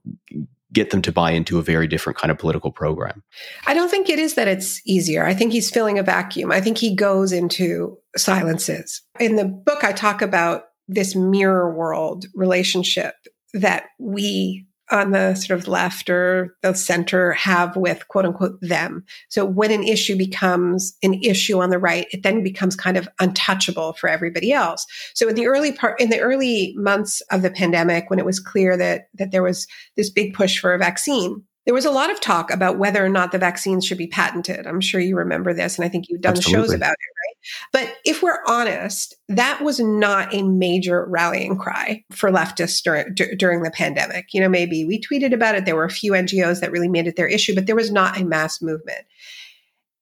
get 0.72 0.92
them 0.92 1.02
to 1.02 1.12
buy 1.12 1.32
into 1.32 1.58
a 1.58 1.64
very 1.64 1.88
different 1.88 2.18
kind 2.18 2.32
of 2.32 2.38
political 2.38 2.72
program. 2.72 3.24
I 3.66 3.74
don't 3.74 3.90
think 3.90 4.08
it 4.08 4.20
is 4.20 4.36
that 4.36 4.48
it's 4.48 4.82
easier. 4.86 5.26
I 5.26 5.34
think 5.34 5.52
he's 5.52 5.72
filling 5.72 5.98
a 5.98 6.04
vacuum. 6.04 6.52
I 6.52 6.62
think 6.62 6.78
he 6.78 6.96
goes 6.96 7.32
into 7.32 7.98
silences. 8.16 9.02
In 9.20 9.36
the 9.36 9.46
book, 9.46 9.84
I 9.84 9.94
talk 9.94 10.22
about 10.22 10.66
this 10.88 11.16
mirror 11.16 11.74
world 11.74 12.26
relationship 12.36 13.16
that 13.54 13.86
we 13.98 14.68
on 14.92 15.12
the 15.12 15.36
sort 15.36 15.60
of 15.60 15.68
left 15.68 16.10
or 16.10 16.56
the 16.62 16.74
center 16.74 17.34
have 17.34 17.76
with 17.76 18.08
quote 18.08 18.26
unquote 18.26 18.60
them. 18.62 19.04
So 19.30 19.46
when 19.46 19.72
an 19.72 19.84
issue 19.84 20.18
becomes 20.18 20.98
an 21.04 21.16
issue 21.16 21.60
on 21.60 21.70
the 21.70 21.80
right, 21.80 22.08
it 22.12 22.24
then 22.24 22.44
becomes 22.44 22.76
kind 22.76 22.98
of 22.98 23.08
untouchable 23.20 23.94
for 23.94 24.10
everybody 24.10 24.52
else. 24.52 24.86
So 25.14 25.28
in 25.28 25.36
the 25.36 25.48
early 25.48 25.72
part, 25.72 26.00
in 26.00 26.10
the 26.10 26.20
early 26.20 26.74
months 26.78 27.22
of 27.32 27.42
the 27.42 27.52
pandemic, 27.52 28.10
when 28.10 28.20
it 28.20 28.26
was 28.26 28.40
clear 28.40 28.78
that, 28.78 29.10
that 29.16 29.32
there 29.32 29.44
was 29.44 29.68
this 29.96 30.10
big 30.10 30.34
push 30.34 30.60
for 30.60 30.74
a 30.74 30.80
vaccine, 30.80 31.44
there 31.66 31.74
was 31.74 31.86
a 31.86 31.92
lot 31.92 32.10
of 32.10 32.20
talk 32.20 32.52
about 32.52 32.78
whether 32.78 33.04
or 33.04 33.10
not 33.10 33.32
the 33.32 33.38
vaccines 33.38 33.86
should 33.86 33.98
be 33.98 34.08
patented. 34.08 34.66
I'm 34.66 34.82
sure 34.82 35.00
you 35.00 35.16
remember 35.16 35.54
this, 35.54 35.78
and 35.78 35.86
I 35.86 35.90
think 35.90 36.06
you've 36.10 36.22
done 36.22 36.38
Absolutely. 36.38 36.68
shows 36.68 36.74
about 36.74 36.94
it, 36.94 36.98
right? 36.98 37.36
But 37.74 37.98
if 38.06 38.24
we're 38.24 38.42
honest, 38.48 39.16
that 39.28 39.62
was 39.62 39.80
not 39.80 40.34
a 40.34 40.44
major 40.44 41.06
rallying 41.08 41.58
cry 41.58 42.04
for 42.12 42.32
leftists 42.32 42.82
during, 42.82 43.14
d- 43.14 43.36
during 43.36 43.64
the 43.64 43.72
pandemic. 43.72 44.34
You 44.34 44.42
know, 44.42 44.50
maybe 44.50 44.86
we 44.86 45.02
tweeted 45.02 45.34
about 45.34 45.56
it. 45.56 45.66
There 45.66 45.76
were 45.76 45.86
a 45.86 45.92
few 45.92 46.14
NGOs 46.14 46.62
that 46.62 46.72
really 46.72 46.90
made 46.90 47.08
it 47.08 47.16
their 47.16 47.28
issue, 47.28 47.54
but 47.54 47.68
there 47.68 47.76
was 47.76 47.92
not 47.92 48.20
a 48.20 48.26
mass 48.26 48.62
movement 48.62 49.06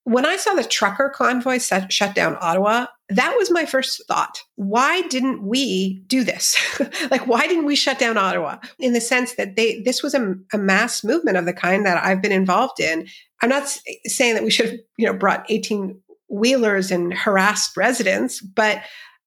when 0.08 0.26
I 0.26 0.38
saw 0.38 0.54
the 0.54 0.63
trucker 0.63 1.12
convoy 1.13 1.58
set, 1.58 1.91
shut 1.91 2.15
down 2.15 2.38
Ottawa, 2.39 2.86
that 3.10 3.36
was 3.38 3.50
my 3.50 3.65
first 3.65 4.06
thought. 4.08 4.41
Why 4.56 5.02
didn't 5.04 5.41
we 5.43 6.04
do 6.08 6.24
this? 6.24 6.58
like, 7.12 7.26
why 7.26 7.48
didn't 7.48 7.65
we 7.65 7.76
shut 7.76 8.00
down 8.00 8.17
Ottawa? 8.17 8.58
In 8.80 8.93
the 8.93 9.02
sense 9.02 9.36
that 9.36 9.56
they, 9.56 9.82
this 9.82 10.04
was 10.04 10.13
a, 10.13 10.36
a, 10.54 10.58
mass 10.58 11.04
movement 11.04 11.38
of 11.38 11.46
the 11.46 11.54
kind 11.54 11.86
that 11.86 12.04
I've 12.04 12.22
been 12.22 12.34
involved 12.34 12.82
in. 12.82 13.08
I'm 13.41 13.50
not 13.50 13.67
saying 14.06 14.34
that 14.34 14.43
we 14.43 14.52
should 14.52 14.65
have, 14.65 14.80
you 14.98 15.06
know, 15.06 15.13
brought 15.13 15.46
18 15.48 16.02
wheelers 16.30 16.91
and 16.91 17.13
harassed 17.13 17.78
residents, 17.78 18.41
but 18.41 18.82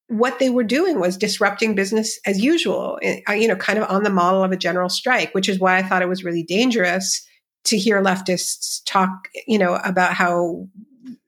what 0.08 0.40
they 0.40 0.50
were 0.50 0.64
doing 0.64 1.00
was 1.00 1.16
disrupting 1.16 1.74
business 1.74 2.18
as 2.26 2.42
usual, 2.42 2.98
eh, 3.00 3.20
you 3.32 3.48
know, 3.48 3.56
kind 3.56 3.78
of 3.78 3.88
on 3.88 4.02
the 4.02 4.10
model 4.10 4.42
of 4.42 4.52
a 4.52 4.56
general 4.56 4.88
strike, 4.88 5.32
which 5.34 5.48
is 5.48 5.58
why 5.58 5.78
I 5.78 5.82
thought 5.82 6.02
it 6.02 6.08
was 6.08 6.24
really 6.24 6.42
dangerous 6.42 7.24
to 7.64 7.78
hear 7.78 8.02
leftists 8.02 8.82
talk, 8.86 9.28
you 9.46 9.58
know, 9.58 9.76
about 9.76 10.12
how 10.14 10.66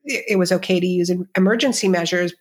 it 0.03 0.37
was 0.37 0.51
okay 0.51 0.79
to 0.79 0.87
use 0.87 1.11
emergency 1.35 1.87
measures 1.87 2.33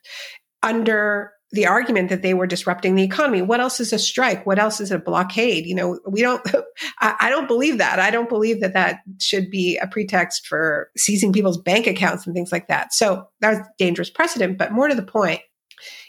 under 0.62 1.32
the 1.52 1.66
argument 1.66 2.08
that 2.08 2.22
they 2.22 2.32
were 2.32 2.46
disrupting 2.46 2.94
the 2.94 3.02
economy. 3.02 3.42
What 3.42 3.60
else 3.60 3.78
is 3.78 3.92
a 3.92 3.98
strike? 3.98 4.46
What 4.46 4.58
else 4.58 4.80
is 4.80 4.90
a 4.90 4.98
blockade? 4.98 5.66
You 5.66 5.74
know, 5.74 6.00
we 6.08 6.22
don't, 6.22 6.42
I, 7.00 7.28
don't 7.28 7.46
believe 7.46 7.76
that. 7.78 7.98
I 7.98 8.10
don't 8.10 8.28
believe 8.28 8.62
that 8.62 8.72
that 8.72 9.00
should 9.20 9.50
be 9.50 9.76
a 9.76 9.86
pretext 9.86 10.46
for 10.46 10.90
seizing 10.96 11.32
people's 11.32 11.60
bank 11.60 11.86
accounts 11.86 12.26
and 12.26 12.34
things 12.34 12.52
like 12.52 12.68
that. 12.68 12.94
So 12.94 13.28
that 13.40 13.50
was 13.50 13.66
dangerous 13.78 14.08
precedent. 14.08 14.56
But 14.56 14.72
more 14.72 14.88
to 14.88 14.94
the 14.94 15.02
point, 15.02 15.40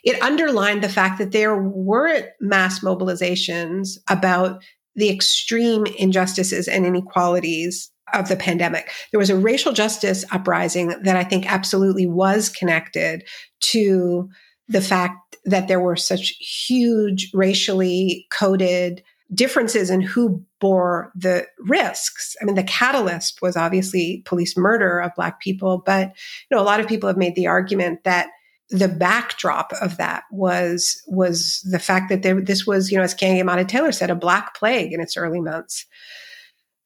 it 0.03 0.21
underlined 0.21 0.81
the 0.81 0.89
fact 0.89 1.17
that 1.19 1.31
there 1.31 1.57
weren't 1.61 2.27
mass 2.39 2.79
mobilizations 2.79 3.97
about 4.09 4.63
the 4.95 5.09
extreme 5.09 5.85
injustices 5.97 6.67
and 6.67 6.85
inequalities 6.85 7.91
of 8.13 8.29
the 8.29 8.35
pandemic. 8.35 8.89
There 9.11 9.19
was 9.19 9.29
a 9.29 9.37
racial 9.37 9.73
justice 9.73 10.25
uprising 10.31 10.89
that 11.03 11.15
I 11.15 11.23
think 11.23 11.51
absolutely 11.51 12.05
was 12.05 12.49
connected 12.49 13.23
to 13.61 14.29
the 14.67 14.81
fact 14.81 15.37
that 15.45 15.67
there 15.67 15.79
were 15.79 15.95
such 15.95 16.29
huge 16.39 17.29
racially 17.33 18.27
coded 18.31 19.03
differences 19.33 19.89
in 19.89 20.01
who 20.01 20.43
bore 20.59 21.11
the 21.15 21.45
risks. 21.59 22.35
I 22.41 22.45
mean, 22.45 22.55
the 22.55 22.63
catalyst 22.63 23.41
was 23.41 23.57
obviously 23.57 24.21
police 24.25 24.55
murder 24.55 24.99
of 24.99 25.15
Black 25.15 25.39
people, 25.39 25.81
but 25.85 26.09
you 26.09 26.55
know, 26.55 26.61
a 26.61 26.63
lot 26.63 26.79
of 26.79 26.87
people 26.87 27.07
have 27.07 27.17
made 27.17 27.35
the 27.35 27.47
argument 27.47 28.03
that 28.03 28.29
the 28.69 28.87
backdrop 28.87 29.71
of 29.81 29.97
that 29.97 30.23
was 30.31 31.01
was 31.07 31.61
the 31.69 31.79
fact 31.79 32.09
that 32.09 32.23
there, 32.23 32.41
this 32.41 32.65
was, 32.65 32.91
you 32.91 32.97
know, 32.97 33.03
as 33.03 33.13
Keeanga-Yamahtta 33.13 33.67
Taylor 33.67 33.91
said, 33.91 34.09
a 34.09 34.15
black 34.15 34.55
plague 34.55 34.93
in 34.93 35.01
its 35.01 35.17
early 35.17 35.41
months. 35.41 35.85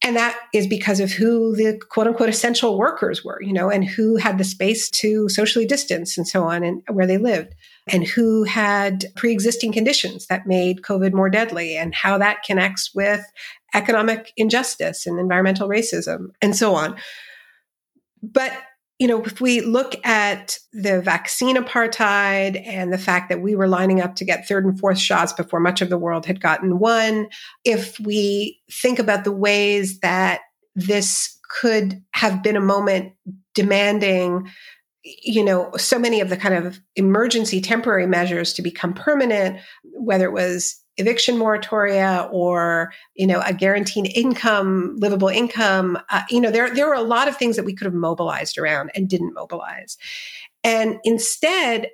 And 0.03 0.15
that 0.15 0.37
is 0.53 0.67
because 0.67 0.99
of 0.99 1.11
who 1.11 1.55
the 1.55 1.79
quote 1.89 2.07
unquote 2.07 2.29
essential 2.29 2.77
workers 2.77 3.25
were, 3.25 3.41
you 3.41 3.51
know, 3.51 3.69
and 3.69 3.83
who 3.83 4.15
had 4.15 4.37
the 4.37 4.43
space 4.43 4.89
to 4.91 5.27
socially 5.27 5.65
distance 5.65 6.17
and 6.17 6.27
so 6.27 6.43
on 6.43 6.63
and 6.63 6.83
where 6.91 7.07
they 7.07 7.17
lived, 7.17 7.55
and 7.87 8.05
who 8.05 8.43
had 8.43 9.05
pre 9.15 9.31
existing 9.31 9.73
conditions 9.73 10.27
that 10.27 10.45
made 10.45 10.81
COVID 10.81 11.13
more 11.13 11.29
deadly, 11.29 11.75
and 11.75 11.95
how 11.95 12.17
that 12.19 12.43
connects 12.43 12.93
with 12.93 13.25
economic 13.73 14.33
injustice 14.37 15.07
and 15.07 15.19
environmental 15.19 15.67
racism 15.67 16.27
and 16.41 16.55
so 16.55 16.75
on. 16.75 16.95
But 18.21 18.53
you 18.99 19.07
know, 19.07 19.23
if 19.23 19.39
we 19.39 19.61
look 19.61 19.93
at 20.05 20.57
the 20.73 21.01
vaccine 21.01 21.55
apartheid 21.55 22.61
and 22.65 22.91
the 22.91 22.97
fact 22.97 23.29
that 23.29 23.41
we 23.41 23.55
were 23.55 23.67
lining 23.67 24.01
up 24.01 24.15
to 24.15 24.25
get 24.25 24.47
third 24.47 24.65
and 24.65 24.79
fourth 24.79 24.97
shots 24.97 25.33
before 25.33 25.59
much 25.59 25.81
of 25.81 25.89
the 25.89 25.97
world 25.97 26.25
had 26.25 26.41
gotten 26.41 26.79
one, 26.79 27.27
if 27.63 27.99
we 27.99 28.59
think 28.71 28.97
about 28.97 29.23
the 29.23 29.31
ways 29.31 29.99
that 29.99 30.41
this 30.75 31.37
could 31.49 32.01
have 32.11 32.41
been 32.41 32.55
a 32.55 32.61
moment 32.61 33.13
demanding 33.53 34.49
you 35.03 35.43
know 35.43 35.71
so 35.77 35.97
many 35.97 36.19
of 36.19 36.29
the 36.29 36.35
kind 36.35 36.53
of 36.53 36.81
emergency 36.97 37.61
temporary 37.61 38.05
measures 38.05 38.51
to 38.51 38.61
become 38.61 38.93
permanent 38.93 39.57
whether 39.93 40.25
it 40.25 40.33
was 40.33 40.83
eviction 40.97 41.35
moratoria 41.37 42.31
or 42.31 42.91
you 43.15 43.27
know 43.27 43.41
a 43.45 43.53
guaranteed 43.53 44.11
income 44.15 44.95
livable 44.97 45.27
income 45.27 45.97
uh, 46.09 46.21
you 46.29 46.41
know 46.41 46.51
there 46.51 46.73
there 46.73 46.87
were 46.87 46.93
a 46.93 47.01
lot 47.01 47.27
of 47.27 47.37
things 47.37 47.55
that 47.55 47.65
we 47.65 47.73
could 47.73 47.85
have 47.85 47.93
mobilized 47.93 48.57
around 48.57 48.91
and 48.95 49.09
didn't 49.09 49.33
mobilize 49.33 49.97
and 50.63 50.97
instead 51.03 51.87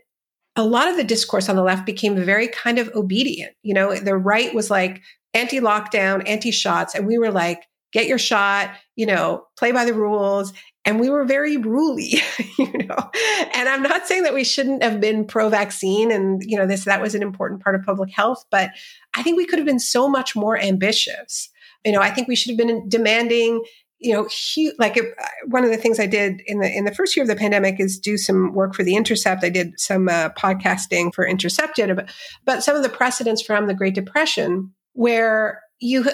a 0.55 0.63
lot 0.63 0.87
of 0.87 0.97
the 0.97 1.03
discourse 1.03 1.49
on 1.49 1.55
the 1.55 1.63
left 1.63 1.85
became 1.85 2.15
very 2.15 2.47
kind 2.47 2.79
of 2.79 2.89
obedient 2.95 3.53
you 3.61 3.73
know 3.73 3.93
the 3.95 4.15
right 4.15 4.53
was 4.53 4.71
like 4.71 5.01
anti 5.33 5.59
lockdown, 5.59 6.27
anti 6.27 6.51
shots. 6.51 6.95
And 6.95 7.05
we 7.05 7.17
were 7.17 7.31
like, 7.31 7.63
get 7.91 8.07
your 8.07 8.17
shot, 8.17 8.71
you 8.95 9.05
know, 9.05 9.45
play 9.57 9.71
by 9.71 9.85
the 9.85 9.93
rules. 9.93 10.53
And 10.85 10.99
we 10.99 11.09
were 11.09 11.23
very 11.23 11.57
ruly, 11.57 12.15
you 12.57 12.71
know. 12.73 13.11
And 13.53 13.69
I'm 13.69 13.81
not 13.81 14.05
saying 14.05 14.23
that 14.23 14.33
we 14.33 14.43
shouldn't 14.43 14.83
have 14.83 14.99
been 14.99 15.25
pro 15.25 15.49
vaccine 15.49 16.11
and, 16.11 16.41
you 16.43 16.57
know, 16.57 16.67
this, 16.67 16.83
that 16.85 17.01
was 17.01 17.15
an 17.15 17.21
important 17.21 17.63
part 17.63 17.75
of 17.75 17.83
public 17.83 18.11
health, 18.11 18.43
but 18.51 18.71
I 19.13 19.23
think 19.23 19.37
we 19.37 19.45
could 19.45 19.59
have 19.59 19.65
been 19.65 19.79
so 19.79 20.09
much 20.09 20.35
more 20.35 20.57
ambitious. 20.57 21.49
You 21.85 21.93
know, 21.93 22.01
I 22.01 22.09
think 22.09 22.27
we 22.27 22.35
should 22.35 22.51
have 22.51 22.57
been 22.57 22.89
demanding 22.89 23.63
you 24.03 24.11
know, 24.11 24.25
huge, 24.25 24.75
like 24.79 24.97
it, 24.97 25.15
one 25.47 25.63
of 25.63 25.69
the 25.69 25.77
things 25.77 25.97
I 25.97 26.05
did 26.05 26.41
in 26.45 26.59
the 26.59 26.69
in 26.69 26.83
the 26.83 26.93
first 26.93 27.15
year 27.15 27.23
of 27.23 27.29
the 27.29 27.37
pandemic 27.37 27.79
is 27.79 27.97
do 27.97 28.17
some 28.17 28.53
work 28.53 28.75
for 28.75 28.83
the 28.83 28.97
Intercept. 28.97 29.45
I 29.45 29.49
did 29.49 29.79
some 29.79 30.09
uh, 30.09 30.29
podcasting 30.31 31.13
for 31.15 31.25
Intercepted 31.25 31.89
about, 31.89 32.11
about 32.41 32.63
some 32.63 32.75
of 32.75 32.83
the 32.83 32.89
precedents 32.89 33.41
from 33.41 33.67
the 33.67 33.73
Great 33.73 33.95
Depression, 33.95 34.73
where 34.91 35.61
you 35.79 36.05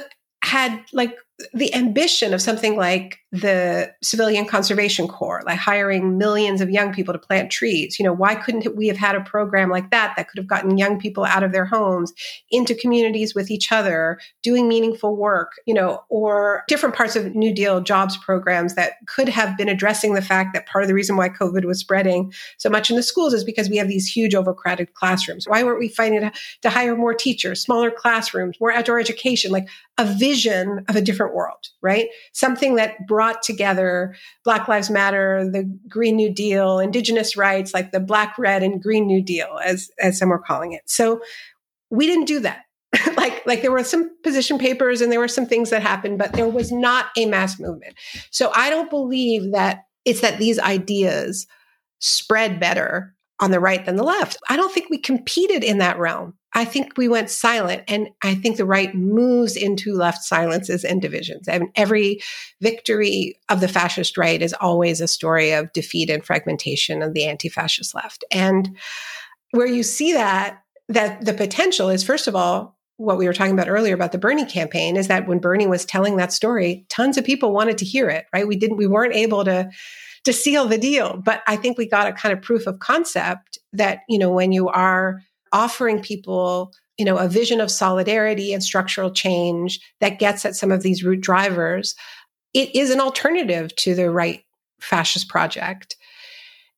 had 0.43 0.79
like 0.93 1.17
the 1.53 1.73
ambition 1.73 2.33
of 2.33 2.41
something 2.41 2.75
like 2.75 3.19
the 3.31 3.93
Civilian 4.01 4.45
Conservation 4.45 5.07
Corps, 5.07 5.43
like 5.45 5.59
hiring 5.59 6.17
millions 6.17 6.61
of 6.61 6.69
young 6.69 6.91
people 6.91 7.13
to 7.13 7.19
plant 7.19 7.51
trees. 7.51 7.99
You 7.99 8.05
know, 8.05 8.13
why 8.13 8.35
couldn't 8.35 8.75
we 8.75 8.87
have 8.87 8.97
had 8.97 9.15
a 9.15 9.21
program 9.21 9.69
like 9.69 9.91
that 9.91 10.15
that 10.17 10.27
could 10.27 10.39
have 10.39 10.47
gotten 10.47 10.77
young 10.77 10.99
people 10.99 11.23
out 11.23 11.43
of 11.43 11.51
their 11.51 11.65
homes 11.65 12.11
into 12.49 12.73
communities 12.73 13.35
with 13.35 13.51
each 13.51 13.71
other, 13.71 14.19
doing 14.41 14.67
meaningful 14.67 15.15
work, 15.15 15.53
you 15.65 15.73
know, 15.73 16.03
or 16.09 16.63
different 16.67 16.95
parts 16.95 17.15
of 17.15 17.35
New 17.35 17.53
Deal 17.53 17.81
jobs 17.81 18.17
programs 18.17 18.75
that 18.75 18.93
could 19.07 19.29
have 19.29 19.55
been 19.55 19.69
addressing 19.69 20.15
the 20.15 20.21
fact 20.21 20.53
that 20.53 20.65
part 20.65 20.83
of 20.83 20.87
the 20.87 20.95
reason 20.95 21.15
why 21.15 21.29
COVID 21.29 21.65
was 21.65 21.79
spreading 21.79 22.33
so 22.57 22.69
much 22.69 22.89
in 22.89 22.95
the 22.95 23.03
schools 23.03 23.33
is 23.33 23.43
because 23.43 23.69
we 23.69 23.77
have 23.77 23.87
these 23.87 24.07
huge 24.07 24.33
overcrowded 24.33 24.93
classrooms. 24.95 25.47
Why 25.47 25.63
weren't 25.63 25.79
we 25.79 25.87
fighting 25.87 26.21
to, 26.21 26.31
to 26.63 26.69
hire 26.69 26.95
more 26.95 27.13
teachers, 27.13 27.61
smaller 27.61 27.91
classrooms, 27.91 28.57
more 28.59 28.71
outdoor 28.71 28.99
education, 28.99 29.51
like 29.51 29.67
a 29.99 30.05
vision 30.05 30.85
of 30.87 30.95
a 30.95 31.01
different 31.01 31.28
world, 31.33 31.67
right? 31.81 32.07
Something 32.33 32.75
that 32.75 33.07
brought 33.07 33.41
together 33.41 34.15
Black 34.43 34.67
Lives 34.67 34.89
Matter, 34.89 35.49
the 35.51 35.63
Green 35.87 36.15
New 36.15 36.33
Deal, 36.33 36.79
Indigenous 36.79 37.35
rights, 37.37 37.73
like 37.73 37.91
the 37.91 37.99
Black, 37.99 38.37
Red, 38.37 38.63
and 38.63 38.81
Green 38.81 39.07
New 39.07 39.21
Deal, 39.21 39.59
as 39.63 39.89
as 39.99 40.17
some 40.17 40.31
are 40.31 40.39
calling 40.39 40.73
it. 40.73 40.81
So 40.85 41.21
we 41.89 42.07
didn't 42.07 42.25
do 42.25 42.39
that. 42.41 42.63
like 43.17 43.45
like 43.45 43.61
there 43.61 43.71
were 43.71 43.83
some 43.83 44.09
position 44.23 44.57
papers 44.57 45.01
and 45.01 45.11
there 45.11 45.19
were 45.19 45.27
some 45.27 45.45
things 45.45 45.69
that 45.69 45.81
happened, 45.81 46.17
but 46.17 46.33
there 46.33 46.47
was 46.47 46.71
not 46.71 47.07
a 47.17 47.25
mass 47.25 47.59
movement. 47.59 47.95
So 48.31 48.51
I 48.55 48.69
don't 48.69 48.89
believe 48.89 49.51
that 49.51 49.83
it's 50.05 50.21
that 50.21 50.39
these 50.39 50.57
ideas 50.57 51.45
spread 51.99 52.59
better 52.59 53.15
on 53.39 53.51
the 53.51 53.59
right 53.59 53.85
than 53.85 53.95
the 53.95 54.03
left. 54.03 54.37
I 54.49 54.55
don't 54.55 54.73
think 54.73 54.89
we 54.89 54.97
competed 54.97 55.63
in 55.63 55.77
that 55.77 55.99
realm. 55.99 56.33
I 56.53 56.65
think 56.65 56.97
we 56.97 57.07
went 57.07 57.29
silent. 57.29 57.83
And 57.87 58.09
I 58.23 58.35
think 58.35 58.57
the 58.57 58.65
right 58.65 58.93
moves 58.95 59.55
into 59.55 59.93
left 59.93 60.23
silences 60.23 60.83
and 60.83 61.01
divisions. 61.01 61.47
I 61.47 61.59
mean, 61.59 61.71
every 61.75 62.21
victory 62.61 63.39
of 63.49 63.61
the 63.61 63.67
fascist 63.67 64.17
right 64.17 64.41
is 64.41 64.53
always 64.53 64.99
a 64.99 65.07
story 65.07 65.51
of 65.51 65.71
defeat 65.73 66.09
and 66.09 66.25
fragmentation 66.25 67.01
of 67.01 67.13
the 67.13 67.25
anti 67.25 67.49
fascist 67.49 67.93
left. 67.93 68.23
And 68.31 68.77
where 69.51 69.67
you 69.67 69.83
see 69.83 70.13
that, 70.13 70.63
that 70.87 71.25
the 71.25 71.33
potential 71.33 71.89
is, 71.89 72.03
first 72.03 72.27
of 72.27 72.35
all, 72.35 72.77
what 72.97 73.17
we 73.17 73.27
were 73.27 73.33
talking 73.33 73.53
about 73.53 73.69
earlier 73.69 73.93
about 73.93 74.11
the 74.11 74.17
Bernie 74.17 74.45
campaign 74.45 74.97
is 74.97 75.07
that 75.07 75.27
when 75.27 75.39
Bernie 75.39 75.67
was 75.67 75.85
telling 75.85 76.17
that 76.17 76.33
story, 76.33 76.85
tons 76.89 77.17
of 77.17 77.23
people 77.23 77.53
wanted 77.53 77.77
to 77.77 77.85
hear 77.85 78.09
it, 78.09 78.25
right? 78.33 78.47
We 78.47 78.57
didn't, 78.57 78.77
we 78.77 78.87
weren't 78.87 79.15
able 79.15 79.45
to 79.45 79.69
to 80.25 80.33
seal 80.33 80.67
the 80.67 80.77
deal. 80.77 81.17
But 81.17 81.41
I 81.47 81.55
think 81.55 81.77
we 81.77 81.87
got 81.87 82.07
a 82.07 82.13
kind 82.13 82.33
of 82.33 82.41
proof 82.41 82.67
of 82.67 82.79
concept 82.79 83.57
that, 83.73 83.99
you 84.09 84.19
know, 84.19 84.29
when 84.29 84.51
you 84.51 84.67
are 84.67 85.21
offering 85.51 86.01
people 86.01 86.71
you 86.97 87.05
know 87.05 87.17
a 87.17 87.27
vision 87.27 87.61
of 87.61 87.71
solidarity 87.71 88.53
and 88.53 88.63
structural 88.63 89.11
change 89.11 89.79
that 90.01 90.19
gets 90.19 90.45
at 90.45 90.55
some 90.55 90.71
of 90.71 90.83
these 90.83 91.03
root 91.03 91.21
drivers 91.21 91.95
it 92.53 92.75
is 92.75 92.89
an 92.89 92.99
alternative 92.99 93.75
to 93.77 93.93
the 93.93 94.09
right 94.09 94.43
fascist 94.79 95.27
project. 95.29 95.95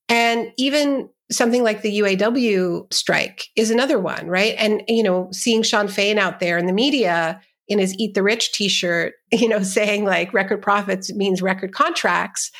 And 0.09 0.51
even 0.57 1.09
something 1.31 1.63
like 1.63 1.81
the 1.81 1.99
UAW 1.99 2.91
strike 2.91 3.45
is 3.55 3.71
another 3.71 3.99
one 3.99 4.27
right? 4.27 4.55
And 4.57 4.83
you 4.87 5.03
know 5.03 5.29
seeing 5.31 5.63
Shawn 5.63 5.87
Fain 5.87 6.17
out 6.17 6.39
there 6.39 6.57
in 6.57 6.65
the 6.65 6.73
media 6.73 7.39
in 7.67 7.79
his 7.79 7.95
eat 7.97 8.15
the 8.15 8.23
rich 8.23 8.51
t-shirt 8.51 9.13
you 9.31 9.47
know 9.47 9.63
saying 9.63 10.03
like 10.03 10.33
record 10.33 10.61
profits 10.61 11.13
means 11.13 11.41
record 11.41 11.73
contracts 11.73 12.51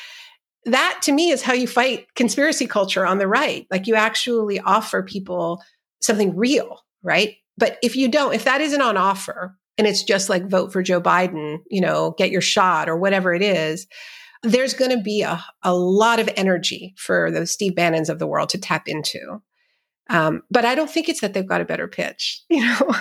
that 0.64 1.00
to 1.02 1.12
me 1.12 1.30
is 1.30 1.42
how 1.42 1.52
you 1.52 1.66
fight 1.66 2.06
conspiracy 2.14 2.66
culture 2.66 3.04
on 3.04 3.18
the 3.18 3.26
right. 3.26 3.66
Like 3.70 3.86
you 3.86 3.96
actually 3.96 4.60
offer 4.60 5.02
people 5.02 5.60
something 6.02 6.36
real, 6.36 6.80
right? 7.02 7.36
But 7.56 7.78
if 7.82 7.96
you 7.96 8.08
don't, 8.08 8.34
if 8.34 8.44
that 8.44 8.60
isn't 8.60 8.82
on 8.82 8.96
offer 8.96 9.56
and 9.78 9.86
it's 9.86 10.02
just 10.02 10.28
like 10.28 10.48
vote 10.48 10.72
for 10.72 10.82
Joe 10.82 11.00
Biden, 11.00 11.58
you 11.70 11.80
know, 11.80 12.14
get 12.18 12.30
your 12.30 12.40
shot 12.40 12.88
or 12.88 12.96
whatever 12.96 13.34
it 13.34 13.42
is, 13.42 13.86
there's 14.42 14.74
going 14.74 14.90
to 14.90 15.02
be 15.02 15.22
a, 15.22 15.42
a 15.62 15.74
lot 15.74 16.18
of 16.18 16.28
energy 16.36 16.94
for 16.96 17.30
those 17.30 17.50
Steve 17.50 17.76
Bannons 17.76 18.08
of 18.08 18.18
the 18.18 18.26
world 18.26 18.48
to 18.50 18.58
tap 18.58 18.88
into. 18.88 19.40
Um, 20.10 20.42
but 20.50 20.64
I 20.64 20.74
don't 20.74 20.90
think 20.90 21.08
it's 21.08 21.20
that 21.20 21.32
they've 21.32 21.48
got 21.48 21.60
a 21.60 21.66
better 21.66 21.88
pitch. 21.88 22.42
You 22.50 22.64
know, 22.64 22.94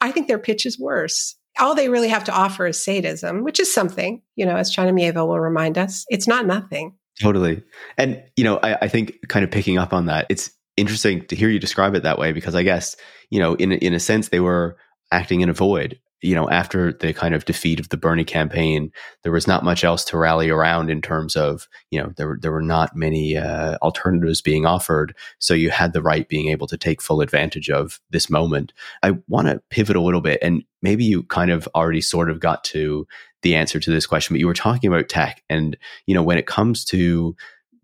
I 0.00 0.10
think 0.12 0.28
their 0.28 0.38
pitch 0.38 0.66
is 0.66 0.78
worse. 0.78 1.36
All 1.58 1.74
they 1.74 1.88
really 1.88 2.08
have 2.08 2.24
to 2.24 2.32
offer 2.32 2.66
is 2.66 2.82
sadism, 2.82 3.44
which 3.44 3.60
is 3.60 3.72
something, 3.72 4.22
you 4.36 4.44
know, 4.44 4.56
as 4.56 4.70
China 4.70 4.92
Miéville 4.92 5.28
will 5.28 5.40
remind 5.40 5.78
us, 5.78 6.04
it's 6.08 6.28
not 6.28 6.46
nothing. 6.46 6.96
Totally. 7.20 7.62
And, 7.98 8.22
you 8.36 8.44
know, 8.44 8.58
I, 8.62 8.78
I 8.82 8.88
think 8.88 9.18
kind 9.28 9.44
of 9.44 9.50
picking 9.50 9.78
up 9.78 9.92
on 9.92 10.06
that, 10.06 10.26
it's 10.28 10.50
interesting 10.76 11.26
to 11.26 11.36
hear 11.36 11.48
you 11.48 11.58
describe 11.58 11.94
it 11.94 12.02
that 12.02 12.18
way 12.18 12.32
because 12.32 12.54
I 12.54 12.62
guess 12.62 12.96
you 13.30 13.38
know 13.38 13.54
in 13.54 13.72
in 13.72 13.94
a 13.94 14.00
sense 14.00 14.28
they 14.28 14.40
were 14.40 14.76
acting 15.12 15.40
in 15.40 15.48
a 15.48 15.54
void. 15.54 15.98
You 16.22 16.34
know, 16.34 16.50
after 16.50 16.92
the 16.92 17.14
kind 17.14 17.34
of 17.34 17.46
defeat 17.46 17.80
of 17.80 17.88
the 17.88 17.96
Bernie 17.96 18.24
campaign, 18.24 18.92
there 19.22 19.32
was 19.32 19.46
not 19.46 19.64
much 19.64 19.84
else 19.84 20.04
to 20.04 20.18
rally 20.18 20.50
around 20.50 20.90
in 20.90 21.00
terms 21.00 21.34
of 21.34 21.66
you 21.90 21.98
know 21.98 22.12
there 22.16 22.28
were 22.28 22.38
there 22.40 22.52
were 22.52 22.60
not 22.60 22.94
many 22.94 23.38
uh, 23.38 23.78
alternatives 23.80 24.42
being 24.42 24.66
offered. 24.66 25.16
So 25.38 25.54
you 25.54 25.70
had 25.70 25.94
the 25.94 26.02
right 26.02 26.28
being 26.28 26.50
able 26.50 26.66
to 26.66 26.76
take 26.76 27.00
full 27.00 27.22
advantage 27.22 27.70
of 27.70 28.00
this 28.10 28.28
moment. 28.28 28.74
I 29.02 29.12
want 29.28 29.48
to 29.48 29.62
pivot 29.70 29.96
a 29.96 30.02
little 30.02 30.20
bit, 30.20 30.40
and 30.42 30.62
maybe 30.82 31.04
you 31.04 31.22
kind 31.22 31.50
of 31.50 31.66
already 31.74 32.02
sort 32.02 32.28
of 32.28 32.38
got 32.38 32.64
to 32.64 33.06
the 33.42 33.54
answer 33.54 33.80
to 33.80 33.90
this 33.90 34.06
question, 34.06 34.34
but 34.34 34.40
you 34.40 34.46
were 34.46 34.52
talking 34.52 34.88
about 34.88 35.08
tech, 35.08 35.42
and 35.48 35.74
you 36.04 36.14
know 36.14 36.22
when 36.22 36.36
it 36.36 36.46
comes 36.46 36.84
to 36.86 37.34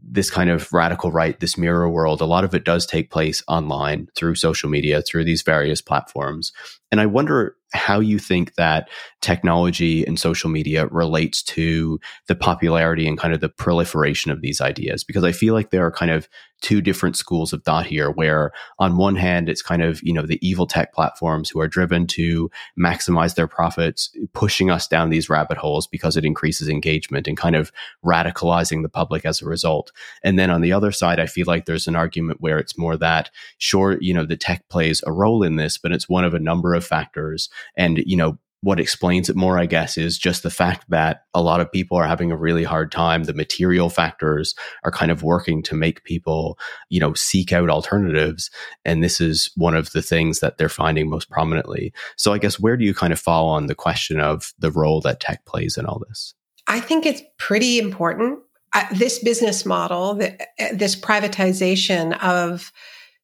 this 0.09 0.31
kind 0.31 0.51
of 0.51 0.73
radical 0.73 1.11
right, 1.11 1.39
this 1.41 1.59
mirror 1.59 1.89
world, 1.89 2.21
a 2.21 2.27
lot 2.27 2.45
of 2.45 2.55
it 2.55 2.65
does 2.65 2.87
take 2.87 3.11
place 3.11 3.43
online 3.49 4.09
through 4.15 4.37
social 4.37 4.69
media, 4.69 5.03
through 5.03 5.25
these 5.25 5.43
various 5.43 5.81
platforms. 5.81 6.53
And 6.91 7.01
I 7.01 7.07
wonder 7.07 7.57
how 7.73 8.01
you 8.01 8.19
think 8.19 8.55
that 8.55 8.89
technology 9.21 10.07
and 10.07 10.19
social 10.19 10.49
media 10.49 10.87
relates 10.89 11.43
to 11.43 11.99
the 12.29 12.35
popularity 12.35 13.07
and 13.07 13.19
kind 13.19 13.35
of 13.35 13.41
the 13.41 13.49
proliferation 13.49 14.31
of 14.31 14.41
these 14.41 14.61
ideas? 14.61 15.05
Because 15.05 15.25
i 15.25 15.33
feel 15.33 15.55
like 15.55 15.71
there 15.71 15.85
are 15.85 15.93
kind 15.93 16.11
of 16.11 16.29
two 16.63 16.81
different 16.81 17.17
schools 17.17 17.53
of 17.53 17.63
thought 17.65 17.87
here 17.87 18.11
where 18.11 18.51
on 18.79 18.97
one 18.97 19.15
hand 19.15 19.49
it's 19.49 19.63
kind 19.63 19.83
of 19.83 20.03
you 20.03 20.13
know 20.13 20.25
the 20.25 20.39
evil 20.47 20.67
tech 20.67 20.93
platforms 20.95 21.51
who 21.51 21.61
are 21.61 21.69
driven 21.69 22.07
to 22.07 22.51
maximize 22.79 23.35
their 23.35 23.47
profits 23.47 24.11
pushing 24.33 24.71
us 24.71 24.89
down 24.89 25.11
these 25.11 25.29
rabbit 25.29 25.59
holes 25.59 25.87
because 25.87 26.17
it 26.17 26.25
increases 26.25 26.69
engagement 26.69 27.29
and 27.29 27.37
kind 27.37 27.55
of 27.55 27.71
radicalizing 28.05 28.83
the 28.83 28.89
public 28.89 29.25
as 29.25 29.43
a 29.43 29.47
result. 29.47 29.93
And 30.25 30.39
then 30.39 30.51
on 30.51 30.63
the 30.63 30.73
other 30.73 30.93
side 30.93 31.21
i 31.21 31.27
feel 31.27 31.47
like 31.47 31.67
there's 31.67 31.87
an 31.87 31.97
argument 31.97 32.41
where 32.41 32.59
it's 32.59 32.79
more 32.79 32.97
that 32.97 33.31
sure 33.59 33.99
you 34.01 34.15
know 34.15 34.25
the 34.25 34.37
tech 34.37 34.67
plays 34.69 35.03
a 35.07 35.13
role 35.13 35.43
in 35.43 35.57
this 35.57 35.77
but 35.77 35.93
it's 35.93 36.09
one 36.09 36.25
of 36.25 36.35
a 36.35 36.41
number 36.41 36.75
of 36.75 36.85
factors 36.85 37.49
and, 37.77 37.99
you 37.99 38.17
know, 38.17 38.39
what 38.63 38.81
explains 38.81 39.29
it 39.29 39.37
more, 39.37 39.59
I 39.59 39.67
guess, 39.67 39.97
is 39.97 40.19
just 40.19 40.43
the 40.43 40.51
fact 40.51 40.87
that 40.89 41.23
a 41.35 41.43
lot 41.43 41.61
of 41.61 41.71
people 41.71 41.99
are 41.99 42.07
having 42.07 42.33
a 42.33 42.37
really 42.37 42.65
hard 42.65 42.91
time. 42.91 43.25
The 43.25 43.35
material 43.35 43.91
factors 43.91 44.55
are 44.83 44.91
kind 44.91 45.13
of 45.13 45.23
working 45.23 45.63
to 45.65 45.77
make 45.77 46.05
people, 46.05 46.59
you 46.89 46.99
know, 46.99 47.15
seek 47.15 47.53
out 47.53 47.71
alternatives. 47.71 48.51
And 48.85 49.05
this 49.05 49.21
is 49.21 49.51
one 49.55 49.77
of 49.77 49.93
the 49.93 50.03
things 50.03 50.41
that 50.41 50.59
they're 50.59 50.69
finding 50.69 51.09
most 51.09 51.31
prominently. 51.31 51.93
So 52.17 52.33
I 52.33 52.39
guess 52.39 52.59
where 52.59 52.77
do 52.77 52.85
you 52.85 52.95
kind 52.95 53.13
of 53.13 53.21
fall 53.21 53.49
on 53.51 53.67
the 53.67 53.75
question 53.75 54.19
of 54.19 54.53
the 54.59 54.73
role 54.73 55.01
that 55.03 55.21
tech 55.21 55.45
plays 55.45 55.77
in 55.77 55.87
all 55.87 56.03
this? 56.09 56.35
I 56.67 56.81
think 56.81 57.07
it's 57.07 57.23
pretty 57.39 57.79
important. 57.79 58.41
Uh, 58.73 58.85
this 58.93 59.21
business 59.21 59.65
model, 59.65 60.15
the, 60.15 60.33
uh, 60.59 60.75
this 60.75 60.97
privatization 60.97 62.19
of 62.21 62.73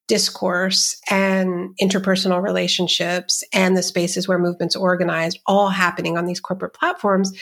discourse 0.09 1.01
and 1.11 1.77
interpersonal 1.81 2.43
relationships 2.43 3.43
and 3.53 3.77
the 3.77 3.83
spaces 3.83 4.27
where 4.27 4.39
movements 4.39 4.77
organized 4.77 5.39
all 5.47 5.69
happening 5.69 6.19
on 6.19 6.27
these 6.27 6.41
corporate 6.41 6.75
platforms 6.75 7.33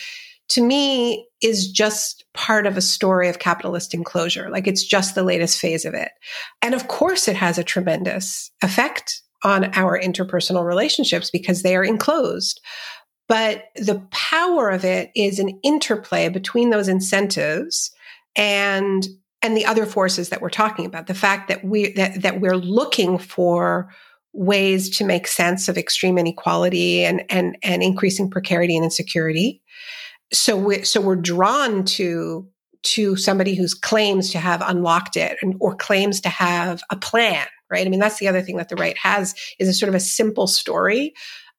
to 0.50 0.62
me 0.62 1.28
is 1.40 1.70
just 1.70 2.24
part 2.34 2.66
of 2.66 2.76
a 2.76 2.82
story 2.82 3.28
of 3.28 3.38
capitalist 3.38 3.94
enclosure. 3.94 4.50
Like 4.50 4.66
it's 4.66 4.84
just 4.84 5.14
the 5.14 5.22
latest 5.22 5.60
phase 5.60 5.84
of 5.84 5.94
it. 5.94 6.10
And 6.60 6.74
of 6.74 6.88
course 6.88 7.28
it 7.28 7.36
has 7.36 7.56
a 7.56 7.64
tremendous 7.64 8.50
effect 8.60 9.22
on 9.44 9.72
our 9.74 9.98
interpersonal 9.98 10.64
relationships 10.66 11.30
because 11.30 11.62
they 11.62 11.76
are 11.76 11.84
enclosed. 11.84 12.60
But 13.28 13.66
the 13.76 14.04
power 14.10 14.70
of 14.70 14.84
it 14.84 15.12
is 15.14 15.38
an 15.38 15.58
interplay 15.62 16.28
between 16.28 16.70
those 16.70 16.88
incentives 16.88 17.92
and 18.34 19.06
and 19.42 19.56
the 19.56 19.66
other 19.66 19.86
forces 19.86 20.28
that 20.28 20.40
we're 20.40 20.50
talking 20.50 20.86
about 20.86 21.06
the 21.06 21.14
fact 21.14 21.48
that 21.48 21.64
we 21.64 21.92
that, 21.92 22.22
that 22.22 22.40
we're 22.40 22.56
looking 22.56 23.18
for 23.18 23.90
ways 24.32 24.96
to 24.98 25.04
make 25.04 25.26
sense 25.26 25.68
of 25.68 25.76
extreme 25.76 26.18
inequality 26.18 27.04
and 27.04 27.22
and 27.30 27.56
and 27.62 27.82
increasing 27.82 28.30
precarity 28.30 28.76
and 28.76 28.84
insecurity. 28.84 29.62
So 30.32 30.56
we 30.56 30.82
so 30.82 31.00
we're 31.00 31.16
drawn 31.16 31.84
to 31.84 32.48
to 32.82 33.16
somebody 33.16 33.54
who 33.54 33.66
claims 33.82 34.30
to 34.30 34.38
have 34.38 34.62
unlocked 34.64 35.16
it 35.16 35.36
and, 35.42 35.54
or 35.60 35.74
claims 35.74 36.20
to 36.22 36.30
have 36.30 36.82
a 36.90 36.96
plan, 36.96 37.46
right? 37.70 37.86
I 37.86 37.90
mean, 37.90 38.00
that's 38.00 38.18
the 38.18 38.28
other 38.28 38.40
thing 38.40 38.56
that 38.56 38.70
the 38.70 38.76
right 38.76 38.96
has 38.96 39.34
is 39.58 39.68
a 39.68 39.74
sort 39.74 39.90
of 39.90 39.94
a 39.94 40.00
simple 40.00 40.46
story 40.46 41.12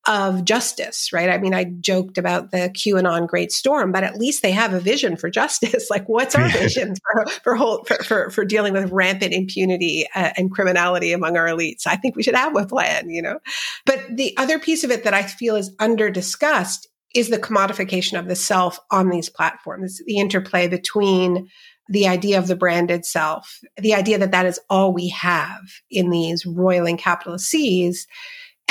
of 0.08 0.46
justice, 0.46 1.14
right? 1.14 1.30
I 1.30 1.38
mean, 1.38 1.54
I 1.54 1.66
joked 1.66 2.18
about 2.18 2.50
the 2.52 2.72
QAnon 2.74 3.28
Great 3.28 3.52
Storm, 3.52 3.92
but 3.92 4.04
at 4.04 4.18
least 4.18 4.42
they 4.42 4.52
have 4.52 4.74
a 4.74 4.80
vision 4.80 5.16
for 5.16 5.30
justice. 5.30 5.88
like, 5.92 6.10
what's 6.10 6.34
our 6.36 6.50
vision 6.50 6.96
for 6.96 7.26
for, 7.44 7.56
whole, 7.56 7.84
for, 7.84 8.04
for, 8.04 8.30
for 8.32 8.46
dealing 8.46 8.74
with 8.74 8.92
rampant 8.92 9.34
impunity 9.34 10.08
uh, 10.16 10.32
and 10.38 10.52
criminality 10.52 11.14
among 11.14 11.38
our 11.38 11.46
elites? 11.46 11.86
I 11.86 11.98
think 11.98 12.16
we 12.16 12.24
should 12.24 12.36
have 12.36 12.56
a 12.56 12.66
plan, 12.66 13.10
you 13.10 13.22
know. 13.22 13.40
But 13.86 14.00
the 14.10 14.36
other 14.38 14.58
piece 14.58 14.84
of 14.84 14.92
it 14.92 15.04
that 15.04 15.14
I 15.14 15.24
feel 15.24 15.56
is 15.56 15.76
under 15.80 16.10
discussed 16.10 16.88
is 17.14 17.30
the 17.30 17.38
commodification 17.38 18.18
of 18.18 18.28
the 18.28 18.36
self 18.36 18.80
on 18.90 19.10
these 19.10 19.30
platforms, 19.30 20.02
the 20.06 20.18
interplay 20.18 20.68
between 20.68 21.50
the 21.90 22.08
idea 22.08 22.40
of 22.40 22.48
the 22.48 22.56
branded 22.56 23.06
self, 23.06 23.60
the 23.78 23.94
idea 23.94 24.18
that 24.18 24.32
that 24.32 24.46
is 24.46 24.60
all 24.70 24.94
we 24.94 25.10
have 25.10 25.60
in 25.92 26.10
these 26.10 26.46
roiling 26.46 26.98
capitalist 26.98 27.48
seas 27.48 28.08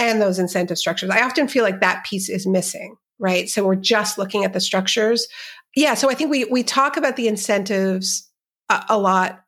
and 0.01 0.21
those 0.21 0.39
incentive 0.39 0.79
structures. 0.79 1.11
I 1.11 1.23
often 1.23 1.47
feel 1.47 1.63
like 1.63 1.81
that 1.81 2.05
piece 2.05 2.29
is 2.29 2.47
missing, 2.47 2.97
right? 3.19 3.49
So 3.49 3.65
we're 3.65 3.77
just 3.77 4.17
looking 4.19 4.45
at 4.45 4.53
the 4.53 4.61
structures. 4.61 5.29
Yeah. 5.77 5.95
So 5.95 6.11
I 6.11 6.15
think 6.15 6.31
we, 6.31 6.47
we 6.47 6.63
talk 6.63 6.97
about 6.97 7.17
the 7.17 7.29
incentives 7.29 8.29
a, 8.71 8.85
a 8.89 8.99
lot 8.99 9.45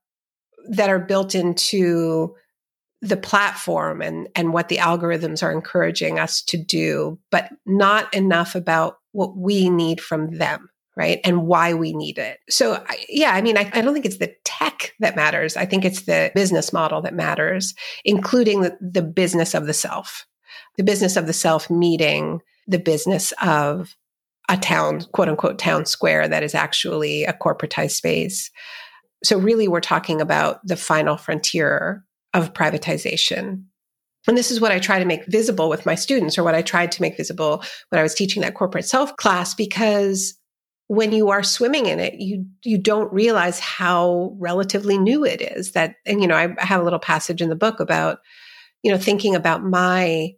that 0.68 0.90
are 0.90 0.98
built 0.98 1.34
into 1.34 2.34
the 3.00 3.16
platform 3.16 4.00
and 4.00 4.28
and 4.36 4.52
what 4.52 4.68
the 4.68 4.76
algorithms 4.76 5.42
are 5.42 5.50
encouraging 5.50 6.20
us 6.20 6.40
to 6.40 6.56
do 6.56 7.18
but 7.32 7.50
not 7.66 8.12
enough 8.14 8.54
about 8.54 8.98
what 9.10 9.36
we 9.36 9.68
need 9.68 10.00
from 10.00 10.38
them 10.38 10.70
right 10.96 11.18
and 11.24 11.48
why 11.48 11.74
we 11.74 11.92
need 11.92 12.16
it 12.16 12.38
so 12.48 12.80
yeah 13.08 13.32
i 13.32 13.42
mean 13.42 13.58
I, 13.58 13.68
I, 13.74 13.80
don't 13.80 13.92
think 13.92 14.06
it's 14.06 14.18
the 14.18 14.32
tech 14.44 14.92
that 15.00 15.16
matters 15.16 15.56
i 15.56 15.66
think 15.66 15.84
it's 15.84 16.02
the 16.02 16.30
business 16.32 16.72
model 16.72 17.02
that 17.02 17.12
matters 17.12 17.74
including 18.04 18.60
the, 18.60 18.78
the 18.80 19.02
business 19.02 19.52
of 19.52 19.66
the 19.66 19.74
self 19.74 20.24
the 20.76 20.84
business 20.84 21.16
of 21.16 21.26
the 21.26 21.32
self 21.32 21.70
meeting 21.70 22.40
the 22.66 22.78
business 22.78 23.32
of 23.42 23.96
a 24.48 24.56
town 24.56 25.02
quote 25.12 25.28
unquote 25.28 25.58
town 25.58 25.84
square 25.84 26.28
that 26.28 26.42
is 26.42 26.54
actually 26.54 27.24
a 27.24 27.32
corporatized 27.32 27.92
space 27.92 28.50
so 29.24 29.38
really 29.38 29.68
we're 29.68 29.80
talking 29.80 30.20
about 30.20 30.64
the 30.66 30.76
final 30.76 31.16
frontier 31.16 32.04
of 32.34 32.52
privatization. 32.52 33.64
And 34.28 34.38
this 34.38 34.50
is 34.50 34.60
what 34.60 34.72
I 34.72 34.78
try 34.78 34.98
to 34.98 35.04
make 35.04 35.26
visible 35.26 35.68
with 35.68 35.86
my 35.86 35.94
students, 35.94 36.38
or 36.38 36.44
what 36.44 36.54
I 36.54 36.62
tried 36.62 36.92
to 36.92 37.02
make 37.02 37.16
visible 37.16 37.62
when 37.88 37.98
I 37.98 38.02
was 38.02 38.14
teaching 38.14 38.42
that 38.42 38.54
corporate 38.54 38.84
self 38.84 39.16
class, 39.16 39.54
because 39.54 40.34
when 40.86 41.12
you 41.12 41.30
are 41.30 41.42
swimming 41.42 41.86
in 41.86 41.98
it, 41.98 42.14
you 42.14 42.46
you 42.62 42.78
don't 42.78 43.12
realize 43.12 43.58
how 43.58 44.36
relatively 44.38 44.98
new 44.98 45.24
it 45.24 45.40
is. 45.40 45.72
That 45.72 45.96
and 46.06 46.20
you 46.20 46.28
know, 46.28 46.36
I 46.36 46.54
have 46.58 46.80
a 46.80 46.84
little 46.84 46.98
passage 46.98 47.42
in 47.42 47.48
the 47.48 47.56
book 47.56 47.80
about, 47.80 48.18
you 48.82 48.92
know, 48.92 48.98
thinking 48.98 49.34
about 49.34 49.64
my 49.64 50.34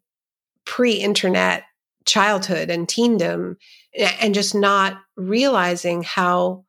pre-internet 0.65 1.65
childhood 2.05 2.71
and 2.71 2.87
teendom 2.87 3.57
and 4.21 4.35
just 4.35 4.55
not 4.55 4.99
realizing 5.17 6.03
how 6.03 6.65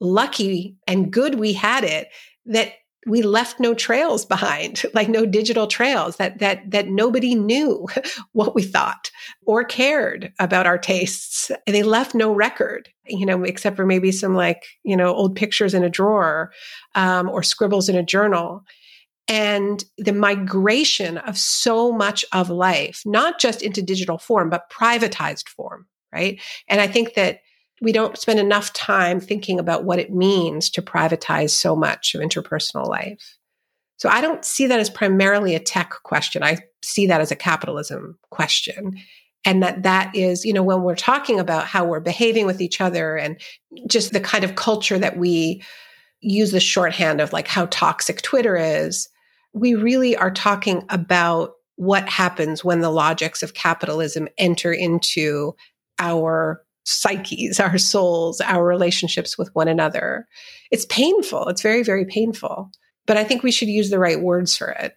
lucky 0.00 0.76
and 0.86 1.12
good 1.12 1.38
we 1.38 1.52
had 1.52 1.84
it 1.84 2.08
that 2.46 2.72
we 3.06 3.22
left 3.22 3.58
no 3.60 3.74
trails 3.74 4.24
behind 4.24 4.82
like 4.94 5.08
no 5.08 5.24
digital 5.26 5.66
trails 5.66 6.16
that 6.16 6.38
that 6.38 6.70
that 6.70 6.88
nobody 6.88 7.34
knew 7.34 7.86
what 8.32 8.54
we 8.54 8.62
thought 8.62 9.10
or 9.46 9.64
cared 9.64 10.32
about 10.38 10.66
our 10.66 10.78
tastes. 10.78 11.50
And 11.66 11.74
they 11.74 11.82
left 11.82 12.14
no 12.14 12.32
record 12.32 12.88
you 13.06 13.26
know 13.26 13.42
except 13.44 13.76
for 13.76 13.86
maybe 13.86 14.12
some 14.12 14.34
like 14.34 14.64
you 14.82 14.96
know 14.96 15.14
old 15.14 15.36
pictures 15.36 15.74
in 15.74 15.84
a 15.84 15.90
drawer 15.90 16.52
um, 16.94 17.28
or 17.28 17.42
scribbles 17.42 17.88
in 17.88 17.96
a 17.96 18.02
journal 18.02 18.64
and 19.28 19.84
the 19.98 20.12
migration 20.12 21.18
of 21.18 21.38
so 21.38 21.92
much 21.92 22.24
of 22.32 22.50
life 22.50 23.02
not 23.04 23.38
just 23.40 23.62
into 23.62 23.82
digital 23.82 24.18
form 24.18 24.50
but 24.50 24.70
privatized 24.70 25.48
form 25.48 25.86
right 26.12 26.40
and 26.68 26.80
i 26.80 26.86
think 26.86 27.14
that 27.14 27.40
we 27.80 27.92
don't 27.92 28.18
spend 28.18 28.38
enough 28.38 28.72
time 28.72 29.20
thinking 29.20 29.58
about 29.58 29.84
what 29.84 29.98
it 29.98 30.12
means 30.12 30.70
to 30.70 30.82
privatize 30.82 31.50
so 31.50 31.74
much 31.74 32.14
of 32.14 32.20
interpersonal 32.20 32.86
life. 32.86 33.38
So 33.96 34.08
I 34.08 34.20
don't 34.20 34.44
see 34.44 34.66
that 34.66 34.80
as 34.80 34.90
primarily 34.90 35.54
a 35.54 35.60
tech 35.60 35.94
question. 36.02 36.42
I 36.42 36.58
see 36.82 37.06
that 37.06 37.20
as 37.20 37.30
a 37.30 37.36
capitalism 37.36 38.18
question. 38.30 38.98
And 39.44 39.62
that 39.62 39.82
that 39.84 40.14
is, 40.14 40.44
you 40.44 40.52
know, 40.52 40.62
when 40.62 40.82
we're 40.82 40.94
talking 40.94 41.40
about 41.40 41.66
how 41.66 41.84
we're 41.84 42.00
behaving 42.00 42.44
with 42.44 42.60
each 42.60 42.80
other 42.80 43.16
and 43.16 43.40
just 43.88 44.12
the 44.12 44.20
kind 44.20 44.44
of 44.44 44.54
culture 44.54 44.98
that 44.98 45.16
we 45.16 45.62
use 46.20 46.52
the 46.52 46.60
shorthand 46.60 47.20
of 47.20 47.32
like 47.32 47.48
how 47.48 47.66
toxic 47.66 48.22
Twitter 48.22 48.56
is, 48.56 49.08
we 49.52 49.74
really 49.74 50.16
are 50.16 50.30
talking 50.30 50.84
about 50.88 51.52
what 51.76 52.08
happens 52.08 52.62
when 52.62 52.80
the 52.80 52.90
logics 52.90 53.42
of 53.42 53.54
capitalism 53.54 54.28
enter 54.36 54.72
into 54.72 55.54
our 55.98 56.62
psyches, 56.84 57.58
our 57.60 57.78
souls, 57.78 58.40
our 58.40 58.64
relationships 58.64 59.38
with 59.38 59.48
one 59.54 59.68
another. 59.68 60.26
It's 60.70 60.86
painful. 60.86 61.48
It's 61.48 61.62
very, 61.62 61.82
very 61.82 62.04
painful. 62.04 62.70
But 63.06 63.16
I 63.16 63.24
think 63.24 63.42
we 63.42 63.52
should 63.52 63.68
use 63.68 63.90
the 63.90 63.98
right 63.98 64.20
words 64.20 64.56
for 64.56 64.68
it. 64.68 64.94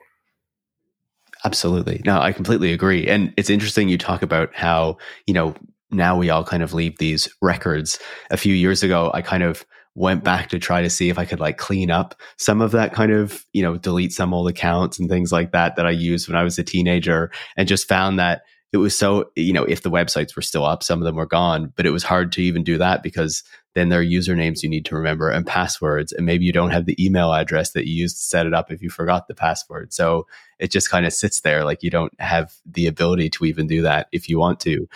Absolutely. 1.46 2.02
No, 2.06 2.20
I 2.20 2.32
completely 2.32 2.72
agree. 2.72 3.08
And 3.08 3.34
it's 3.38 3.50
interesting 3.50 3.90
you 3.90 3.98
talk 3.98 4.22
about 4.22 4.54
how, 4.54 4.98
you 5.26 5.34
know, 5.34 5.56
now 5.92 6.18
we 6.18 6.30
all 6.30 6.44
kind 6.44 6.64
of 6.64 6.74
leave 6.74 6.98
these 6.98 7.30
records. 7.42 8.00
A 8.32 8.38
few 8.38 8.54
years 8.54 8.82
ago, 8.82 9.12
I 9.14 9.22
kind 9.22 9.44
of 9.44 9.66
went 9.96 10.20
mm-hmm. 10.20 10.26
back 10.26 10.50
to 10.50 10.60
try 10.60 10.82
to 10.82 10.90
see 10.90 11.10
if 11.10 11.20
I 11.20 11.26
could 11.26 11.40
like 11.40 11.58
clean 11.58 11.92
up 11.92 12.16
some 12.38 12.62
of 12.62 12.72
that 12.72 12.94
kind 12.94 13.12
of, 13.12 13.46
you 13.54 13.62
know, 13.62 13.78
delete 13.78 14.14
some 14.14 14.34
old 14.34 14.50
accounts 14.50 15.00
and 15.00 15.10
things 15.10 15.32
like 15.32 15.52
that 15.52 15.76
that 15.76 15.86
I 15.86 15.92
used 15.92 16.28
when 16.28 16.38
I 16.38 16.44
was 16.44 16.58
a 16.58 16.64
teenager 16.64 17.32
and 17.58 17.68
just 17.68 17.88
found 17.88 18.20
that 18.20 18.44
it 18.72 18.78
was 18.78 18.98
so 18.98 19.30
you 19.36 19.54
know 19.54 19.64
if 19.66 19.84
the 19.84 19.92
websites 19.92 20.36
were 20.36 20.42
still 20.42 20.66
up 20.66 20.82
some 20.82 21.00
of 21.00 21.06
them 21.06 21.16
were 21.16 21.28
gone 21.28 21.72
but 21.76 21.86
it 21.86 21.92
was 21.92 22.04
hard 22.04 22.32
to 22.32 22.42
even 22.42 22.64
do 22.64 22.80
that 22.80 23.04
because 23.04 23.44
then 23.76 23.90
there 23.90 24.00
are 24.00 24.06
usernames 24.06 24.62
you 24.62 24.70
need 24.70 24.86
to 24.86 24.96
remember 24.96 25.30
and 25.30 25.48
passwords 25.48 26.12
and 26.12 26.26
maybe 26.26 26.46
you 26.46 26.52
don't 26.52 26.72
have 26.72 26.86
the 26.86 27.04
email 27.04 27.34
address 27.34 27.72
that 27.72 27.88
you 27.88 27.94
used 27.94 28.18
to 28.18 28.24
set 28.24 28.46
it 28.46 28.54
up 28.54 28.72
if 28.72 28.82
you 28.82 28.90
forgot 28.90 29.28
the 29.28 29.34
password. 29.34 29.94
So 29.94 30.28
it 30.60 30.72
just 30.72 30.90
kind 30.90 31.06
of 31.06 31.14
sits 31.14 31.42
there 31.42 31.64
like 31.64 31.82
you 31.82 31.90
don't 31.90 32.14
have 32.20 32.54
the 32.66 32.88
ability 32.88 33.30
to 33.32 33.46
even 33.46 33.68
do 33.68 33.82
that 33.82 34.08
if 34.12 34.30
you 34.30 34.38
want 34.38 34.60
to 34.62 34.88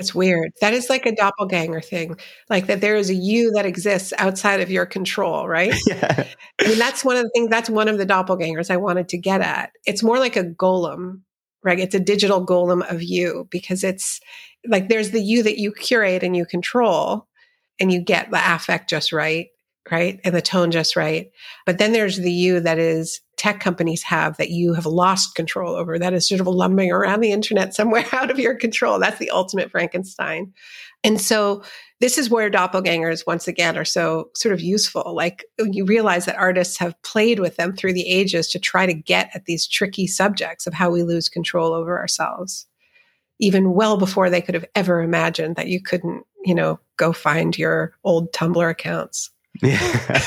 it's 0.00 0.14
weird. 0.14 0.52
That 0.60 0.72
is 0.74 0.90
like 0.90 1.06
a 1.06 1.14
doppelganger 1.14 1.80
thing, 1.80 2.16
like 2.48 2.66
that 2.66 2.80
there 2.80 2.96
is 2.96 3.10
a 3.10 3.14
you 3.14 3.52
that 3.52 3.66
exists 3.66 4.12
outside 4.18 4.60
of 4.60 4.70
your 4.70 4.86
control, 4.86 5.46
right? 5.46 5.74
Yeah. 5.86 6.26
I 6.60 6.68
mean, 6.68 6.78
that's 6.78 7.04
one 7.04 7.16
of 7.16 7.24
the 7.24 7.30
things, 7.34 7.50
that's 7.50 7.70
one 7.70 7.88
of 7.88 7.98
the 7.98 8.06
doppelgangers 8.06 8.70
I 8.70 8.76
wanted 8.76 9.08
to 9.10 9.18
get 9.18 9.40
at. 9.40 9.72
It's 9.86 10.02
more 10.02 10.18
like 10.18 10.36
a 10.36 10.44
golem 10.44 11.22
right? 11.62 11.78
It's 11.78 11.94
a 11.94 12.00
digital 12.00 12.44
golem 12.44 12.88
of 12.90 13.02
you 13.02 13.46
because 13.50 13.84
it's 13.84 14.20
like 14.66 14.88
there's 14.88 15.10
the 15.10 15.20
you 15.20 15.42
that 15.42 15.58
you 15.58 15.72
curate 15.72 16.22
and 16.22 16.36
you 16.36 16.46
control 16.46 17.26
and 17.78 17.92
you 17.92 18.00
get 18.00 18.30
the 18.30 18.54
affect 18.54 18.90
just 18.90 19.12
right, 19.12 19.48
right? 19.90 20.20
And 20.24 20.34
the 20.34 20.42
tone 20.42 20.70
just 20.70 20.96
right. 20.96 21.30
But 21.66 21.78
then 21.78 21.92
there's 21.92 22.16
the 22.16 22.32
you 22.32 22.60
that 22.60 22.78
is 22.78 23.20
tech 23.40 23.58
companies 23.58 24.02
have 24.02 24.36
that 24.36 24.50
you 24.50 24.74
have 24.74 24.84
lost 24.84 25.34
control 25.34 25.74
over 25.74 25.98
that 25.98 26.12
is 26.12 26.28
sort 26.28 26.42
of 26.42 26.46
lumbering 26.46 26.92
around 26.92 27.20
the 27.20 27.32
internet 27.32 27.74
somewhere 27.74 28.04
out 28.12 28.30
of 28.30 28.38
your 28.38 28.54
control. 28.54 28.98
That's 28.98 29.18
the 29.18 29.30
ultimate 29.30 29.70
Frankenstein. 29.70 30.52
And 31.02 31.18
so 31.18 31.64
this 32.00 32.18
is 32.18 32.28
where 32.28 32.50
doppelgangers 32.50 33.26
once 33.26 33.48
again 33.48 33.78
are 33.78 33.84
so 33.86 34.28
sort 34.36 34.52
of 34.52 34.60
useful 34.60 35.14
like 35.16 35.46
you 35.58 35.86
realize 35.86 36.26
that 36.26 36.36
artists 36.36 36.76
have 36.76 37.00
played 37.02 37.38
with 37.38 37.56
them 37.56 37.74
through 37.74 37.94
the 37.94 38.06
ages 38.06 38.46
to 38.48 38.58
try 38.58 38.84
to 38.84 38.92
get 38.92 39.30
at 39.32 39.46
these 39.46 39.66
tricky 39.66 40.06
subjects 40.06 40.66
of 40.66 40.74
how 40.74 40.90
we 40.90 41.02
lose 41.02 41.30
control 41.30 41.72
over 41.72 41.98
ourselves 41.98 42.66
even 43.38 43.72
well 43.72 43.96
before 43.96 44.28
they 44.28 44.42
could 44.42 44.54
have 44.54 44.66
ever 44.74 45.00
imagined 45.00 45.56
that 45.56 45.68
you 45.68 45.80
couldn't 45.80 46.24
you 46.44 46.54
know 46.54 46.78
go 46.98 47.10
find 47.10 47.56
your 47.56 47.94
old 48.04 48.30
tumblr 48.34 48.70
accounts 48.70 49.30
yeah 49.62 50.20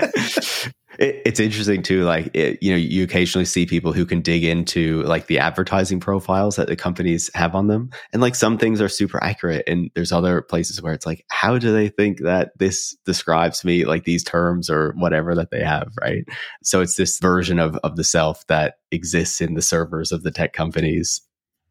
it, 0.98 1.22
it's 1.24 1.40
interesting 1.40 1.82
too. 1.82 2.04
Like, 2.04 2.30
it, 2.34 2.62
you 2.62 2.70
know, 2.70 2.76
you 2.76 3.04
occasionally 3.04 3.44
see 3.44 3.66
people 3.66 3.92
who 3.92 4.06
can 4.06 4.20
dig 4.20 4.44
into 4.44 5.02
like 5.02 5.26
the 5.26 5.38
advertising 5.38 6.00
profiles 6.00 6.56
that 6.56 6.68
the 6.68 6.76
companies 6.76 7.30
have 7.34 7.54
on 7.54 7.66
them. 7.66 7.90
And 8.12 8.22
like 8.22 8.34
some 8.34 8.58
things 8.58 8.80
are 8.80 8.88
super 8.88 9.22
accurate. 9.22 9.64
And 9.66 9.90
there's 9.94 10.12
other 10.12 10.42
places 10.42 10.80
where 10.82 10.92
it's 10.92 11.06
like, 11.06 11.24
how 11.30 11.58
do 11.58 11.72
they 11.72 11.88
think 11.88 12.20
that 12.20 12.52
this 12.58 12.96
describes 13.04 13.64
me, 13.64 13.84
like 13.84 14.04
these 14.04 14.24
terms 14.24 14.70
or 14.70 14.92
whatever 14.96 15.34
that 15.34 15.50
they 15.50 15.62
have? 15.62 15.92
Right. 16.00 16.24
So 16.62 16.80
it's 16.80 16.96
this 16.96 17.18
version 17.18 17.58
of, 17.58 17.76
of 17.84 17.96
the 17.96 18.04
self 18.04 18.46
that 18.46 18.76
exists 18.90 19.40
in 19.40 19.54
the 19.54 19.62
servers 19.62 20.12
of 20.12 20.22
the 20.22 20.30
tech 20.30 20.52
companies 20.52 21.20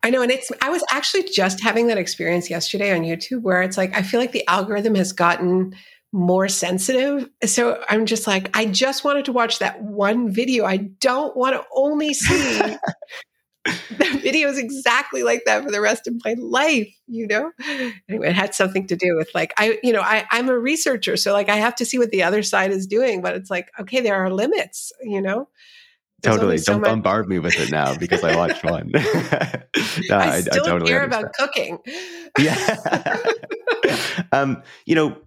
I 0.03 0.11
know. 0.11 0.21
And 0.21 0.31
it's, 0.31 0.51
I 0.61 0.69
was 0.69 0.83
actually 0.91 1.23
just 1.23 1.63
having 1.63 1.87
that 1.87 1.97
experience 1.97 2.47
yesterday 2.47 2.95
on 2.95 3.01
YouTube 3.01 3.41
where 3.41 3.63
it's 3.63 3.75
like, 3.75 3.97
I 3.97 4.03
feel 4.03 4.19
like 4.19 4.33
the 4.33 4.47
algorithm 4.47 4.93
has 4.93 5.11
gotten 5.11 5.73
more 6.15 6.47
sensitive. 6.47 7.29
So 7.43 7.83
I'm 7.89 8.05
just 8.05 8.25
like, 8.25 8.55
I 8.57 8.67
just 8.67 9.03
wanted 9.03 9.25
to 9.25 9.33
watch 9.33 9.59
that 9.59 9.81
one 9.81 10.31
video. 10.31 10.63
I 10.63 10.77
don't 10.77 11.35
want 11.35 11.55
to 11.55 11.65
only 11.75 12.13
see 12.13 12.57
the 13.65 14.05
videos 14.23 14.57
exactly 14.57 15.23
like 15.23 15.43
that 15.45 15.65
for 15.65 15.71
the 15.71 15.81
rest 15.81 16.07
of 16.07 16.13
my 16.23 16.35
life, 16.39 16.87
you 17.07 17.27
know? 17.27 17.51
Anyway, 18.07 18.29
it 18.29 18.33
had 18.33 18.55
something 18.55 18.87
to 18.87 18.95
do 18.95 19.17
with 19.17 19.29
like, 19.35 19.53
I, 19.57 19.77
you 19.83 19.91
know, 19.91 19.99
I, 19.99 20.25
I'm 20.31 20.47
a 20.47 20.57
researcher. 20.57 21.17
So 21.17 21.33
like 21.33 21.49
I 21.49 21.57
have 21.57 21.75
to 21.75 21.85
see 21.85 21.99
what 21.99 22.11
the 22.11 22.23
other 22.23 22.43
side 22.43 22.71
is 22.71 22.87
doing, 22.87 23.21
but 23.21 23.35
it's 23.35 23.49
like, 23.49 23.69
okay, 23.77 23.99
there 23.99 24.15
are 24.15 24.31
limits, 24.31 24.93
you 25.01 25.21
know? 25.21 25.49
There's 26.21 26.37
totally. 26.37 26.57
So 26.59 26.71
Don't 26.71 26.81
much- 26.81 26.91
bombard 26.91 27.27
me 27.27 27.39
with 27.39 27.59
it 27.59 27.71
now 27.71 27.97
because 27.97 28.23
I 28.23 28.37
watched 28.37 28.63
one. 28.63 28.91
no, 28.93 29.01
I, 30.11 30.35
I, 30.35 30.39
still 30.39 30.63
I 30.63 30.65
totally 30.65 30.89
care 30.89 31.03
understand. 31.03 31.25
about 31.25 31.33
cooking. 31.33 31.79
yeah. 32.39 33.17
um, 34.31 34.63
you 34.85 34.95
know, 34.95 35.17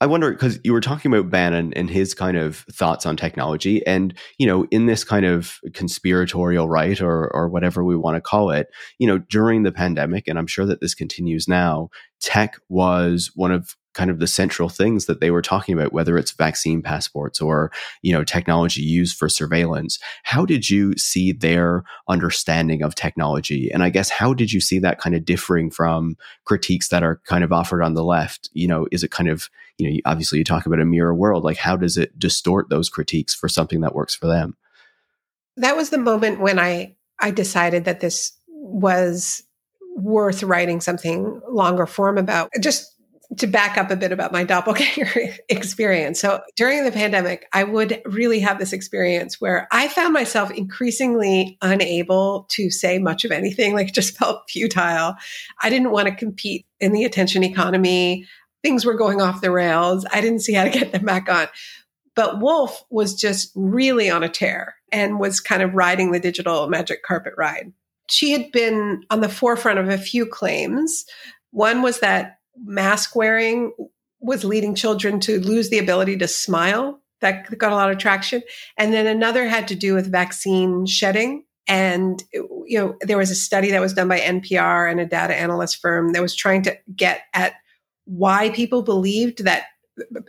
I 0.00 0.06
wonder 0.06 0.30
because 0.30 0.60
you 0.62 0.72
were 0.72 0.80
talking 0.80 1.12
about 1.12 1.30
Bannon 1.30 1.72
and 1.74 1.90
his 1.90 2.14
kind 2.14 2.36
of 2.36 2.58
thoughts 2.72 3.04
on 3.04 3.16
technology, 3.16 3.84
and 3.84 4.14
you 4.38 4.46
know, 4.46 4.64
in 4.70 4.86
this 4.86 5.02
kind 5.02 5.26
of 5.26 5.58
conspiratorial 5.74 6.68
right 6.68 7.00
or 7.00 7.28
or 7.34 7.48
whatever 7.48 7.82
we 7.82 7.96
want 7.96 8.14
to 8.16 8.20
call 8.20 8.50
it, 8.50 8.68
you 8.98 9.08
know, 9.08 9.18
during 9.18 9.64
the 9.64 9.72
pandemic, 9.72 10.28
and 10.28 10.38
I'm 10.38 10.46
sure 10.46 10.66
that 10.66 10.80
this 10.80 10.94
continues 10.94 11.48
now, 11.48 11.90
tech 12.20 12.58
was 12.68 13.32
one 13.34 13.50
of 13.50 13.76
kind 13.94 14.10
of 14.10 14.20
the 14.20 14.28
central 14.28 14.68
things 14.68 15.06
that 15.06 15.20
they 15.20 15.32
were 15.32 15.42
talking 15.42 15.74
about 15.74 15.92
whether 15.92 16.16
it's 16.16 16.30
vaccine 16.30 16.80
passports 16.80 17.40
or 17.40 17.72
you 18.00 18.12
know 18.12 18.22
technology 18.22 18.82
used 18.82 19.16
for 19.16 19.28
surveillance. 19.28 19.98
How 20.22 20.46
did 20.46 20.70
you 20.70 20.96
see 20.96 21.32
their 21.32 21.82
understanding 22.08 22.82
of 22.82 22.94
technology? 22.94 23.68
And 23.72 23.82
i 23.82 23.90
guess 23.90 24.10
how 24.10 24.32
did 24.32 24.52
you 24.52 24.60
see 24.60 24.78
that 24.78 25.00
kind 25.00 25.16
of 25.16 25.24
differing 25.24 25.72
from 25.72 26.16
critiques 26.44 26.88
that 26.90 27.02
are 27.02 27.20
kind 27.24 27.42
of 27.42 27.52
offered 27.52 27.82
on 27.82 27.94
the 27.94 28.04
left? 28.04 28.48
You 28.52 28.68
know 28.68 28.86
is 28.92 29.02
it 29.02 29.10
kind 29.10 29.28
of 29.28 29.50
you 29.78 29.90
know 29.90 29.96
obviously 30.04 30.38
you 30.38 30.44
talk 30.44 30.66
about 30.66 30.80
a 30.80 30.84
mirror 30.84 31.14
world 31.14 31.44
like 31.44 31.56
how 31.56 31.76
does 31.76 31.96
it 31.96 32.18
distort 32.18 32.68
those 32.68 32.88
critiques 32.88 33.34
for 33.34 33.48
something 33.48 33.80
that 33.80 33.94
works 33.94 34.14
for 34.14 34.26
them 34.26 34.56
that 35.56 35.76
was 35.76 35.90
the 35.90 35.98
moment 35.98 36.40
when 36.40 36.58
i 36.58 36.94
i 37.20 37.30
decided 37.30 37.84
that 37.84 38.00
this 38.00 38.32
was 38.48 39.42
worth 39.96 40.42
writing 40.42 40.80
something 40.80 41.40
longer 41.48 41.86
form 41.86 42.18
about 42.18 42.50
just 42.60 42.94
to 43.36 43.46
back 43.46 43.76
up 43.76 43.90
a 43.90 43.96
bit 43.96 44.10
about 44.10 44.32
my 44.32 44.42
doppelganger 44.42 45.34
experience. 45.50 46.18
So 46.18 46.40
during 46.56 46.84
the 46.84 46.92
pandemic, 46.92 47.46
I 47.52 47.62
would 47.62 48.00
really 48.06 48.40
have 48.40 48.58
this 48.58 48.72
experience 48.72 49.38
where 49.40 49.68
I 49.70 49.88
found 49.88 50.14
myself 50.14 50.50
increasingly 50.50 51.58
unable 51.60 52.46
to 52.50 52.70
say 52.70 52.98
much 52.98 53.24
of 53.24 53.30
anything, 53.30 53.74
like 53.74 53.92
just 53.92 54.16
felt 54.18 54.48
futile. 54.48 55.14
I 55.62 55.68
didn't 55.70 55.90
want 55.90 56.08
to 56.08 56.14
compete 56.14 56.66
in 56.80 56.92
the 56.92 57.04
attention 57.04 57.44
economy. 57.44 58.26
Things 58.62 58.84
were 58.84 58.94
going 58.94 59.20
off 59.20 59.40
the 59.40 59.50
rails. 59.50 60.04
I 60.12 60.20
didn't 60.20 60.40
see 60.40 60.54
how 60.54 60.64
to 60.64 60.70
get 60.78 60.92
them 60.92 61.04
back 61.04 61.28
on. 61.28 61.48
But 62.14 62.40
Wolf 62.40 62.84
was 62.90 63.14
just 63.14 63.52
really 63.54 64.10
on 64.10 64.24
a 64.24 64.28
tear 64.28 64.74
and 64.90 65.20
was 65.20 65.38
kind 65.38 65.62
of 65.62 65.74
riding 65.74 66.10
the 66.10 66.18
digital 66.18 66.68
magic 66.68 67.02
carpet 67.04 67.34
ride. 67.36 67.72
She 68.10 68.32
had 68.32 68.50
been 68.50 69.04
on 69.10 69.20
the 69.20 69.28
forefront 69.28 69.78
of 69.78 69.88
a 69.88 69.98
few 69.98 70.26
claims. 70.26 71.04
One 71.50 71.82
was 71.82 72.00
that 72.00 72.38
mask 72.64 73.14
wearing 73.14 73.72
was 74.20 74.44
leading 74.44 74.74
children 74.74 75.20
to 75.20 75.40
lose 75.40 75.70
the 75.70 75.78
ability 75.78 76.16
to 76.18 76.28
smile. 76.28 77.00
That 77.20 77.56
got 77.56 77.72
a 77.72 77.76
lot 77.76 77.90
of 77.90 77.98
traction. 77.98 78.42
And 78.76 78.92
then 78.92 79.06
another 79.06 79.46
had 79.48 79.68
to 79.68 79.74
do 79.74 79.94
with 79.94 80.10
vaccine 80.10 80.86
shedding. 80.86 81.44
And, 81.66 82.22
you 82.32 82.78
know, 82.78 82.96
there 83.02 83.18
was 83.18 83.30
a 83.30 83.34
study 83.34 83.70
that 83.70 83.80
was 83.80 83.92
done 83.92 84.08
by 84.08 84.20
NPR 84.20 84.90
and 84.90 84.98
a 84.98 85.06
data 85.06 85.34
analyst 85.34 85.80
firm 85.80 86.12
that 86.12 86.22
was 86.22 86.34
trying 86.34 86.62
to 86.62 86.76
get 86.96 87.22
at 87.34 87.54
why 88.08 88.50
people 88.50 88.82
believed 88.82 89.44
that 89.44 89.64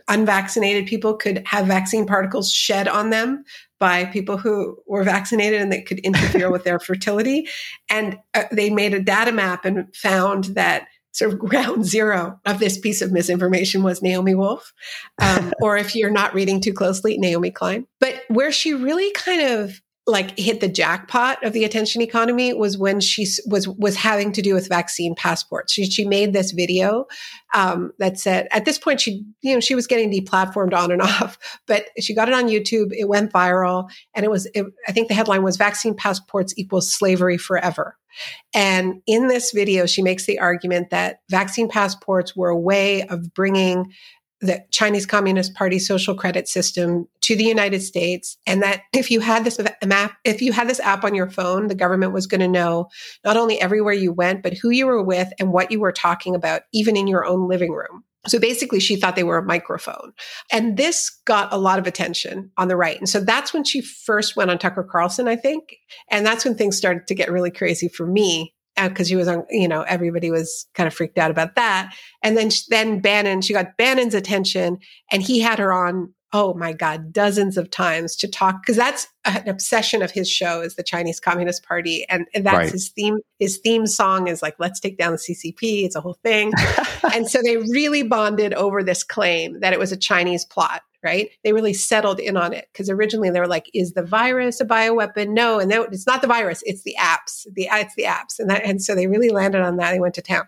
unvaccinated 0.08 0.86
people 0.86 1.14
could 1.14 1.46
have 1.46 1.66
vaccine 1.66 2.06
particles 2.06 2.52
shed 2.52 2.88
on 2.88 3.10
them 3.10 3.44
by 3.78 4.04
people 4.04 4.36
who 4.36 4.76
were 4.86 5.02
vaccinated 5.02 5.60
and 5.60 5.72
that 5.72 5.86
could 5.86 5.98
interfere 6.00 6.50
with 6.52 6.64
their 6.64 6.78
fertility. 6.78 7.48
And 7.88 8.18
uh, 8.34 8.44
they 8.52 8.70
made 8.70 8.94
a 8.94 9.00
data 9.00 9.32
map 9.32 9.64
and 9.64 9.94
found 9.94 10.44
that 10.56 10.86
sort 11.12 11.32
of 11.32 11.38
ground 11.48 11.86
zero 11.86 12.38
of 12.44 12.58
this 12.58 12.78
piece 12.78 13.00
of 13.00 13.12
misinformation 13.12 13.82
was 13.82 14.02
Naomi 14.02 14.34
Wolf. 14.34 14.72
Um, 15.20 15.52
or 15.62 15.76
if 15.76 15.96
you're 15.96 16.10
not 16.10 16.34
reading 16.34 16.60
too 16.60 16.72
closely, 16.72 17.16
Naomi 17.18 17.50
Klein. 17.50 17.86
But 17.98 18.22
where 18.28 18.52
she 18.52 18.74
really 18.74 19.10
kind 19.12 19.42
of 19.42 19.80
like 20.10 20.38
hit 20.38 20.60
the 20.60 20.68
jackpot 20.68 21.42
of 21.44 21.52
the 21.52 21.64
attention 21.64 22.02
economy 22.02 22.52
was 22.52 22.76
when 22.76 23.00
she 23.00 23.26
was 23.46 23.68
was 23.68 23.96
having 23.96 24.32
to 24.32 24.42
do 24.42 24.54
with 24.54 24.68
vaccine 24.68 25.14
passports. 25.14 25.72
She 25.72 25.86
she 25.86 26.06
made 26.06 26.32
this 26.32 26.50
video 26.50 27.06
um, 27.54 27.92
that 27.98 28.18
said 28.18 28.48
at 28.50 28.64
this 28.64 28.78
point 28.78 29.00
she 29.00 29.24
you 29.40 29.54
know 29.54 29.60
she 29.60 29.74
was 29.74 29.86
getting 29.86 30.10
deplatformed 30.10 30.74
on 30.74 30.90
and 30.90 31.02
off, 31.02 31.38
but 31.66 31.84
she 31.98 32.14
got 32.14 32.28
it 32.28 32.34
on 32.34 32.48
YouTube. 32.48 32.90
It 32.92 33.08
went 33.08 33.32
viral, 33.32 33.88
and 34.14 34.24
it 34.24 34.30
was 34.30 34.46
it, 34.54 34.66
I 34.86 34.92
think 34.92 35.08
the 35.08 35.14
headline 35.14 35.42
was 35.42 35.56
"Vaccine 35.56 35.94
passports 35.94 36.52
equals 36.56 36.92
slavery 36.92 37.38
forever." 37.38 37.96
And 38.54 39.02
in 39.06 39.28
this 39.28 39.52
video, 39.52 39.86
she 39.86 40.02
makes 40.02 40.26
the 40.26 40.38
argument 40.38 40.90
that 40.90 41.20
vaccine 41.30 41.68
passports 41.68 42.34
were 42.34 42.48
a 42.48 42.58
way 42.58 43.06
of 43.06 43.32
bringing 43.34 43.92
the 44.40 44.64
Chinese 44.70 45.06
Communist 45.06 45.54
Party 45.54 45.78
social 45.78 46.14
credit 46.14 46.48
system 46.48 47.06
to 47.22 47.36
the 47.36 47.44
United 47.44 47.82
States, 47.82 48.36
and 48.46 48.62
that 48.62 48.82
if 48.94 49.10
you 49.10 49.20
had 49.20 49.44
this 49.44 49.60
map, 49.84 50.16
if 50.24 50.40
you 50.40 50.52
had 50.52 50.68
this 50.68 50.80
app 50.80 51.04
on 51.04 51.14
your 51.14 51.28
phone, 51.28 51.68
the 51.68 51.74
government 51.74 52.12
was 52.12 52.26
going 52.26 52.40
to 52.40 52.48
know 52.48 52.88
not 53.24 53.36
only 53.36 53.60
everywhere 53.60 53.94
you 53.94 54.12
went, 54.12 54.42
but 54.42 54.54
who 54.54 54.70
you 54.70 54.86
were 54.86 55.02
with 55.02 55.32
and 55.38 55.52
what 55.52 55.70
you 55.70 55.80
were 55.80 55.92
talking 55.92 56.34
about, 56.34 56.62
even 56.72 56.96
in 56.96 57.06
your 57.06 57.24
own 57.24 57.48
living 57.48 57.72
room. 57.72 58.04
So 58.26 58.38
basically, 58.38 58.80
she 58.80 58.96
thought 58.96 59.16
they 59.16 59.24
were 59.24 59.38
a 59.38 59.42
microphone. 59.42 60.12
And 60.52 60.76
this 60.76 61.10
got 61.24 61.52
a 61.52 61.58
lot 61.58 61.78
of 61.78 61.86
attention 61.86 62.50
on 62.58 62.68
the 62.68 62.76
right. 62.76 62.98
And 62.98 63.08
so 63.08 63.20
that's 63.20 63.54
when 63.54 63.64
she 63.64 63.80
first 63.80 64.36
went 64.36 64.50
on 64.50 64.58
Tucker 64.58 64.82
Carlson, 64.82 65.26
I 65.26 65.36
think. 65.36 65.76
And 66.10 66.26
that's 66.26 66.44
when 66.44 66.54
things 66.54 66.76
started 66.76 67.06
to 67.06 67.14
get 67.14 67.32
really 67.32 67.50
crazy 67.50 67.88
for 67.88 68.06
me 68.06 68.54
because 68.88 69.06
uh, 69.06 69.10
she 69.10 69.16
was 69.16 69.28
on, 69.28 69.44
you 69.50 69.68
know, 69.68 69.82
everybody 69.82 70.30
was 70.30 70.66
kind 70.74 70.86
of 70.86 70.94
freaked 70.94 71.18
out 71.18 71.30
about 71.30 71.54
that. 71.56 71.94
And 72.22 72.36
then, 72.36 72.50
then 72.68 73.00
Bannon, 73.00 73.42
she 73.42 73.52
got 73.52 73.76
Bannon's 73.76 74.14
attention 74.14 74.78
and 75.10 75.22
he 75.22 75.40
had 75.40 75.58
her 75.58 75.72
on 75.72 76.12
oh 76.32 76.54
my 76.54 76.72
God, 76.72 77.12
dozens 77.12 77.56
of 77.56 77.70
times 77.70 78.14
to 78.16 78.28
talk, 78.28 78.62
because 78.62 78.76
that's 78.76 79.08
an 79.24 79.48
obsession 79.48 80.00
of 80.00 80.10
his 80.10 80.30
show 80.30 80.60
is 80.60 80.76
the 80.76 80.82
Chinese 80.82 81.18
Communist 81.18 81.64
Party. 81.64 82.06
And, 82.08 82.26
and 82.34 82.46
that's 82.46 82.56
right. 82.56 82.70
his 82.70 82.90
theme. 82.90 83.18
His 83.38 83.58
theme 83.58 83.86
song 83.86 84.28
is 84.28 84.42
like, 84.42 84.54
let's 84.58 84.78
take 84.78 84.96
down 84.96 85.12
the 85.12 85.18
CCP. 85.18 85.84
It's 85.84 85.96
a 85.96 86.00
whole 86.00 86.18
thing. 86.22 86.52
and 87.14 87.28
so 87.28 87.40
they 87.42 87.56
really 87.56 88.02
bonded 88.02 88.54
over 88.54 88.82
this 88.82 89.02
claim 89.02 89.58
that 89.60 89.72
it 89.72 89.78
was 89.78 89.92
a 89.92 89.96
Chinese 89.96 90.44
plot. 90.44 90.82
Right. 91.02 91.30
They 91.44 91.54
really 91.54 91.72
settled 91.72 92.20
in 92.20 92.36
on 92.36 92.52
it 92.52 92.68
because 92.72 92.90
originally 92.90 93.30
they 93.30 93.40
were 93.40 93.46
like, 93.46 93.70
is 93.72 93.94
the 93.94 94.02
virus 94.02 94.60
a 94.60 94.66
bioweapon? 94.66 95.30
No. 95.30 95.58
And 95.58 95.70
then 95.70 95.86
it's 95.90 96.06
not 96.06 96.20
the 96.20 96.28
virus. 96.28 96.62
It's 96.66 96.82
the 96.82 96.94
apps. 97.00 97.46
The, 97.54 97.68
it's 97.72 97.94
the 97.94 98.04
apps. 98.04 98.38
And 98.38 98.50
that, 98.50 98.64
and 98.64 98.82
so 98.82 98.94
they 98.94 99.06
really 99.06 99.30
landed 99.30 99.62
on 99.62 99.76
that. 99.76 99.92
They 99.92 100.00
went 100.00 100.14
to 100.16 100.22
town. 100.22 100.46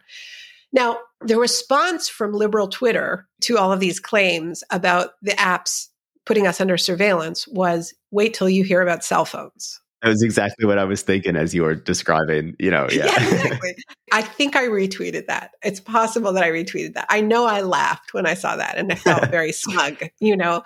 Now, 0.72 0.98
the 1.20 1.38
response 1.38 2.09
from 2.09 2.32
liberal 2.32 2.68
Twitter 2.68 3.26
to 3.42 3.59
all 3.59 3.72
of 3.72 3.80
these 3.80 4.00
claims 4.00 4.62
about 4.70 5.12
the 5.22 5.32
apps 5.32 5.88
putting 6.24 6.46
us 6.46 6.61
under 6.61 6.76
surveillance 6.76 7.46
was 7.48 7.94
wait 8.11 8.34
till 8.34 8.48
you 8.48 8.64
hear 8.64 8.80
about 8.80 9.05
cell 9.05 9.24
phones. 9.24 9.80
That 10.03 10.09
was 10.09 10.22
exactly 10.22 10.66
what 10.66 10.78
I 10.78 10.84
was 10.84 11.03
thinking 11.03 11.36
as 11.36 11.55
you 11.55 11.62
were 11.62 11.76
describing, 11.76 12.57
you 12.59 12.72
know, 12.72 12.88
yeah. 12.92 13.07
yeah 13.07 13.22
exactly. 13.34 13.76
I 14.11 14.20
think 14.20 14.57
I 14.57 14.64
retweeted 14.64 15.26
that. 15.28 15.53
It's 15.62 15.78
possible 15.78 16.32
that 16.32 16.42
I 16.42 16.50
retweeted 16.50 16.94
that. 16.94 17.07
I 17.09 17.20
know 17.20 17.46
I 17.46 17.61
laughed 17.61 18.12
when 18.12 18.26
I 18.26 18.34
saw 18.34 18.57
that 18.57 18.76
and 18.76 18.90
I 18.92 18.96
felt 18.96 19.28
very 19.30 19.53
smug, 19.53 20.03
you 20.18 20.36
know, 20.36 20.64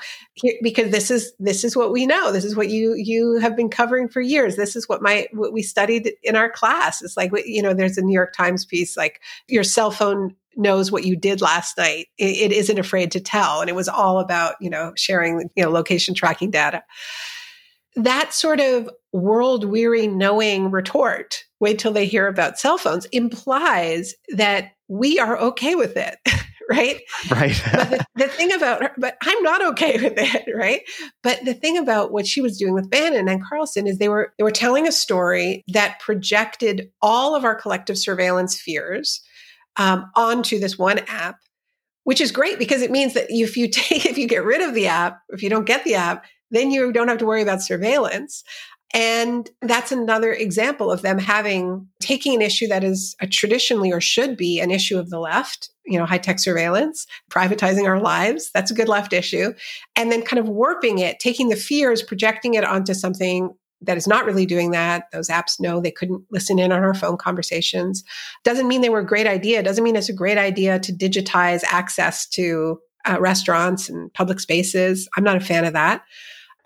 because 0.62 0.90
this 0.90 1.10
is 1.10 1.32
this 1.38 1.64
is 1.64 1.76
what 1.76 1.92
we 1.92 2.06
know. 2.06 2.32
This 2.32 2.44
is 2.44 2.56
what 2.56 2.70
you 2.70 2.94
you 2.96 3.38
have 3.40 3.54
been 3.54 3.68
covering 3.68 4.08
for 4.08 4.22
years. 4.22 4.56
This 4.56 4.74
is 4.74 4.88
what 4.88 5.02
my 5.02 5.26
what 5.32 5.52
we 5.52 5.62
studied 5.62 6.12
in 6.22 6.34
our 6.34 6.50
class. 6.50 7.02
It's 7.02 7.16
like 7.16 7.30
you 7.44 7.62
know, 7.62 7.74
there's 7.74 7.98
a 7.98 8.02
New 8.02 8.14
York 8.14 8.32
Times 8.32 8.64
piece 8.64 8.96
like 8.96 9.20
your 9.48 9.64
cell 9.64 9.90
phone 9.90 10.34
knows 10.56 10.90
what 10.90 11.04
you 11.04 11.14
did 11.14 11.42
last 11.42 11.76
night. 11.76 12.06
it, 12.16 12.50
it 12.50 12.52
isn't 12.52 12.78
afraid 12.78 13.10
to 13.12 13.20
tell, 13.20 13.60
and 13.60 13.68
it 13.68 13.76
was 13.76 13.88
all 13.88 14.18
about 14.18 14.54
you 14.60 14.70
know 14.70 14.92
sharing 14.96 15.50
you 15.54 15.62
know 15.62 15.70
location 15.70 16.14
tracking 16.14 16.50
data 16.50 16.82
that 17.96 18.32
sort 18.32 18.60
of 18.60 18.90
world 19.12 19.64
weary 19.64 20.06
knowing 20.06 20.70
retort, 20.70 21.42
wait 21.60 21.78
till 21.78 21.92
they 21.92 22.06
hear 22.06 22.26
about 22.26 22.58
cell 22.58 22.78
phones, 22.78 23.06
implies 23.06 24.14
that 24.34 24.72
we 24.88 25.18
are 25.18 25.38
okay 25.38 25.74
with 25.74 25.96
it. 25.96 26.16
right? 26.70 27.00
Right. 27.30 27.62
but 27.72 27.90
the, 27.90 28.06
the, 28.16 28.28
thing 28.28 28.52
about 28.52 28.82
her, 28.82 28.90
but 28.98 29.16
I'm 29.22 29.42
not 29.42 29.64
okay 29.68 29.98
with 30.02 30.14
it, 30.16 30.44
right? 30.54 30.82
But 31.22 31.44
the 31.44 31.54
thing 31.54 31.78
about 31.78 32.12
what 32.12 32.26
she 32.26 32.40
was 32.40 32.58
doing 32.58 32.74
with 32.74 32.90
Bannon 32.90 33.28
and 33.28 33.42
Carlson 33.44 33.86
is 33.86 33.98
they 33.98 34.08
were 34.08 34.32
they 34.38 34.44
were 34.44 34.50
telling 34.50 34.86
a 34.86 34.92
story 34.92 35.64
that 35.68 36.00
projected 36.00 36.90
all 37.00 37.34
of 37.34 37.44
our 37.44 37.54
collective 37.54 37.98
surveillance 37.98 38.60
fears 38.60 39.22
um, 39.76 40.10
onto 40.16 40.58
this 40.58 40.78
one 40.78 41.00
app, 41.06 41.38
which 42.04 42.20
is 42.20 42.32
great 42.32 42.58
because 42.58 42.82
it 42.82 42.90
means 42.90 43.14
that 43.14 43.26
if 43.28 43.56
you 43.56 43.68
take 43.70 44.06
if 44.06 44.18
you 44.18 44.26
get 44.26 44.44
rid 44.44 44.60
of 44.60 44.74
the 44.74 44.88
app, 44.88 45.20
if 45.28 45.42
you 45.42 45.50
don't 45.50 45.66
get 45.66 45.84
the 45.84 45.94
app, 45.94 46.24
then 46.50 46.70
you 46.70 46.92
don't 46.92 47.08
have 47.08 47.18
to 47.18 47.26
worry 47.26 47.42
about 47.42 47.62
surveillance. 47.62 48.44
And 48.94 49.50
that's 49.62 49.92
another 49.92 50.32
example 50.32 50.90
of 50.90 51.02
them 51.02 51.18
having 51.18 51.88
taking 52.00 52.34
an 52.34 52.42
issue 52.42 52.68
that 52.68 52.84
is 52.84 53.16
traditionally 53.30 53.92
or 53.92 54.00
should 54.00 54.36
be 54.36 54.60
an 54.60 54.70
issue 54.70 54.98
of 54.98 55.10
the 55.10 55.18
left, 55.18 55.70
you 55.84 55.98
know, 55.98 56.06
high 56.06 56.18
tech 56.18 56.38
surveillance, 56.38 57.06
privatizing 57.30 57.86
our 57.86 58.00
lives. 58.00 58.50
That's 58.54 58.70
a 58.70 58.74
good 58.74 58.88
left 58.88 59.12
issue. 59.12 59.52
And 59.96 60.10
then 60.12 60.22
kind 60.22 60.38
of 60.38 60.48
warping 60.48 60.98
it, 60.98 61.18
taking 61.18 61.48
the 61.48 61.56
fears, 61.56 62.02
projecting 62.02 62.54
it 62.54 62.64
onto 62.64 62.94
something 62.94 63.50
that 63.82 63.96
is 63.96 64.06
not 64.06 64.24
really 64.24 64.46
doing 64.46 64.70
that. 64.70 65.10
Those 65.12 65.28
apps 65.28 65.60
know 65.60 65.80
they 65.80 65.90
couldn't 65.90 66.24
listen 66.30 66.58
in 66.58 66.72
on 66.72 66.82
our 66.82 66.94
phone 66.94 67.18
conversations. 67.18 68.04
Doesn't 68.44 68.68
mean 68.68 68.80
they 68.80 68.88
were 68.88 69.00
a 69.00 69.06
great 69.06 69.26
idea. 69.26 69.62
Doesn't 69.62 69.84
mean 69.84 69.96
it's 69.96 70.08
a 70.08 70.14
great 70.14 70.38
idea 70.38 70.78
to 70.78 70.92
digitize 70.92 71.62
access 71.64 72.26
to 72.28 72.78
uh, 73.04 73.20
restaurants 73.20 73.88
and 73.88 74.12
public 74.14 74.40
spaces. 74.40 75.08
I'm 75.16 75.24
not 75.24 75.36
a 75.36 75.40
fan 75.40 75.64
of 75.64 75.74
that. 75.74 76.02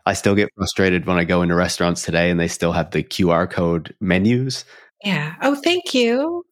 I 0.06 0.14
still 0.14 0.34
get 0.34 0.50
frustrated 0.56 1.06
when 1.06 1.18
I 1.18 1.24
go 1.24 1.42
into 1.42 1.54
restaurants 1.54 2.02
today 2.02 2.30
and 2.30 2.38
they 2.38 2.48
still 2.48 2.72
have 2.72 2.90
the 2.90 3.02
QR 3.02 3.50
code 3.50 3.94
menus. 4.00 4.64
Yeah. 5.04 5.34
Oh, 5.42 5.54
thank 5.54 5.94
you. 5.94 6.44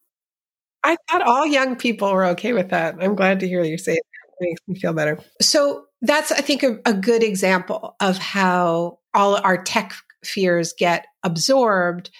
I 0.85 0.97
thought 1.11 1.23
all 1.23 1.47
young 1.47 1.77
people 1.77 2.13
were 2.13 2.27
okay 2.27 2.53
with 2.53 2.71
that. 2.71 2.97
I'm 3.01 3.15
glad 3.15 3.41
to 3.41 3.49
hear 3.49 3.63
you 3.65 3.79
say 3.79 3.93
it. 3.93 4.03
it 4.41 4.49
makes 4.49 4.61
me 4.69 4.79
feel 4.79 4.93
better. 4.93 5.19
So 5.41 5.87
that's, 6.03 6.31
I 6.31 6.41
think, 6.41 6.63
a, 6.63 6.79
a 6.87 6.95
good 6.95 7.23
example 7.23 7.97
of 8.01 8.19
how 8.19 8.99
all 9.15 9.37
our 9.37 9.63
tech 9.63 9.95
fears 10.25 10.73
get 10.79 11.07
absorbed 11.23 12.11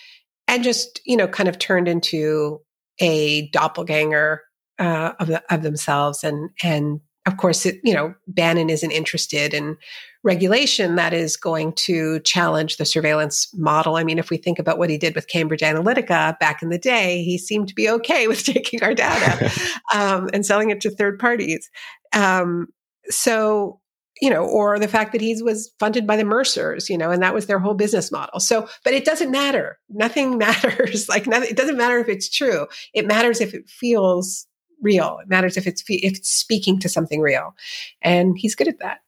and 0.49 0.65
just, 0.65 1.01
you 1.05 1.17
know, 1.17 1.29
kind 1.29 1.49
of 1.49 1.59
turned 1.59 1.89
into 1.89 2.61
a 3.01 3.49
doppelganger 3.51 4.43
uh, 4.79 5.13
of, 5.19 5.29
the, 5.29 5.55
of 5.55 5.63
themselves 5.63 6.25
and 6.25 6.51
and 6.63 7.01
of 7.29 7.37
course, 7.37 7.67
it, 7.67 7.79
you 7.85 7.95
know, 7.95 8.15
Bannon 8.27 8.71
isn't 8.71 8.91
interested 8.91 9.53
in 9.53 9.77
regulation 10.25 10.97
that 10.97 11.13
is 11.13 11.37
going 11.37 11.73
to 11.75 12.21
challenge 12.21 12.79
the 12.79 12.85
surveillance 12.85 13.49
model. 13.55 13.97
I 13.97 14.05
mean, 14.05 14.19
if 14.19 14.31
we 14.31 14.39
think 14.39 14.59
about 14.59 14.79
what 14.79 14.91
he 14.91 14.99
did 14.99 15.15
with 15.15 15.29
Cambridge 15.29 15.61
Analytica 15.61 16.39
back 16.39 16.63
in 16.63 16.71
the 16.71 16.79
day, 16.79 17.23
he 17.23 17.39
seemed 17.39 17.69
to 17.69 17.75
be 17.75 17.89
okay 17.89 18.27
with 18.27 18.43
taking 18.45 18.83
our 18.83 18.95
data 18.95 19.53
um, 19.95 20.29
and 20.33 20.45
selling 20.45 20.71
it 20.71 20.81
to 20.81 20.91
third 20.91 21.19
parties. 21.19 21.71
Um, 22.15 22.69
so, 23.11 23.81
you 24.23 24.31
know, 24.31 24.45
or 24.45 24.79
the 24.79 24.89
fact 24.89 25.13
that 25.13 25.21
he 25.21 25.41
was 25.43 25.71
funded 25.79 26.07
by 26.07 26.17
the 26.17 26.25
Mercers, 26.25 26.89
you 26.89 26.99
know, 26.99 27.11
and 27.11 27.23
that 27.23 27.35
was 27.35 27.47
their 27.47 27.59
whole 27.59 27.75
business 27.75 28.11
model. 28.11 28.41
So, 28.41 28.69
but 28.85 28.95
it 28.95 29.05
doesn't 29.05 29.31
matter. 29.31 29.79
Nothing 29.91 30.39
matters. 30.39 31.11
like, 31.11 31.27
nothing, 31.27 31.51
it 31.51 31.57
doesn't 31.59 31.77
matter 31.77 31.99
if 31.99 32.09
it's 32.09 32.31
true. 32.31 32.67
It 32.95 33.07
matters 33.07 33.43
if 33.43 33.53
it 33.53 33.69
feels 33.69 34.47
real. 34.81 35.19
It 35.23 35.29
matters 35.29 35.57
if 35.57 35.67
it's 35.67 35.83
if 35.89 36.17
it's 36.17 36.31
speaking 36.31 36.79
to 36.81 36.89
something 36.89 37.21
real, 37.21 37.55
and 38.03 38.37
he's 38.39 38.55
good 38.55 38.69
at 38.69 38.79
that. 38.81 39.01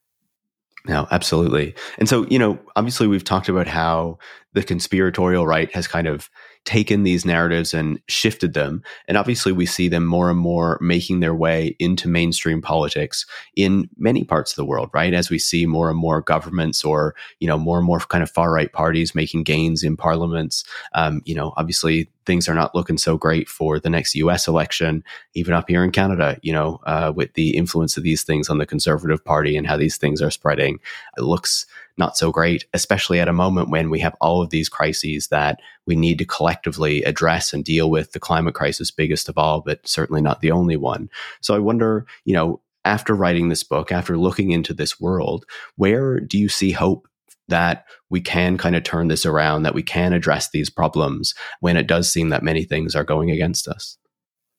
No, 0.86 1.06
absolutely. 1.10 1.74
And 1.98 2.08
so, 2.08 2.26
you 2.28 2.38
know, 2.38 2.58
obviously 2.74 3.06
we've 3.06 3.24
talked 3.24 3.48
about 3.48 3.66
how 3.66 4.18
the 4.54 4.62
conspiratorial 4.62 5.46
right 5.46 5.72
has 5.74 5.86
kind 5.86 6.06
of 6.06 6.30
taken 6.64 7.02
these 7.02 7.24
narratives 7.24 7.72
and 7.72 8.00
shifted 8.08 8.52
them. 8.52 8.82
And 9.08 9.16
obviously, 9.16 9.52
we 9.52 9.66
see 9.66 9.88
them 9.88 10.04
more 10.04 10.30
and 10.30 10.38
more 10.38 10.78
making 10.80 11.20
their 11.20 11.34
way 11.34 11.74
into 11.78 12.08
mainstream 12.08 12.60
politics 12.60 13.26
in 13.56 13.88
many 13.96 14.24
parts 14.24 14.52
of 14.52 14.56
the 14.56 14.64
world, 14.64 14.90
right? 14.92 15.14
As 15.14 15.30
we 15.30 15.38
see 15.38 15.66
more 15.66 15.88
and 15.90 15.98
more 15.98 16.20
governments 16.20 16.84
or, 16.84 17.14
you 17.38 17.48
know, 17.48 17.58
more 17.58 17.78
and 17.78 17.86
more 17.86 18.00
kind 18.00 18.22
of 18.22 18.30
far 18.30 18.52
right 18.52 18.72
parties 18.72 19.14
making 19.14 19.44
gains 19.44 19.82
in 19.82 19.96
parliaments. 19.96 20.64
Um, 20.94 21.22
you 21.24 21.34
know, 21.34 21.54
obviously, 21.56 22.10
things 22.26 22.48
are 22.48 22.54
not 22.54 22.74
looking 22.74 22.98
so 22.98 23.16
great 23.16 23.48
for 23.48 23.80
the 23.80 23.90
next 23.90 24.14
US 24.14 24.46
election, 24.46 25.02
even 25.34 25.54
up 25.54 25.68
here 25.68 25.82
in 25.82 25.90
Canada, 25.90 26.38
you 26.42 26.52
know, 26.52 26.78
uh, 26.84 27.12
with 27.14 27.32
the 27.34 27.56
influence 27.56 27.96
of 27.96 28.02
these 28.02 28.22
things 28.22 28.48
on 28.48 28.58
the 28.58 28.66
Conservative 28.66 29.24
Party 29.24 29.56
and 29.56 29.66
how 29.66 29.76
these 29.76 29.96
things 29.96 30.20
are 30.20 30.30
spreading. 30.30 30.78
It 31.16 31.22
looks 31.22 31.66
not 31.98 32.16
so 32.16 32.30
great, 32.30 32.64
especially 32.72 33.20
at 33.20 33.28
a 33.28 33.32
moment 33.32 33.70
when 33.70 33.90
we 33.90 34.00
have 34.00 34.16
all 34.20 34.42
of 34.42 34.50
these 34.50 34.68
crises 34.68 35.28
that 35.28 35.60
we 35.86 35.96
need 35.96 36.18
to 36.18 36.24
collectively 36.24 37.02
address 37.02 37.52
and 37.52 37.64
deal 37.64 37.90
with. 37.90 38.12
The 38.12 38.20
climate 38.20 38.54
crisis, 38.54 38.90
biggest 38.90 39.28
of 39.28 39.38
all, 39.38 39.60
but 39.60 39.86
certainly 39.86 40.22
not 40.22 40.40
the 40.40 40.50
only 40.50 40.76
one. 40.76 41.08
So 41.40 41.54
I 41.54 41.58
wonder, 41.58 42.06
you 42.24 42.34
know, 42.34 42.60
after 42.84 43.14
writing 43.14 43.48
this 43.48 43.62
book, 43.62 43.92
after 43.92 44.16
looking 44.16 44.52
into 44.52 44.72
this 44.72 45.00
world, 45.00 45.44
where 45.76 46.20
do 46.20 46.38
you 46.38 46.48
see 46.48 46.72
hope 46.72 47.06
that 47.48 47.84
we 48.08 48.20
can 48.20 48.56
kind 48.56 48.76
of 48.76 48.84
turn 48.84 49.08
this 49.08 49.26
around, 49.26 49.64
that 49.64 49.74
we 49.74 49.82
can 49.82 50.12
address 50.12 50.50
these 50.50 50.70
problems 50.70 51.34
when 51.60 51.76
it 51.76 51.86
does 51.86 52.10
seem 52.10 52.30
that 52.30 52.42
many 52.42 52.64
things 52.64 52.94
are 52.94 53.04
going 53.04 53.30
against 53.30 53.68
us? 53.68 53.98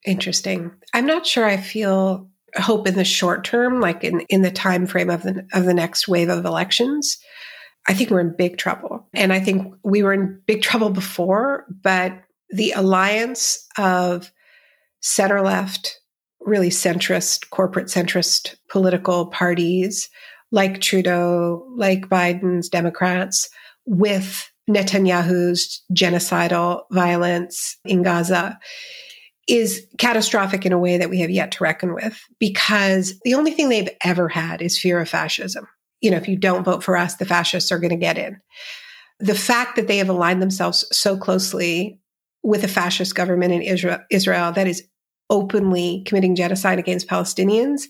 Interesting. 0.05 0.71
I'm 0.93 1.05
not 1.05 1.25
sure 1.25 1.45
I 1.45 1.57
feel 1.57 2.30
hope 2.55 2.87
in 2.87 2.95
the 2.95 3.05
short 3.05 3.43
term, 3.43 3.79
like 3.79 4.03
in, 4.03 4.21
in 4.21 4.41
the 4.41 4.51
time 4.51 4.85
frame 4.85 5.09
of 5.09 5.23
the 5.23 5.47
of 5.53 5.65
the 5.65 5.73
next 5.73 6.07
wave 6.07 6.29
of 6.29 6.45
elections, 6.45 7.17
I 7.87 7.93
think 7.93 8.09
we're 8.09 8.19
in 8.19 8.35
big 8.37 8.57
trouble. 8.57 9.07
And 9.13 9.33
I 9.33 9.39
think 9.39 9.73
we 9.83 10.03
were 10.03 10.13
in 10.13 10.41
big 10.45 10.61
trouble 10.61 10.89
before, 10.89 11.65
but 11.81 12.13
the 12.49 12.71
alliance 12.71 13.65
of 13.77 14.31
center 15.01 15.41
left, 15.41 15.99
really 16.41 16.69
centrist, 16.69 17.49
corporate 17.49 17.87
centrist 17.87 18.55
political 18.69 19.27
parties 19.27 20.09
like 20.51 20.81
Trudeau, 20.81 21.65
like 21.75 22.09
Biden's 22.09 22.67
Democrats, 22.67 23.49
with 23.85 24.51
Netanyahu's 24.69 25.83
genocidal 25.93 26.83
violence 26.91 27.77
in 27.85 28.03
Gaza 28.03 28.59
is 29.47 29.85
catastrophic 29.97 30.65
in 30.65 30.71
a 30.71 30.79
way 30.79 30.97
that 30.97 31.09
we 31.09 31.19
have 31.19 31.29
yet 31.29 31.51
to 31.51 31.63
reckon 31.63 31.93
with 31.93 32.19
because 32.39 33.19
the 33.23 33.33
only 33.33 33.51
thing 33.51 33.69
they've 33.69 33.89
ever 34.03 34.29
had 34.29 34.61
is 34.61 34.77
fear 34.77 34.99
of 34.99 35.09
fascism. 35.09 35.67
You 35.99 36.11
know, 36.11 36.17
if 36.17 36.27
you 36.27 36.35
don't 36.35 36.63
vote 36.63 36.83
for 36.83 36.97
us, 36.97 37.15
the 37.15 37.25
fascists 37.25 37.71
are 37.71 37.79
going 37.79 37.89
to 37.91 37.95
get 37.95 38.17
in. 38.17 38.39
The 39.19 39.35
fact 39.35 39.75
that 39.75 39.87
they 39.87 39.97
have 39.97 40.09
aligned 40.09 40.41
themselves 40.41 40.85
so 40.91 41.17
closely 41.17 41.99
with 42.43 42.63
a 42.63 42.67
fascist 42.67 43.13
government 43.13 43.53
in 43.53 43.61
Israel, 43.61 43.99
Israel 44.09 44.51
that 44.53 44.67
is 44.67 44.83
openly 45.29 46.03
committing 46.05 46.35
genocide 46.35 46.79
against 46.79 47.07
Palestinians 47.07 47.83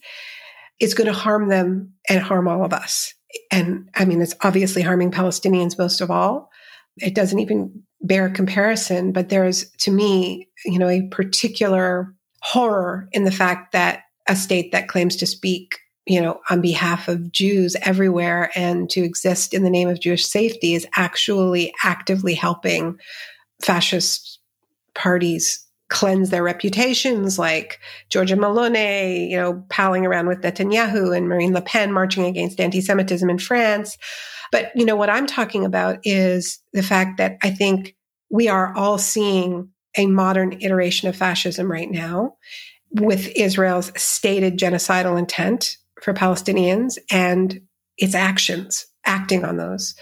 is 0.80 0.94
going 0.94 1.08
to 1.08 1.14
harm 1.14 1.48
them 1.50 1.94
and 2.10 2.22
harm 2.22 2.48
all 2.48 2.66
of 2.66 2.74
us. 2.74 3.14
And 3.50 3.90
I 3.96 4.06
mean, 4.06 4.22
it's 4.22 4.36
obviously 4.42 4.82
harming 4.82 5.12
Palestinians 5.12 5.78
most 5.78 6.02
of 6.02 6.12
all. 6.12 6.50
It 6.98 7.16
doesn't 7.16 7.40
even 7.40 7.84
bear 8.04 8.30
comparison, 8.30 9.12
but 9.12 9.30
there's, 9.30 9.70
to 9.80 9.92
me, 9.92 10.50
you 10.66 10.80
know, 10.80 10.90
a 10.90 11.08
particular 11.10 12.14
horror 12.42 13.08
in 13.12 13.24
the 13.24 13.32
fact 13.32 13.72
that 13.72 14.04
a 14.28 14.36
state 14.36 14.72
that 14.72 14.88
claims 14.88 15.16
to 15.18 15.26
speak, 15.28 15.78
you 16.06 16.20
know, 16.20 16.40
on 16.50 16.62
behalf 16.62 17.08
of 17.08 17.32
Jews 17.32 17.76
everywhere 17.84 18.52
and 18.56 18.90
to 18.90 19.02
exist 19.02 19.54
in 19.54 19.64
the 19.64 19.70
name 19.70 19.88
of 19.88 20.00
Jewish 20.00 20.26
safety 20.26 20.74
is 20.74 20.88
actually 20.96 21.74
actively 21.84 22.34
helping 22.34 22.98
fascist 23.62 24.40
parties 24.96 25.64
cleanse 25.90 26.30
their 26.30 26.42
reputations, 26.42 27.38
like 27.38 27.80
Giorgia 28.10 28.38
Meloni, 28.38 29.30
you 29.30 29.38
know, 29.38 29.64
palling 29.70 30.06
around 30.06 30.28
with 30.28 30.42
Netanyahu 30.42 31.16
and 31.16 31.28
Marine 31.28 31.54
Le 31.54 31.62
Pen 31.62 31.92
marching 31.92 32.26
against 32.26 32.60
anti-Semitism 32.60 33.30
in 33.30 33.38
France. 33.38 33.98
But, 34.52 34.72
you 34.76 34.86
know, 34.86 34.96
what 34.96 35.10
I'm 35.10 35.28
talking 35.28 35.66
about 35.66 36.00
is 36.04 36.60
the 36.74 36.84
fact 36.84 37.18
that 37.18 37.38
I 37.42 37.52
think 37.52 37.96
we 38.30 38.48
are 38.48 38.76
all 38.76 38.98
seeing 38.98 39.70
a 39.98 40.06
modern 40.08 40.62
iteration 40.62 41.10
of 41.10 41.16
fascism 41.16 41.72
right 41.72 41.90
now 41.90 42.36
with 42.92 43.28
Israel's 43.36 43.92
stated 44.02 44.58
genocidal 44.58 45.18
intent 45.18 45.78
for 46.02 46.14
Palestinians 46.14 46.98
and 47.10 47.62
its 47.98 48.16
actions, 48.16 48.88
acting 49.06 49.46
on 49.46 49.58
those. 49.58 49.96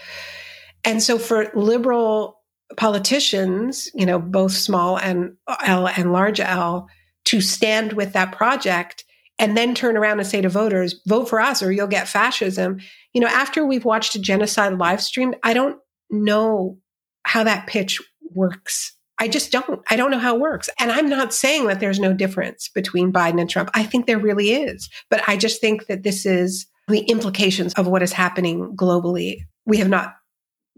And 0.84 1.02
so 1.02 1.18
for 1.18 1.50
liberal 1.54 2.40
politicians, 2.76 3.90
you 3.94 4.06
know, 4.06 4.18
both 4.18 4.52
small 4.52 4.98
and 4.98 5.36
L 5.64 5.88
and 5.88 6.12
large 6.12 6.40
L, 6.40 6.88
to 7.26 7.40
stand 7.40 7.92
with 7.92 8.14
that 8.14 8.32
project 8.32 9.04
and 9.40 9.56
then 9.56 9.74
turn 9.74 9.96
around 9.96 10.20
and 10.20 10.28
say 10.28 10.42
to 10.42 10.48
voters, 10.50 11.00
vote 11.06 11.28
for 11.28 11.40
us 11.40 11.62
or 11.62 11.72
you'll 11.72 11.86
get 11.86 12.06
fascism. 12.06 12.78
You 13.14 13.22
know, 13.22 13.26
after 13.26 13.64
we've 13.64 13.86
watched 13.86 14.14
a 14.14 14.20
genocide 14.20 14.78
live 14.78 15.00
stream, 15.00 15.34
I 15.42 15.54
don't 15.54 15.78
know 16.10 16.78
how 17.24 17.42
that 17.44 17.66
pitch 17.66 18.00
works. 18.34 18.94
I 19.18 19.28
just 19.28 19.50
don't. 19.50 19.80
I 19.90 19.96
don't 19.96 20.10
know 20.10 20.18
how 20.18 20.36
it 20.36 20.40
works. 20.40 20.68
And 20.78 20.92
I'm 20.92 21.08
not 21.08 21.34
saying 21.34 21.66
that 21.66 21.80
there's 21.80 21.98
no 21.98 22.12
difference 22.12 22.68
between 22.68 23.12
Biden 23.12 23.40
and 23.40 23.50
Trump. 23.50 23.70
I 23.74 23.82
think 23.82 24.06
there 24.06 24.18
really 24.18 24.50
is. 24.50 24.88
But 25.10 25.26
I 25.26 25.36
just 25.36 25.60
think 25.60 25.86
that 25.86 26.02
this 26.02 26.24
is 26.24 26.66
the 26.88 27.00
implications 27.00 27.74
of 27.74 27.86
what 27.86 28.02
is 28.02 28.12
happening 28.12 28.76
globally. 28.76 29.40
We 29.66 29.78
have 29.78 29.88
not 29.88 30.14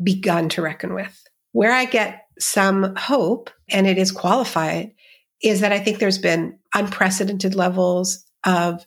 begun 0.02 0.48
to 0.50 0.62
reckon 0.62 0.94
with. 0.94 1.20
Where 1.52 1.72
I 1.72 1.84
get 1.84 2.26
some 2.38 2.94
hope, 2.96 3.50
and 3.70 3.86
it 3.86 3.98
is 3.98 4.10
qualified, 4.10 4.92
is 5.42 5.60
that 5.60 5.72
I 5.72 5.78
think 5.78 5.98
there's 5.98 6.18
been 6.18 6.58
unprecedented 6.74 7.54
levels 7.54 8.24
of 8.44 8.86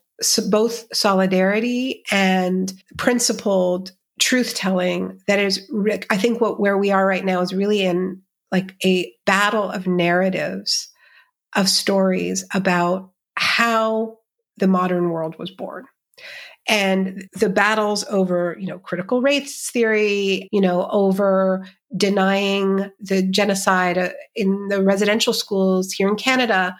both 0.49 0.86
solidarity 0.95 2.03
and 2.12 2.74
principled 2.97 3.91
truth 4.20 4.56
telling 4.56 5.20
that 5.28 5.39
is 5.39 5.70
i 6.10 6.18
think 6.18 6.39
what 6.39 6.58
where 6.58 6.78
we 6.78 6.89
are 6.89 7.06
right 7.06 7.26
now 7.26 7.41
is 7.41 7.53
really 7.53 7.82
in 7.82 8.22
like 8.51 8.74
a 8.86 9.14
battle 9.26 9.70
of 9.70 9.88
narratives 9.88 10.89
of 11.56 11.70
stories 11.70 12.45
about 12.53 13.12
how 13.36 14.18
the 14.58 14.68
modern 14.68 15.10
world 15.10 15.38
was 15.38 15.51
born. 15.51 15.86
And 16.68 17.28
the 17.34 17.49
battles 17.49 18.03
over 18.10 18.58
you 18.60 18.66
know 18.66 18.80
critical 18.80 19.22
race 19.22 19.70
theory 19.70 20.49
you 20.51 20.60
know 20.60 20.88
over 20.89 21.68
denying 21.95 22.89
the 22.99 23.22
genocide 23.22 23.99
uh, 23.99 24.10
in 24.36 24.70
the 24.70 24.82
residential 24.82 25.32
schools 25.32 25.91
here 25.91 26.08
in 26.08 26.16
canada 26.16 26.76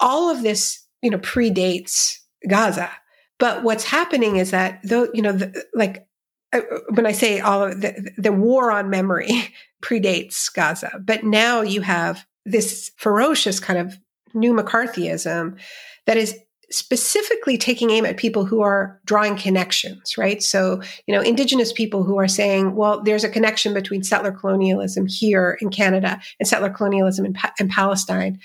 all 0.00 0.28
of 0.28 0.42
this 0.42 0.84
you 1.02 1.10
know 1.10 1.18
predates 1.18 2.18
Gaza. 2.48 2.90
But 3.38 3.62
what's 3.62 3.84
happening 3.84 4.36
is 4.36 4.50
that 4.50 4.80
though, 4.82 5.08
you 5.14 5.22
know, 5.22 5.32
the, 5.32 5.64
like 5.74 6.06
uh, 6.52 6.60
when 6.94 7.06
I 7.06 7.12
say 7.12 7.40
all 7.40 7.64
of 7.64 7.80
the, 7.80 8.12
the 8.16 8.32
war 8.32 8.70
on 8.70 8.90
memory, 8.90 9.54
predates 9.82 10.52
Gaza. 10.52 11.00
But 11.00 11.24
now 11.24 11.62
you 11.62 11.82
have 11.82 12.26
this 12.44 12.90
ferocious 12.96 13.60
kind 13.60 13.78
of 13.78 13.98
new 14.34 14.52
McCarthyism 14.54 15.58
that 16.06 16.16
is 16.16 16.38
specifically 16.70 17.56
taking 17.56 17.90
aim 17.90 18.04
at 18.04 18.18
people 18.18 18.44
who 18.44 18.60
are 18.60 19.00
drawing 19.06 19.36
connections, 19.36 20.18
right? 20.18 20.42
So, 20.42 20.82
you 21.06 21.14
know, 21.14 21.22
indigenous 21.22 21.72
people 21.72 22.04
who 22.04 22.18
are 22.18 22.28
saying, 22.28 22.74
well, 22.74 23.02
there's 23.02 23.24
a 23.24 23.30
connection 23.30 23.72
between 23.72 24.02
settler 24.02 24.32
colonialism 24.32 25.06
here 25.06 25.56
in 25.62 25.70
Canada 25.70 26.20
and 26.38 26.46
settler 26.46 26.68
colonialism 26.68 27.24
in, 27.24 27.32
pa- 27.32 27.54
in 27.58 27.68
Palestine, 27.68 28.38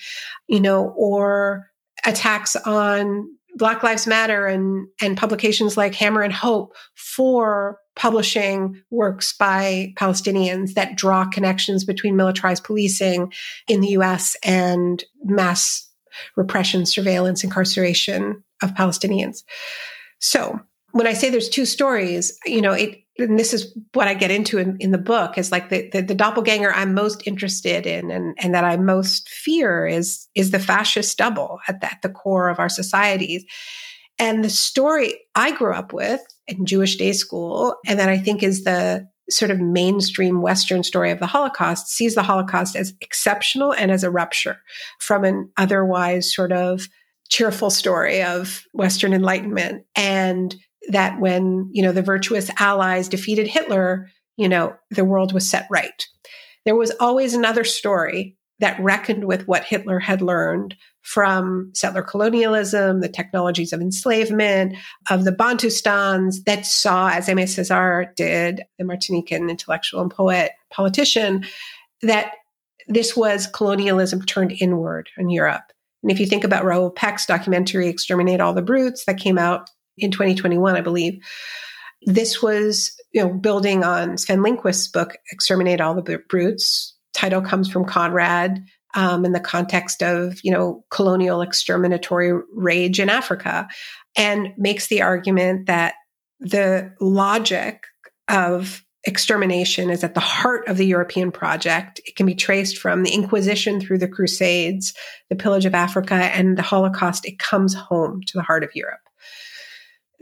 you 0.48 0.62
know, 0.62 0.94
or 0.96 1.70
attacks 2.06 2.56
on 2.56 3.28
Black 3.56 3.84
Lives 3.84 4.08
Matter 4.08 4.48
and, 4.48 4.88
and 5.02 5.18
publications 5.18 5.78
like 5.78 5.94
Hammer 5.96 6.22
and 6.22 6.34
Hope 6.34 6.74
for 6.96 7.80
publishing 7.96 8.82
works 8.90 9.34
by 9.38 9.94
Palestinians 9.98 10.74
that 10.74 10.98
draw 10.98 11.26
connections 11.26 11.86
between 11.86 12.16
militarized 12.16 12.64
policing 12.64 13.32
in 13.68 13.82
the 13.82 13.90
US 13.90 14.36
and 14.44 15.04
mass 15.24 15.88
repression, 16.36 16.86
surveillance, 16.86 17.44
incarceration 17.44 18.44
of 18.62 18.74
Palestinians. 18.74 19.44
So 20.20 20.60
when 20.92 21.08
I 21.08 21.14
say 21.14 21.30
there's 21.30 21.50
two 21.50 21.66
stories, 21.66 22.38
you 22.46 22.62
know, 22.62 22.74
it, 22.74 23.03
and 23.18 23.38
this 23.38 23.54
is 23.54 23.76
what 23.94 24.08
I 24.08 24.16
get 24.16 24.32
into 24.32 24.58
in, 24.58 24.78
in 24.80 24.92
the 24.92 24.98
book 24.98 25.38
is 25.38 25.52
like 25.52 25.70
the, 25.70 25.90
the, 25.92 26.02
the, 26.02 26.16
doppelganger 26.16 26.74
I'm 26.74 26.94
most 26.96 27.22
interested 27.28 27.86
in 27.86 28.10
and, 28.10 28.36
and 28.40 28.56
that 28.56 28.64
I 28.64 28.76
most 28.78 29.30
fear 29.30 29.86
is, 29.86 30.28
is 30.34 30.52
the 30.52 30.60
fascist 30.60 31.18
double 31.18 31.60
at 31.68 31.82
the, 31.82 31.92
at 31.92 32.02
the 32.02 32.10
core 32.10 32.50
of 32.50 32.60
our 32.60 32.70
societies. 32.70 33.46
And 34.18 34.44
the 34.44 34.50
story 34.50 35.20
I 35.36 35.52
grew 35.52 35.74
up 35.74 35.94
with 35.94 36.22
in 36.48 36.66
Jewish 36.66 36.98
day 36.98 37.14
school, 37.14 37.76
and 37.88 38.00
that 38.00 38.10
I 38.10 38.18
think 38.18 38.44
is 38.44 38.64
the 38.64 39.08
sort 39.30 39.52
of 39.52 39.60
mainstream 39.60 40.42
Western 40.42 40.84
story 40.84 41.12
of 41.12 41.20
the 41.20 41.28
Holocaust, 41.28 41.88
sees 41.88 42.16
the 42.16 42.24
Holocaust 42.24 42.76
as 42.76 42.94
exceptional 43.02 43.74
and 43.74 43.92
as 43.92 44.04
a 44.04 44.12
rupture 44.12 44.58
from 45.00 45.24
an 45.24 45.50
otherwise 45.58 46.34
sort 46.34 46.52
of 46.52 46.88
cheerful 47.30 47.70
story 47.70 48.22
of 48.22 48.64
Western 48.74 49.14
Enlightenment. 49.14 49.86
And 49.96 50.56
that 50.90 51.20
when, 51.20 51.70
you 51.72 51.82
know, 51.82 51.92
the 51.92 52.02
virtuous 52.02 52.50
allies 52.60 53.08
defeated 53.08 53.48
Hitler, 53.48 54.10
you 54.38 54.50
know, 54.50 54.76
the 54.92 55.06
world 55.06 55.34
was 55.34 55.50
set 55.50 55.68
right. 55.70 56.08
There 56.66 56.76
was 56.76 56.92
always 57.00 57.34
another 57.34 57.64
story 57.64 58.38
that 58.60 58.80
reckoned 58.80 59.26
with 59.26 59.48
what 59.48 59.66
Hitler 59.66 60.00
had 60.00 60.22
learned 60.22 60.76
from 61.02 61.72
settler 61.74 62.02
colonialism, 62.02 63.02
the 63.02 63.10
technologies 63.10 63.74
of 63.74 63.82
enslavement, 63.82 64.76
of 65.10 65.26
the 65.26 65.34
Bantustans 65.34 66.44
that 66.46 66.66
saw, 66.66 67.10
as 67.10 67.28
Aimé 67.28 67.44
Césaire 67.44 68.16
did, 68.16 68.62
the 68.78 68.86
Martinican 68.86 69.50
intellectual 69.50 70.02
and 70.02 70.12
poet, 70.12 70.52
politician, 70.72 71.46
that 72.02 72.34
this 72.88 73.18
was 73.18 73.48
colonialism 73.48 74.22
turned 74.22 74.54
inward 74.60 75.10
in 75.18 75.30
Europe. 75.30 75.64
And 76.02 76.12
if 76.12 76.20
you 76.20 76.26
think 76.26 76.44
about 76.44 76.66
Raoul 76.66 76.92
Peck's 76.92 77.26
documentary, 77.26 77.88
Exterminate 77.88 78.40
All 78.40 78.54
the 78.54 78.62
Brutes, 78.62 79.06
that 79.06 79.18
came 79.18 79.38
out 79.38 79.70
in 79.98 80.12
2021, 80.12 80.76
I 80.76 80.82
believe, 80.82 81.20
this 82.06 82.42
was 82.42 82.92
you 83.12 83.22
know 83.22 83.34
building 83.34 83.84
on 83.84 84.18
Sven 84.18 84.40
Lindqvist's 84.40 84.88
book, 84.88 85.18
Exterminate 85.32 85.82
All 85.82 85.96
the 85.96 86.20
Brutes. 86.30 86.96
Title 87.14 87.42
comes 87.42 87.70
from 87.70 87.86
Conrad, 87.86 88.64
um, 88.94 89.26
in 89.26 89.32
the 89.32 89.40
context 89.40 90.04
of 90.04 90.40
you 90.44 90.52
know 90.52 90.84
colonial 90.90 91.42
exterminatory 91.42 92.34
rage 92.54 93.00
in 93.00 93.10
Africa, 93.10 93.68
and 94.16 94.50
makes 94.58 94.88
the 94.88 95.02
argument 95.02 95.68
that 95.68 95.96
the 96.40 96.94
logic 97.00 97.86
of 98.28 98.84
extermination 99.06 99.90
is 99.90 100.04
at 100.04 100.14
the 100.14 100.22
heart 100.22 100.68
of 100.68 100.78
the 100.78 100.86
European 100.86 101.32
project. 101.32 102.00
It 102.06 102.16
can 102.16 102.26
be 102.26 102.36
traced 102.36 102.78
from 102.78 103.04
the 103.04 103.12
Inquisition 103.12 103.82
through 103.82 103.98
the 103.98 104.08
Crusades, 104.08 104.94
the 105.30 105.36
pillage 105.36 105.66
of 105.66 105.76
Africa, 105.76 106.16
and 106.16 106.58
the 106.58 106.62
Holocaust. 106.62 107.26
It 107.26 107.38
comes 107.38 107.74
home 107.74 108.22
to 108.28 108.38
the 108.38 108.44
heart 108.44 108.64
of 108.64 108.70
Europe. 108.74 109.02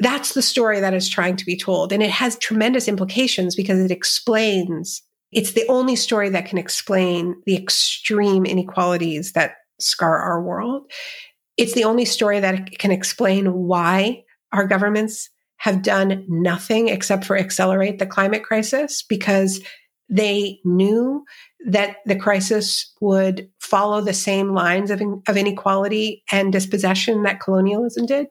That's 0.01 0.33
the 0.33 0.41
story 0.41 0.79
that 0.79 0.95
is 0.95 1.07
trying 1.07 1.35
to 1.35 1.45
be 1.45 1.55
told. 1.55 1.93
And 1.93 2.01
it 2.01 2.09
has 2.09 2.35
tremendous 2.39 2.87
implications 2.87 3.55
because 3.55 3.79
it 3.79 3.91
explains 3.91 5.03
it's 5.31 5.51
the 5.51 5.65
only 5.69 5.95
story 5.95 6.27
that 6.29 6.47
can 6.47 6.57
explain 6.57 7.35
the 7.45 7.55
extreme 7.55 8.45
inequalities 8.45 9.33
that 9.33 9.53
scar 9.79 10.17
our 10.17 10.41
world. 10.41 10.91
It's 11.55 11.73
the 11.73 11.83
only 11.83 12.05
story 12.05 12.39
that 12.39 12.79
can 12.79 12.91
explain 12.91 13.53
why 13.53 14.23
our 14.51 14.65
governments 14.65 15.29
have 15.57 15.83
done 15.83 16.25
nothing 16.27 16.89
except 16.89 17.23
for 17.23 17.37
accelerate 17.37 17.99
the 17.99 18.07
climate 18.07 18.43
crisis 18.43 19.03
because 19.03 19.61
they 20.09 20.59
knew 20.65 21.23
that 21.67 21.97
the 22.07 22.15
crisis 22.15 22.91
would 22.99 23.47
follow 23.59 24.01
the 24.01 24.13
same 24.13 24.55
lines 24.55 24.89
of, 24.89 24.99
of 25.27 25.37
inequality 25.37 26.23
and 26.31 26.51
dispossession 26.51 27.21
that 27.21 27.39
colonialism 27.39 28.07
did. 28.07 28.25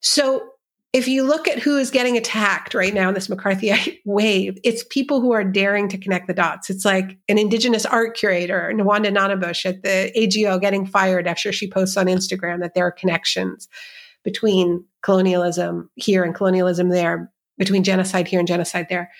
So 0.00 0.42
if 0.92 1.08
you 1.08 1.22
look 1.22 1.48
at 1.48 1.58
who 1.58 1.78
is 1.78 1.90
getting 1.90 2.18
attacked 2.18 2.74
right 2.74 2.92
now 2.92 3.08
in 3.08 3.14
this 3.14 3.28
McCarthyite 3.28 4.00
wave, 4.04 4.58
it's 4.62 4.84
people 4.84 5.20
who 5.20 5.32
are 5.32 5.44
daring 5.44 5.88
to 5.88 5.98
connect 5.98 6.26
the 6.26 6.34
dots. 6.34 6.68
It's 6.68 6.84
like 6.84 7.18
an 7.28 7.38
indigenous 7.38 7.86
art 7.86 8.16
curator, 8.16 8.70
Wanda 8.76 9.10
Nanibush 9.10 9.64
at 9.64 9.82
the 9.82 10.12
AGO 10.18 10.58
getting 10.58 10.84
fired 10.84 11.26
after 11.26 11.50
she 11.50 11.70
posts 11.70 11.96
on 11.96 12.06
Instagram 12.06 12.60
that 12.60 12.74
there 12.74 12.86
are 12.86 12.92
connections 12.92 13.68
between 14.22 14.84
colonialism 15.00 15.90
here 15.96 16.24
and 16.24 16.34
colonialism 16.34 16.90
there, 16.90 17.32
between 17.56 17.84
genocide 17.84 18.28
here 18.28 18.38
and 18.38 18.46
genocide 18.46 18.86
there. 18.90 19.10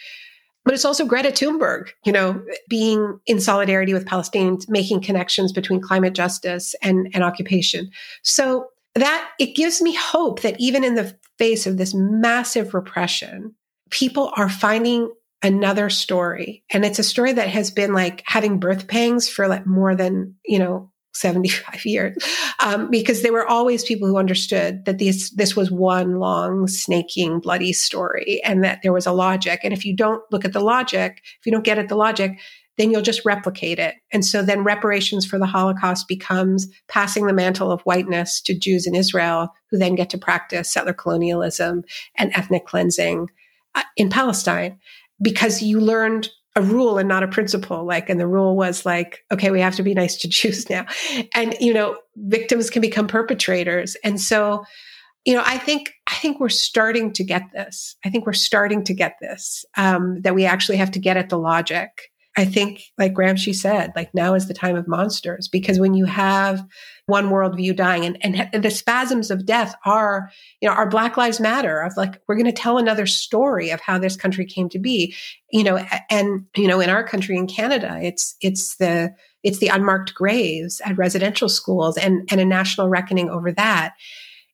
But 0.65 0.75
it's 0.75 0.85
also 0.85 1.07
Greta 1.07 1.31
Thunberg, 1.31 1.89
you 2.05 2.13
know, 2.13 2.41
being 2.69 3.19
in 3.27 3.41
solidarity 3.41 3.95
with 3.95 4.05
Palestinians, 4.05 4.69
making 4.69 5.01
connections 5.01 5.53
between 5.53 5.81
climate 5.81 6.15
justice 6.15 6.75
and, 6.83 7.09
and 7.15 7.25
occupation. 7.25 7.91
So 8.23 8.69
that 8.95 9.31
it 9.41 9.57
gives 9.57 9.81
me 9.81 9.95
hope 9.95 10.43
that 10.43 10.61
even 10.61 10.85
in 10.85 10.95
the 10.95 11.17
face 11.43 11.67
of 11.67 11.77
this 11.77 11.93
massive 11.93 12.73
repression, 12.73 13.53
people 13.91 14.33
are 14.37 14.49
finding 14.49 15.11
another 15.43 15.91
story. 15.91 16.63
And 16.71 16.85
it's 16.85 17.01
a 17.01 17.03
story 17.03 17.33
that 17.33 17.49
has 17.49 17.73
been 17.73 17.93
like 17.93 18.23
having 18.27 18.61
birth 18.61 18.87
pangs 18.87 19.29
for 19.29 19.49
like 19.49 19.67
more 19.67 19.97
than, 19.97 20.37
you 20.47 20.61
know, 20.61 20.93
75 21.15 21.85
years. 21.85 22.17
Um, 22.61 22.91
because 22.91 23.23
there 23.23 23.33
were 23.33 23.45
always 23.45 23.83
people 23.83 24.07
who 24.07 24.19
understood 24.19 24.85
that 24.85 24.99
this, 24.99 25.31
this 25.31 25.57
was 25.57 25.69
one 25.69 26.21
long, 26.21 26.69
snaking, 26.69 27.41
bloody 27.41 27.73
story 27.73 28.41
and 28.45 28.63
that 28.63 28.83
there 28.85 28.93
was 28.93 29.07
a 29.07 29.13
logic. 29.13 29.63
And 29.65 29.73
if 29.73 29.85
you 29.85 29.97
don't 29.97 30.23
look 30.31 30.45
at 30.45 30.53
the 30.53 30.61
logic, 30.61 31.23
if 31.41 31.45
you 31.45 31.51
don't 31.51 31.65
get 31.65 31.77
at 31.77 31.89
the 31.89 31.97
logic, 31.97 32.39
then 32.79 32.91
you'll 32.91 33.03
just 33.03 33.25
replicate 33.25 33.79
it. 33.79 33.97
And 34.13 34.25
so 34.25 34.43
then 34.43 34.65
reparations 34.65 35.27
for 35.27 35.39
the 35.39 35.47
Holocaust 35.47 36.09
becomes 36.09 36.67
passing 36.89 37.27
the 37.27 37.33
mantle 37.33 37.71
of 37.71 37.83
whiteness 37.83 38.41
to 38.43 38.59
Jews 38.59 38.87
in 38.87 38.95
Israel, 38.95 39.53
who 39.71 39.79
then 39.79 39.95
get 39.95 40.11
to 40.11 40.19
practice 40.19 40.73
settler 40.73 40.95
colonialism 40.95 41.85
and 42.17 42.33
ethnic 42.35 42.67
cleansing 42.67 43.29
uh, 43.75 43.83
in 43.97 44.09
Palestine. 44.09 44.79
Because 45.21 45.63
you 45.63 45.81
learned 45.81 46.31
a 46.55 46.63
rule 46.63 46.99
and 46.99 47.09
not 47.09 47.23
a 47.23 47.29
principle 47.29 47.87
like 47.87 48.11
and 48.11 48.21
the 48.21 48.27
rule 48.27 48.55
was 48.55 48.85
like 48.85 49.25
okay 49.33 49.51
we 49.51 49.59
have 49.59 49.75
to 49.75 49.83
be 49.83 49.95
nice 49.95 50.17
to 50.17 50.29
jews 50.29 50.69
now. 50.69 50.87
And 51.35 51.55
you 51.61 51.73
know 51.73 51.99
victims 52.17 52.71
can 52.71 52.83
become 52.83 53.07
perpetrators. 53.07 53.97
And 54.05 54.21
so 54.21 54.65
you 55.25 55.35
know 55.35 55.43
i 55.47 55.57
think 55.57 55.93
i 56.09 56.15
think 56.17 56.41
we're 56.41 56.49
starting 56.49 57.13
to 57.13 57.25
get 57.25 57.43
this. 57.55 57.97
I 58.05 58.11
think 58.11 58.27
we're 58.27 58.33
starting 58.33 58.85
to 58.85 58.95
get 58.95 59.17
this 59.21 59.65
um, 59.77 60.21
that 60.23 60.35
we 60.35 60.45
actually 60.45 60.79
have 60.79 60.91
to 60.93 60.99
get 60.99 61.17
at 61.17 61.29
the 61.29 61.39
logic 61.39 62.12
I 62.35 62.47
think, 62.47 62.85
like 62.97 63.13
Gramsci 63.13 63.55
said, 63.55 63.93
like 63.95 64.15
now 64.15 64.33
is 64.33 64.49
the 64.49 64.55
time 64.55 64.75
of 64.75 64.89
monsters 64.89 65.49
because 65.49 65.79
when 65.79 65.93
you 65.93 66.07
have 66.07 66.67
one 67.05 67.29
worldview 67.29 67.77
dying 67.77 68.07
and, 68.07 68.49
and 68.55 68.65
the 68.65 68.71
spasms 68.71 69.31
of 69.31 69.45
death 69.45 69.75
are, 69.85 70.31
you 70.61 70.69
know, 70.69 70.75
our 70.75 70.89
Black 70.89 71.19
Lives 71.19 71.41
Matter 71.41 71.81
of 71.81 71.93
like, 71.97 72.19
we're 72.27 72.37
going 72.37 72.47
to 72.47 72.53
tell 72.53 72.79
another 72.79 73.05
story 73.05 73.69
of 73.69 73.83
how 73.83 73.99
this 73.99 74.17
country 74.17 74.47
came 74.47 74.71
to 74.71 74.79
be, 74.79 75.15
you 75.51 75.63
know, 75.63 75.85
and, 76.09 76.47
you 76.57 76.67
know, 76.67 76.81
in 76.81 76.89
our 76.89 77.07
country 77.07 77.37
in 77.37 77.47
Canada, 77.47 77.99
it's, 78.03 78.35
it's 78.41 78.77
the, 78.77 79.15
it's 79.43 79.59
the 79.59 79.69
unmarked 79.69 80.15
graves 80.15 80.81
at 80.87 80.97
residential 80.97 81.51
schools 81.51 81.99
and, 81.99 82.27
and 82.31 82.41
a 82.41 82.47
national 82.47 82.89
reckoning 82.89 83.29
over 83.29 83.53
that. 83.53 83.93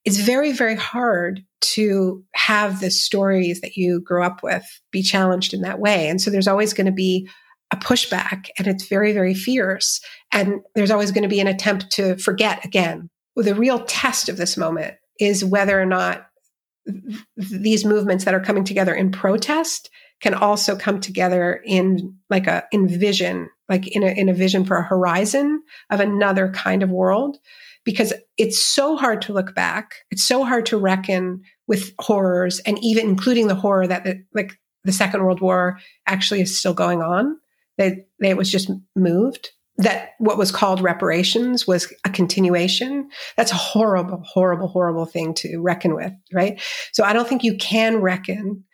It's 0.05 0.19
very, 0.19 0.51
very 0.51 0.77
hard 0.77 1.45
to 1.61 2.25
have 2.35 2.81
the 2.81 2.91
stories 2.91 3.61
that 3.61 3.77
you 3.77 4.01
grew 4.01 4.25
up 4.25 4.43
with 4.43 4.65
be 4.91 5.03
challenged 5.03 5.55
in 5.55 5.61
that 5.61 5.79
way. 5.79 6.09
And 6.09 6.21
so 6.21 6.31
there's 6.31 6.49
always 6.49 6.73
going 6.73 6.87
to 6.87 6.93
be 6.93 7.29
a 7.71 7.77
pushback 7.77 8.49
and 8.59 8.67
it's 8.67 8.89
very, 8.89 9.13
very 9.13 9.35
fierce. 9.35 10.01
And 10.33 10.61
there's 10.75 10.91
always 10.91 11.13
going 11.13 11.23
to 11.23 11.29
be 11.29 11.41
an 11.41 11.47
attempt 11.47 11.91
to 11.93 12.17
forget 12.17 12.65
again. 12.65 13.11
The 13.37 13.55
real 13.55 13.85
test 13.85 14.29
of 14.29 14.37
this 14.37 14.57
moment 14.57 14.95
is 15.21 15.45
whether 15.45 15.81
or 15.81 15.87
not 15.87 16.27
these 17.37 17.85
movements 17.85 18.25
that 18.25 18.35
are 18.35 18.41
coming 18.41 18.65
together 18.65 18.95
in 18.95 19.13
protest 19.13 19.91
can 20.21 20.35
also 20.35 20.77
come 20.77 21.01
together 21.01 21.63
in 21.65 22.17
like 22.31 22.47
a 22.47 22.65
in 22.73 22.89
vision, 22.89 23.51
like 23.69 23.87
in 23.89 24.03
a, 24.03 24.09
in 24.09 24.29
a 24.29 24.35
vision 24.35 24.65
for 24.65 24.77
a 24.77 24.83
horizon 24.83 25.63
of 25.91 26.01
another 26.01 26.51
kind 26.51 26.83
of 26.83 26.91
world. 26.91 27.37
Because 27.85 28.13
it's 28.37 28.59
so 28.59 28.97
hard 28.97 29.23
to 29.23 29.33
look 29.33 29.55
back. 29.55 29.95
It's 30.11 30.25
so 30.25 30.45
hard 30.45 30.67
to 30.67 30.79
reckon 30.79 31.43
with 31.67 31.93
horrors 32.01 32.59
and 32.61 32.79
even 32.83 33.07
including 33.07 33.47
the 33.47 33.55
horror 33.55 33.87
that 33.87 34.05
the, 34.05 34.23
like 34.35 34.59
the 34.85 34.93
Second 34.93 35.23
World 35.23 35.41
War 35.41 35.79
actually 36.07 36.41
is 36.41 36.59
still 36.59 36.75
going 36.75 37.03
on 37.03 37.37
that, 37.79 37.95
that 38.19 38.31
it 38.31 38.37
was 38.37 38.51
just 38.51 38.71
moved 38.95 39.51
that 39.79 40.11
what 40.19 40.37
was 40.37 40.51
called 40.51 40.81
reparations 40.81 41.67
was 41.67 41.93
a 42.05 42.11
continuation. 42.11 43.09
That's 43.37 43.53
a 43.53 43.57
horrible, 43.57 44.23
horrible, 44.27 44.67
horrible 44.67 45.07
thing 45.07 45.35
to 45.35 45.61
reckon 45.61 45.95
with, 45.95 46.13
right? 46.33 46.61
So 46.93 47.05
I 47.05 47.13
don't 47.13 47.29
think 47.29 47.45
you 47.45 47.57
can 47.57 47.99
reckon 47.99 48.65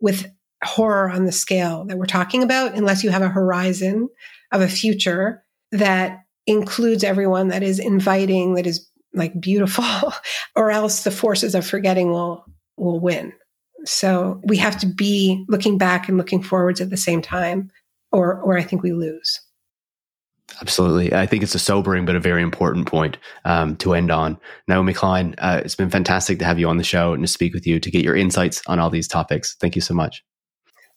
with 0.00 0.26
horror 0.64 1.10
on 1.10 1.26
the 1.26 1.32
scale 1.32 1.84
that 1.84 1.98
we're 1.98 2.06
talking 2.06 2.42
about 2.42 2.74
unless 2.74 3.04
you 3.04 3.10
have 3.10 3.22
a 3.22 3.28
horizon 3.28 4.08
of 4.52 4.62
a 4.62 4.68
future 4.68 5.44
that 5.72 6.20
includes 6.46 7.04
everyone 7.04 7.48
that 7.48 7.62
is 7.62 7.78
inviting, 7.78 8.54
that 8.54 8.66
is 8.66 8.88
like 9.12 9.38
beautiful, 9.38 9.84
or 10.56 10.70
else 10.70 11.04
the 11.04 11.10
forces 11.10 11.54
of 11.54 11.66
forgetting 11.66 12.10
will 12.10 12.44
will 12.76 12.98
win. 12.98 13.32
So 13.84 14.40
we 14.44 14.56
have 14.56 14.78
to 14.78 14.86
be 14.86 15.44
looking 15.48 15.76
back 15.76 16.08
and 16.08 16.16
looking 16.16 16.42
forwards 16.42 16.80
at 16.80 16.90
the 16.90 16.96
same 16.96 17.20
time, 17.20 17.70
or 18.14 18.40
or 18.40 18.56
I 18.56 18.62
think 18.62 18.82
we 18.82 18.92
lose. 18.92 19.40
Absolutely. 20.60 21.12
I 21.12 21.26
think 21.26 21.42
it's 21.42 21.54
a 21.54 21.58
sobering 21.58 22.04
but 22.04 22.14
a 22.14 22.20
very 22.20 22.42
important 22.42 22.86
point 22.86 23.16
um, 23.44 23.76
to 23.76 23.94
end 23.94 24.10
on. 24.10 24.38
Naomi 24.68 24.92
Klein, 24.92 25.34
uh, 25.38 25.62
it's 25.64 25.74
been 25.74 25.90
fantastic 25.90 26.38
to 26.38 26.44
have 26.44 26.58
you 26.58 26.68
on 26.68 26.76
the 26.76 26.84
show 26.84 27.12
and 27.12 27.24
to 27.24 27.28
speak 27.28 27.54
with 27.54 27.66
you 27.66 27.80
to 27.80 27.90
get 27.90 28.04
your 28.04 28.14
insights 28.14 28.62
on 28.66 28.78
all 28.78 28.90
these 28.90 29.08
topics. 29.08 29.56
Thank 29.60 29.74
you 29.74 29.82
so 29.82 29.94
much. 29.94 30.22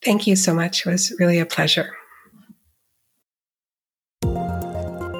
Thank 0.04 0.26
you 0.26 0.36
so 0.36 0.54
much. 0.54 0.86
It 0.86 0.90
was 0.90 1.12
really 1.18 1.38
a 1.38 1.46
pleasure. 1.46 1.96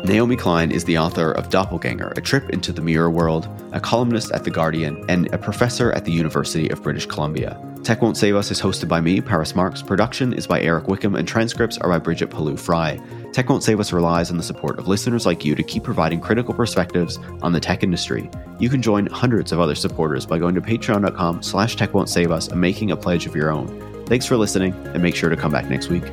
Naomi 0.08 0.36
Klein 0.36 0.72
is 0.72 0.84
the 0.84 0.96
author 0.96 1.32
of 1.32 1.50
Doppelganger, 1.50 2.14
A 2.16 2.22
Trip 2.22 2.48
into 2.48 2.72
the 2.72 2.80
Mirror 2.80 3.10
World, 3.10 3.46
a 3.72 3.80
columnist 3.80 4.32
at 4.32 4.42
The 4.42 4.50
Guardian, 4.50 5.04
and 5.06 5.30
a 5.34 5.38
professor 5.38 5.92
at 5.92 6.06
the 6.06 6.10
University 6.10 6.70
of 6.70 6.82
British 6.82 7.04
Columbia. 7.04 7.62
Tech 7.84 8.00
Won't 8.00 8.16
Save 8.16 8.34
Us 8.34 8.50
is 8.50 8.58
hosted 8.58 8.88
by 8.88 9.02
me, 9.02 9.20
Paris 9.20 9.54
Marx. 9.54 9.82
Production 9.82 10.32
is 10.32 10.46
by 10.46 10.62
Eric 10.62 10.88
Wickham, 10.88 11.14
and 11.14 11.28
transcripts 11.28 11.76
are 11.76 11.90
by 11.90 11.98
Brigitte 11.98 12.30
Pawliw-Fry. 12.30 12.98
Tech 13.34 13.50
Won't 13.50 13.62
Save 13.62 13.80
Us 13.80 13.92
relies 13.92 14.30
on 14.30 14.38
the 14.38 14.42
support 14.42 14.78
of 14.78 14.88
listeners 14.88 15.26
like 15.26 15.44
you 15.44 15.54
to 15.54 15.62
keep 15.62 15.84
providing 15.84 16.22
critical 16.22 16.54
perspectives 16.54 17.18
on 17.42 17.52
the 17.52 17.60
tech 17.60 17.82
industry. 17.82 18.30
You 18.58 18.70
can 18.70 18.80
join 18.80 19.08
hundreds 19.08 19.52
of 19.52 19.60
other 19.60 19.74
supporters 19.74 20.24
by 20.24 20.38
going 20.38 20.54
to 20.54 20.62
patreon.com 20.62 21.42
slash 21.42 21.76
tech 21.76 21.92
won't 21.92 22.08
save 22.08 22.30
us 22.30 22.48
and 22.48 22.58
making 22.58 22.92
a 22.92 22.96
pledge 22.96 23.26
of 23.26 23.36
your 23.36 23.50
own. 23.50 24.06
Thanks 24.06 24.24
for 24.24 24.38
listening, 24.38 24.72
and 24.86 25.02
make 25.02 25.14
sure 25.14 25.28
to 25.28 25.36
come 25.36 25.52
back 25.52 25.68
next 25.68 25.90
week. 25.90 26.04